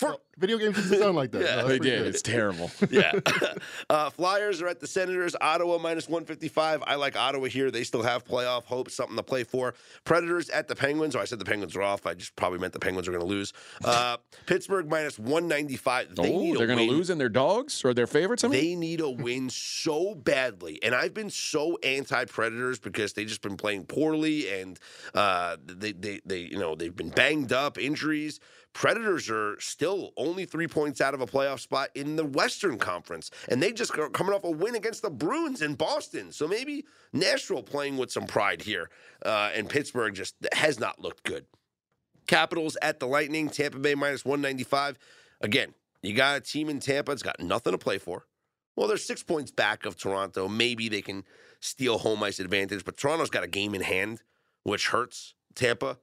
[0.00, 1.42] For, Video games used to sound like that.
[1.50, 1.56] Yeah.
[1.56, 1.98] No, They did.
[1.98, 2.06] good.
[2.06, 2.70] It's terrible.
[2.90, 3.12] yeah.
[3.90, 5.36] uh, Flyers are at the Senators.
[5.40, 6.82] Ottawa minus 155.
[6.86, 7.70] I like Ottawa here.
[7.70, 9.74] They still have playoff hopes, something to play for.
[10.04, 11.14] Predators at the Penguins.
[11.14, 12.06] Oh, I said the Penguins are off.
[12.06, 13.52] I just probably meant the Penguins are going to lose.
[13.84, 14.16] Uh,
[14.46, 16.16] Pittsburgh minus 195.
[16.16, 18.42] They oh, they're going to lose and their dogs or their favorites?
[18.44, 23.12] I mean, They need a win so badly, and I've been so anti Predators because
[23.12, 24.78] they just been playing poorly, and
[25.14, 28.40] uh, they, they, they, you know, they've been banged up, injuries.
[28.72, 33.30] Predators are still only three points out of a playoff spot in the Western Conference,
[33.48, 36.30] and they just are coming off a win against the Bruins in Boston.
[36.30, 38.88] So maybe Nashville playing with some pride here,
[39.24, 41.46] uh, and Pittsburgh just has not looked good.
[42.26, 44.98] Capitals at the Lightning, Tampa Bay minus 195.
[45.40, 48.26] Again, you got a team in Tampa that's got nothing to play for.
[48.76, 50.48] Well, they're six points back of Toronto.
[50.48, 51.24] Maybe they can
[51.58, 54.22] steal home ice advantage, but Toronto's got a game in hand,
[54.62, 55.98] which hurts Tampa.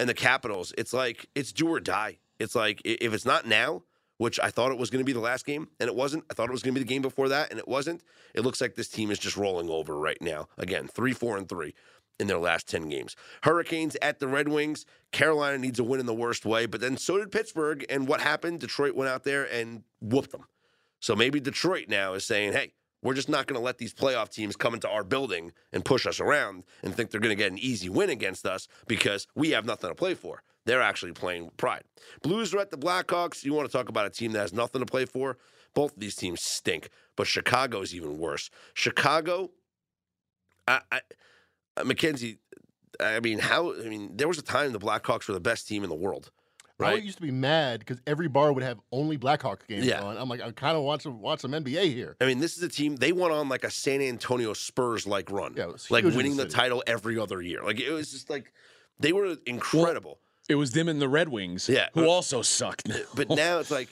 [0.00, 2.20] And the Capitals, it's like it's do or die.
[2.38, 3.82] It's like if it's not now,
[4.16, 6.24] which I thought it was going to be the last game, and it wasn't.
[6.30, 8.02] I thought it was going to be the game before that, and it wasn't.
[8.34, 10.48] It looks like this team is just rolling over right now.
[10.56, 11.74] Again, three, four, and three
[12.18, 13.14] in their last 10 games.
[13.42, 14.86] Hurricanes at the Red Wings.
[15.12, 17.84] Carolina needs a win in the worst way, but then so did Pittsburgh.
[17.90, 18.60] And what happened?
[18.60, 20.44] Detroit went out there and whooped them.
[21.00, 22.72] So maybe Detroit now is saying, hey,
[23.02, 26.06] we're just not going to let these playoff teams come into our building and push
[26.06, 29.50] us around and think they're going to get an easy win against us because we
[29.50, 30.42] have nothing to play for.
[30.66, 31.84] They're actually playing with pride.
[32.22, 33.44] Blues are at the Blackhawks.
[33.44, 35.38] You want to talk about a team that has nothing to play for?
[35.74, 38.50] Both of these teams stink, but Chicago is even worse.
[38.74, 39.50] Chicago,
[40.66, 41.00] I, I
[41.76, 42.38] uh, Mackenzie,
[42.98, 43.72] I mean, how?
[43.72, 46.30] I mean, there was a time the Blackhawks were the best team in the world,
[46.88, 50.02] I used to be mad because every bar would have only Blackhawk games Yeah.
[50.02, 50.16] on.
[50.16, 52.16] I'm like, I kind of want to watch some NBA here.
[52.20, 55.30] I mean, this is a team they went on like a San Antonio Spurs like
[55.30, 57.62] run, Yeah, it was like huge in winning the the title every other year.
[57.62, 58.52] Like it was just like
[58.98, 60.18] they were incredible.
[60.48, 61.88] It was them and the Red Wings, Yeah.
[61.94, 62.88] who also sucked.
[62.88, 62.96] now.
[63.14, 63.88] but now it's like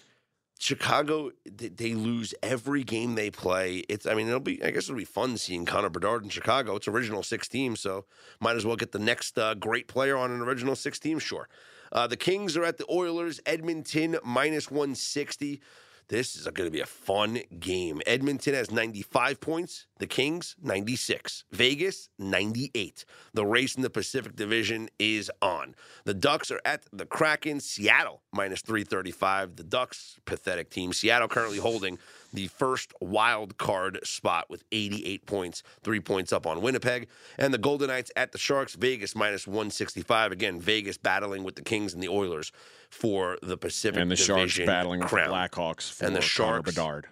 [0.61, 3.85] Chicago, they, they lose every game they play.
[3.89, 6.75] It's, I mean, it'll be, I guess it'll be fun seeing Connor Bedard in Chicago.
[6.75, 8.07] It's original six team, so
[8.41, 11.21] might as well get the next uh, great player on an original six team.
[11.21, 11.49] Sure.
[11.91, 15.61] Uh, the Kings are at the Oilers, Edmonton minus 160.
[16.09, 18.01] This is going to be a fun game.
[18.07, 19.88] Edmonton has 95 points.
[19.99, 21.45] The Kings, 96.
[21.51, 23.05] Vegas, 98.
[23.35, 25.75] The race in the Pacific Division is on.
[26.05, 27.61] The Ducks are at the Kraken.
[27.61, 29.57] Seattle, minus 335.
[29.57, 30.93] The Ducks, pathetic team.
[30.93, 31.99] Seattle currently holding
[32.33, 37.09] the first wild card spot with 88 points, three points up on Winnipeg.
[37.37, 40.31] And the Golden Knights at the Sharks, Vegas, minus 165.
[40.33, 42.53] Again, Vegas battling with the Kings and the Oilers
[42.91, 45.17] for the Pacific and the Sharks Division battling with the.
[45.17, 47.09] Blackhawks for And the Connor Sharks- Bedard.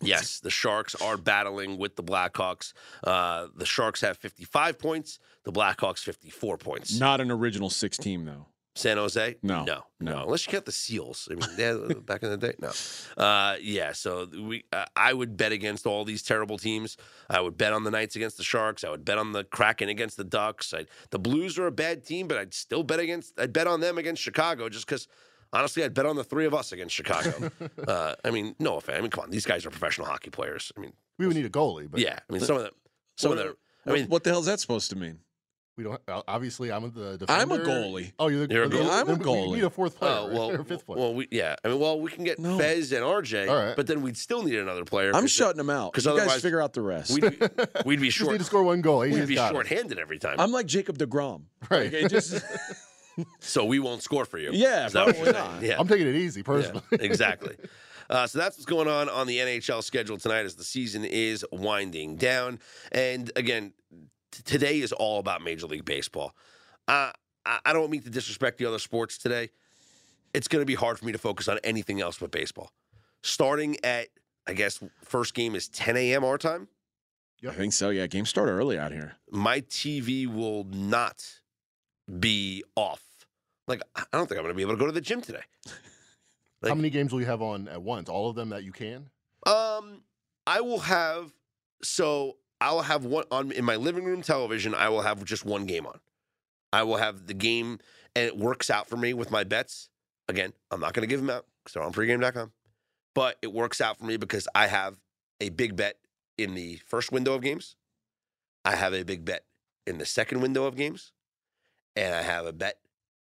[0.00, 2.72] Yes, the Sharks are battling with the Blackhawks.
[3.02, 5.18] Uh, the Sharks have 55 points.
[5.44, 6.98] The Blackhawks 54 points.
[6.98, 8.46] Not an original six team though.
[8.78, 9.36] San Jose?
[9.42, 10.22] No, no, no.
[10.22, 11.28] Unless you count the Seals.
[11.30, 12.70] I mean, back in the day, no.
[13.20, 16.96] Uh, yeah, so we, uh, I would bet against all these terrible teams.
[17.28, 18.84] I would bet on the Knights against the Sharks.
[18.84, 20.72] I would bet on the Kraken against the Ducks.
[20.72, 23.38] i the Blues are a bad team, but I'd still bet against.
[23.40, 25.08] I'd bet on them against Chicago just because.
[25.52, 27.50] Honestly, I'd bet on the three of us against Chicago.
[27.88, 28.98] uh, I mean, no offense.
[28.98, 30.70] I mean, come on, these guys are professional hockey players.
[30.76, 32.18] I mean, We would need a goalie, but yeah.
[32.28, 32.72] I mean, some of them,
[33.16, 33.54] some of them.
[33.86, 35.20] I mean, what the hell is that supposed to mean?
[35.78, 36.00] we don't.
[36.08, 37.32] uh, Obviously, I'm the defender.
[37.32, 38.12] I'm a goalie.
[38.18, 38.52] Oh, you're the.
[38.54, 38.90] You're a goalie?
[38.90, 39.50] I'm a then we- goalie.
[39.50, 40.98] We need a fourth player, Oh well, or fifth player.
[40.98, 41.54] well, we, yeah.
[41.64, 42.58] I mean, well, we can get No.
[42.58, 43.76] Fez and RJ, All right.
[43.76, 45.12] but then we'd still need another player.
[45.14, 45.92] I'm 'cause shutting them out.
[45.92, 47.12] 'cause you guys otherwise figure out the rest.
[47.12, 47.46] We'd be,
[47.86, 48.32] we'd be Just short.
[48.32, 48.98] need to score one goal.
[49.00, 49.98] We'd be got it.
[49.98, 50.40] every time.
[50.40, 51.42] I'm like Jacob deGrom.
[51.70, 51.92] Right.
[51.92, 52.42] Like, just,
[53.40, 54.50] so we won't score for you.
[54.52, 55.62] Yeah, Is that what probably you're not.
[55.62, 56.82] Yeah, I'm taking it easy personally.
[56.92, 57.56] Yeah, exactly.
[58.10, 61.44] Uh, so that's what's going on on the NHL schedule tonight as the season is
[61.52, 62.58] winding down.
[62.90, 63.74] And again,
[64.32, 66.34] t- today is all about Major League Baseball.
[66.86, 67.12] Uh,
[67.44, 69.50] I, I don't mean to disrespect the other sports today.
[70.32, 72.70] It's going to be hard for me to focus on anything else but baseball.
[73.22, 74.08] Starting at,
[74.46, 76.24] I guess, first game is 10 a.m.
[76.24, 76.68] our time.
[77.46, 77.90] I think so.
[77.90, 79.16] Yeah, games start early out here.
[79.30, 81.24] My TV will not
[82.18, 83.02] be off.
[83.68, 85.42] Like, I don't think I'm going to be able to go to the gym today.
[86.66, 88.08] How many games will you have on at once?
[88.08, 89.10] All of them that you can?
[89.46, 90.02] Um,
[90.46, 91.32] I will have
[91.82, 94.74] so I'll have one on in my living room television.
[94.74, 96.00] I will have just one game on.
[96.72, 97.78] I will have the game,
[98.16, 99.88] and it works out for me with my bets.
[100.28, 102.52] Again, I'm not going to give them out because they're on pregame.com,
[103.14, 104.98] but it works out for me because I have
[105.40, 105.96] a big bet
[106.36, 107.76] in the first window of games.
[108.64, 109.44] I have a big bet
[109.86, 111.12] in the second window of games,
[111.96, 112.78] and I have a bet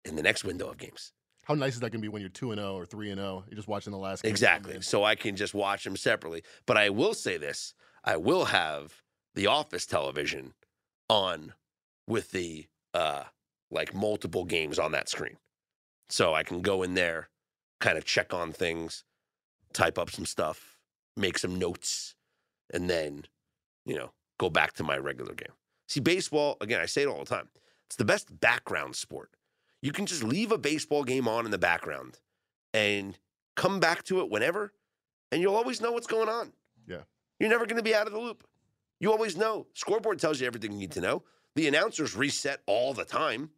[0.06, 1.12] in the next window of games.
[1.44, 3.20] How nice is that going to be when you're 2 and 0 or 3 and
[3.20, 3.44] 0?
[3.48, 4.30] You're just watching the last game.
[4.30, 4.82] Exactly.
[4.82, 6.44] So I can just watch them separately.
[6.66, 7.74] But I will say this
[8.04, 9.02] I will have
[9.36, 10.54] the office television
[11.10, 11.54] on
[12.08, 13.24] with the uh
[13.72, 15.38] like multiple games on that screen.
[16.10, 17.30] So I can go in there,
[17.80, 19.04] kind of check on things,
[19.74, 20.78] type up some stuff,
[21.16, 22.16] make some notes,
[22.74, 23.26] and then,
[23.86, 25.54] you know, go back to my regular game.
[25.88, 27.50] See, baseball, again, I say it all the time.
[27.88, 29.32] It's the best background sport.
[29.82, 32.20] You can just leave a baseball game on in the background
[32.74, 33.18] and
[33.56, 34.74] come back to it whenever,
[35.32, 36.52] and you'll always know what's going on.
[36.88, 37.04] Yeah.
[37.40, 38.44] You're never going to be out of the loop.
[39.00, 39.68] You always know.
[39.74, 41.24] Scoreboard tells you everything you need to know.
[41.56, 43.52] The announcers reset all the time.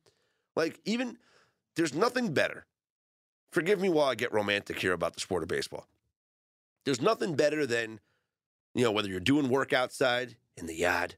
[0.56, 1.18] Like, even
[1.76, 2.66] there's nothing better.
[3.52, 5.88] Forgive me while I get romantic here about the sport of baseball.
[6.86, 8.00] There's nothing better than,
[8.74, 11.16] you know, whether you're doing work outside in the yard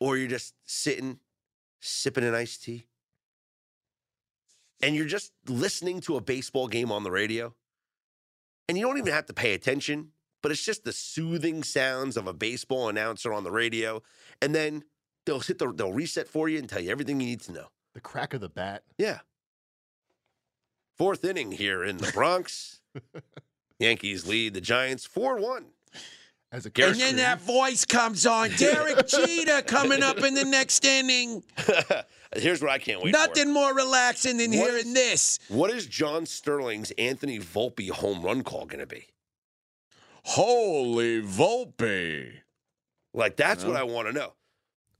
[0.00, 1.18] or you're just sitting,
[1.80, 2.86] sipping an iced tea,
[4.82, 7.54] and you're just listening to a baseball game on the radio,
[8.68, 10.08] and you don't even have to pay attention,
[10.42, 14.02] but it's just the soothing sounds of a baseball announcer on the radio,
[14.40, 14.84] and then
[15.24, 17.66] they'll hit the they'll reset for you and tell you everything you need to know.
[17.94, 18.82] The crack of the bat.
[18.98, 19.20] Yeah.
[20.96, 22.80] Fourth inning here in the Bronx.
[23.78, 25.66] Yankees lead the Giants 4 1.
[26.52, 28.50] As a Garrett And then that voice comes on.
[28.58, 31.42] Derek Jeter coming up in the next inning.
[32.36, 33.18] Here's what I can't wait for.
[33.26, 35.38] Nothing more relaxing than What hearing is- this.
[35.48, 39.06] What is John Sterling's Anthony Volpe home run call going to be?
[40.24, 42.32] Holy Volpe.
[43.14, 44.34] Like, that's what I want to know.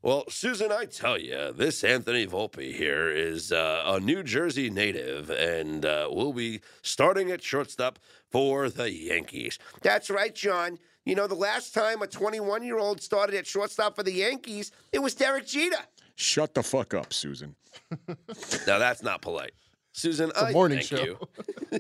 [0.03, 5.31] Well, Suzyn, I tell you, this Anthony Volpe here is uh, a New Jersey native
[5.31, 9.61] and uh, will be starting at shortstop for the Yankees.
[9.81, 10.79] That's right, John.
[11.05, 14.71] You know, the last time a 21 year old started at shortstop for the Yankees,
[14.93, 15.77] it was Derek Jeter.
[16.17, 17.55] Shut the fuck up, Suzyn.
[18.67, 19.53] Now, that's not polite.
[19.95, 21.05] Suzyn, a I morning thank show.
[21.05, 21.19] you.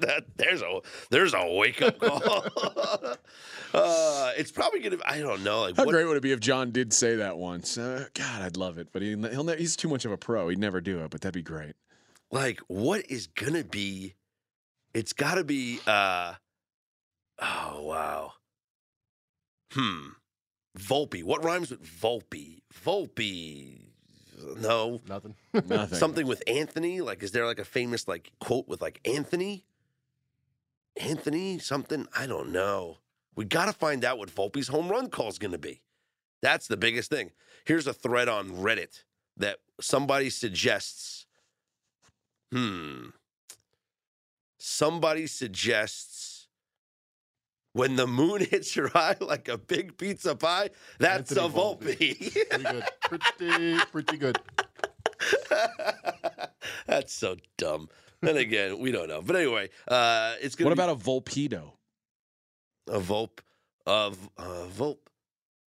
[0.00, 0.80] that, there's a
[1.10, 2.44] there's a wake up call.
[3.74, 4.98] uh, it's probably gonna.
[5.06, 5.62] I don't know.
[5.62, 7.78] Like How what, great would it be if John did say that once?
[7.78, 10.48] Uh, God, I'd love it, but he, he'll ne- he's too much of a pro.
[10.48, 11.74] He'd never do it, but that'd be great.
[12.30, 14.14] like what is gonna be
[14.92, 16.34] it's gotta be uh
[17.40, 18.32] oh wow
[19.74, 20.08] hmm.
[20.78, 21.22] Volpe.
[21.22, 22.62] What rhymes with volpe?
[22.84, 23.80] Volpe.
[24.56, 25.00] No.
[25.08, 25.36] Nothing.
[25.52, 25.88] Nothing.
[25.98, 27.00] something with anthony?
[27.00, 29.64] Like is there like a famous like quote with like anthony?
[30.96, 32.06] Anthony something?
[32.16, 32.98] I don't know.
[33.36, 35.80] We gotta find out what volpe's home run call is gonna be.
[36.42, 37.30] That's the biggest thing.
[37.64, 39.02] Here's a thread on reddit
[39.36, 41.26] that somebody suggests.
[42.52, 43.08] Hmm.
[44.58, 46.33] Somebody suggests
[47.74, 51.78] when the moon hits your eye like a big pizza pie, that's Anthony a Volpe.
[52.48, 52.84] Pretty good.
[53.02, 54.38] Pretty, pretty good.
[56.86, 57.88] that's so dumb.
[58.22, 59.20] And again, we don't know.
[59.20, 61.72] But anyway, uh, it's going What to about a Volpedo?
[62.88, 63.40] a Volpe,
[63.86, 64.98] of uh, Volpe,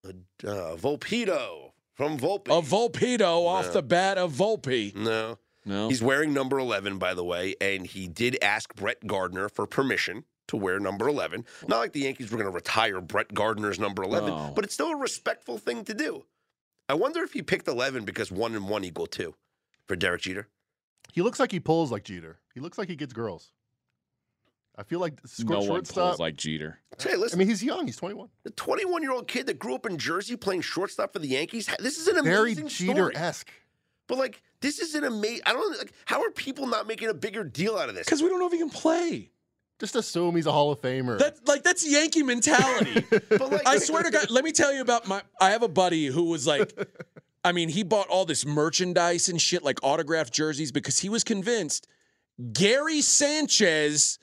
[0.05, 0.09] a
[0.49, 2.49] uh, Volpedo from Volpe.
[2.49, 4.95] A Volpedo off the bat of Volpe.
[4.95, 5.39] no.
[5.69, 5.89] No.
[5.89, 10.23] He's wearing number 11, by the way, and he did ask Brett Gardner for permission
[10.49, 11.45] to wear number 11.
[11.69, 14.53] Not like the Yankees were going to retire Brett Gardner's number 11, No.
[14.55, 16.25] but it's still a respectful thing to do.
[16.89, 19.35] I wonder if he picked 11 because one and one equal two
[19.87, 20.49] for Derek Jeter.
[21.13, 22.39] He looks like he pulls like Jeter.
[22.55, 23.51] He looks like he gets girls.
[24.79, 26.09] I feel like sc- no one shortstop.
[26.11, 26.79] pulls like Jeter.
[27.01, 27.87] Hey, I mean, he's young.
[27.87, 28.29] He's 21.
[28.45, 31.69] the 21 year old kid that grew up in Jersey playing shortstop for the Yankees,
[31.81, 33.51] this is an Very amazing Jeter esque.
[34.07, 35.43] But like, this is an amazing.
[35.47, 35.93] I don't like.
[36.05, 38.05] How are people not making a bigger deal out of this?
[38.05, 39.31] Because we don't know if he can play.
[39.79, 41.19] Just assume he's a Hall of Famer.
[41.19, 43.05] That like that's Yankee mentality.
[43.29, 45.23] But like, I swear to God, let me tell you about my.
[45.41, 46.73] I have a buddy who was like,
[47.45, 51.25] I mean, he bought all this merchandise and shit, like autographed jerseys, because he was
[51.25, 51.87] convinced
[52.53, 54.19] Gary Sanchez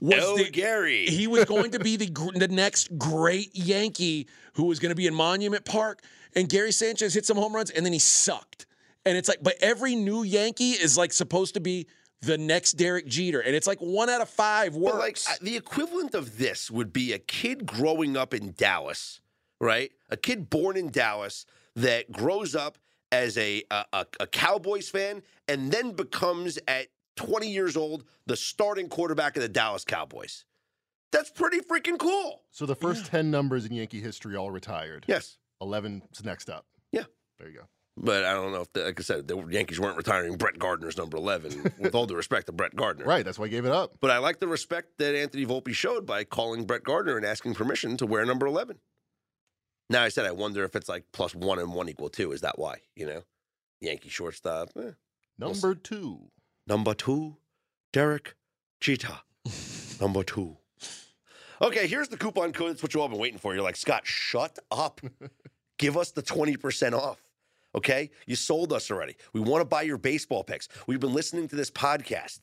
[0.00, 0.50] was oh, the.
[0.50, 1.06] Gary.
[1.06, 5.06] He was going to be the the next great Yankee who was going to be
[5.06, 6.02] in Monument Park,
[6.34, 8.66] and Gary Sanchez hit some home runs, and then he sucked.
[9.04, 11.86] And it's like, but every new Yankee is like supposed to be
[12.22, 15.24] the next Derek Jeter, and it's like one out of five works.
[15.26, 19.20] But like the equivalent of this would be a kid growing up in Dallas,
[19.60, 19.90] right?
[20.10, 22.78] A kid born in Dallas that grows up
[23.12, 28.36] as a a, a, a Cowboys fan and then becomes at 20 years old the
[28.36, 30.44] starting quarterback of the Dallas Cowboys.
[31.12, 32.42] That's pretty freaking cool.
[32.50, 35.04] so the first 10 numbers in Yankee history all retired.
[35.08, 35.38] Yes.
[35.60, 36.66] 11's next up.
[36.92, 37.02] Yeah.
[37.38, 37.64] There you go.
[37.96, 40.96] But I don't know if, the, like I said, the Yankees weren't retiring Brett Gardner's
[40.96, 43.04] number 11, with all due respect to Brett Gardner.
[43.04, 43.24] Right.
[43.24, 43.98] That's why I gave it up.
[44.00, 47.54] But I like the respect that Anthony Volpe showed by calling Brett Gardner and asking
[47.54, 48.78] permission to wear number 11.
[49.90, 52.32] Now, I said, I wonder if it's like plus one and one equal two.
[52.32, 52.76] Is that why?
[52.94, 53.22] You know,
[53.80, 54.70] Yankee shortstop.
[54.78, 54.92] eh.
[55.38, 56.30] Number two.
[56.66, 57.36] Number two,
[57.92, 58.36] Derek
[58.80, 59.18] Jeter.
[60.00, 60.56] number two.
[61.60, 62.70] Okay, here's the coupon code.
[62.70, 63.52] That's what you all been waiting for.
[63.52, 65.00] You're like, Scott, shut up.
[65.78, 67.20] Give us the 20% off.
[67.74, 68.10] Okay?
[68.26, 69.16] You sold us already.
[69.32, 70.68] We want to buy your baseball picks.
[70.86, 72.40] We've been listening to this podcast.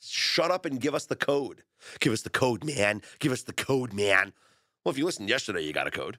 [0.00, 1.62] Shut up and give us the code.
[2.00, 3.02] Give us the code, man.
[3.18, 4.32] Give us the code, man.
[4.84, 6.18] Well, if you listened yesterday, you got a code.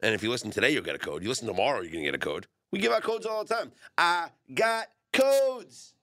[0.00, 1.22] And if you listen today, you'll get a code.
[1.22, 2.46] You listen tomorrow, you're going to get a code.
[2.70, 3.72] We give out codes all the time.
[3.96, 5.94] I got codes.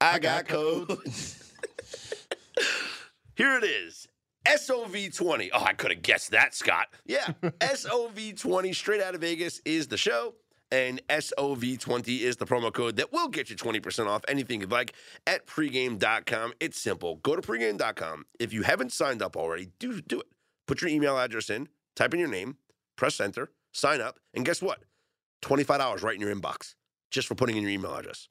[0.00, 0.94] I, got, got codes.
[0.94, 1.52] codes.
[3.34, 4.08] Here it is.
[4.46, 5.50] SOV20.
[5.52, 6.88] Oh, I could have guessed that, Scott.
[7.04, 7.26] Yeah.
[7.42, 10.34] SOV20 straight out of Vegas is the show.
[10.70, 14.94] And SOV20 is the promo code that will get you 20% off anything you'd like
[15.26, 16.52] at pregame.com.
[16.60, 17.16] It's simple.
[17.16, 18.26] Go to pregame.com.
[18.38, 20.26] If you haven't signed up already, do do it.
[20.66, 22.58] Put your email address in, type in your name,
[22.96, 24.80] press enter, sign up, and guess what?
[25.42, 26.74] $25 right in your inbox
[27.10, 28.28] just for putting in your email address.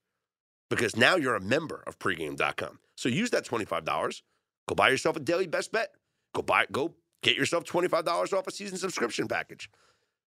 [0.69, 2.79] because now you're a member of pregame.com.
[2.95, 4.21] So use that $25.
[4.67, 5.91] Go buy yourself a daily best bet.
[6.35, 9.69] Go buy go get yourself $25 off a season subscription package.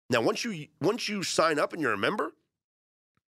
[0.09, 2.31] Now, once you once you sign up and you're a member,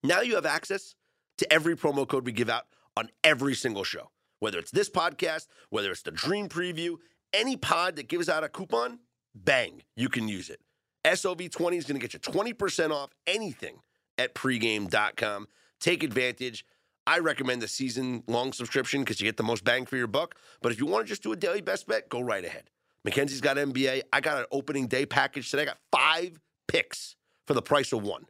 [0.03, 0.95] now you have access
[1.37, 2.65] to every promo code we give out
[2.95, 4.11] on every single show.
[4.39, 6.95] Whether it's this podcast, whether it's the Dream Preview,
[7.33, 8.99] any pod that gives out a coupon,
[9.35, 10.61] bang, you can use it.
[11.05, 13.79] SOV20 is going to get you 20% off anything
[14.17, 15.47] at pregame.com.
[15.79, 16.65] Take advantage.
[17.07, 20.35] I recommend the season long subscription because you get the most bang for your buck.
[20.61, 22.69] But if you want to just do a daily best bet, go right ahead.
[23.05, 24.03] Mackenzie's got NBA.
[24.11, 25.63] I got an opening day package today.
[25.63, 26.39] I got five
[26.69, 27.15] picks
[27.45, 28.25] for the price of one.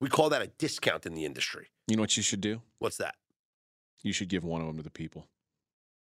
[0.00, 1.68] We call that a discount in the industry.
[1.86, 2.60] You know what you should do?
[2.78, 3.14] What's that?
[4.02, 5.26] You should give one of them to the people.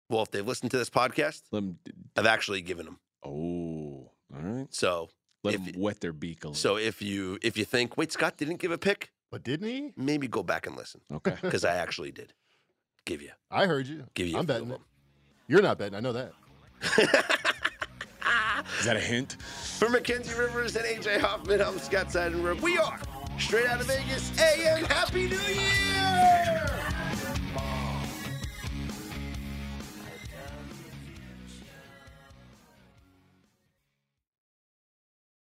[0.09, 1.79] Well, if they've listened to this podcast, Let them.
[2.15, 2.99] I've actually given them.
[3.23, 4.67] Oh, all right.
[4.73, 5.09] So,
[5.43, 6.55] Let If- them wet their beak a little.
[6.59, 9.93] so if you if you think, wait, Scott didn't give a pick, But didn't he?
[9.95, 11.35] maybe go back and listen okay.
[11.41, 12.33] because I actually did
[13.05, 14.05] give you I heard you.
[14.15, 14.35] give you.
[14.35, 14.81] a I'm few betting of it.
[15.47, 15.95] You're not betting.
[15.95, 16.31] I know that.
[18.79, 19.33] Is that a hint?
[19.79, 22.61] For Mackenzie Rivers and AJ Hoffman, I'm Scott Seidenberg.
[22.61, 22.99] We are
[23.39, 24.31] straight out of Vegas.
[24.39, 24.83] AM.
[24.85, 26.64] Happy New Year!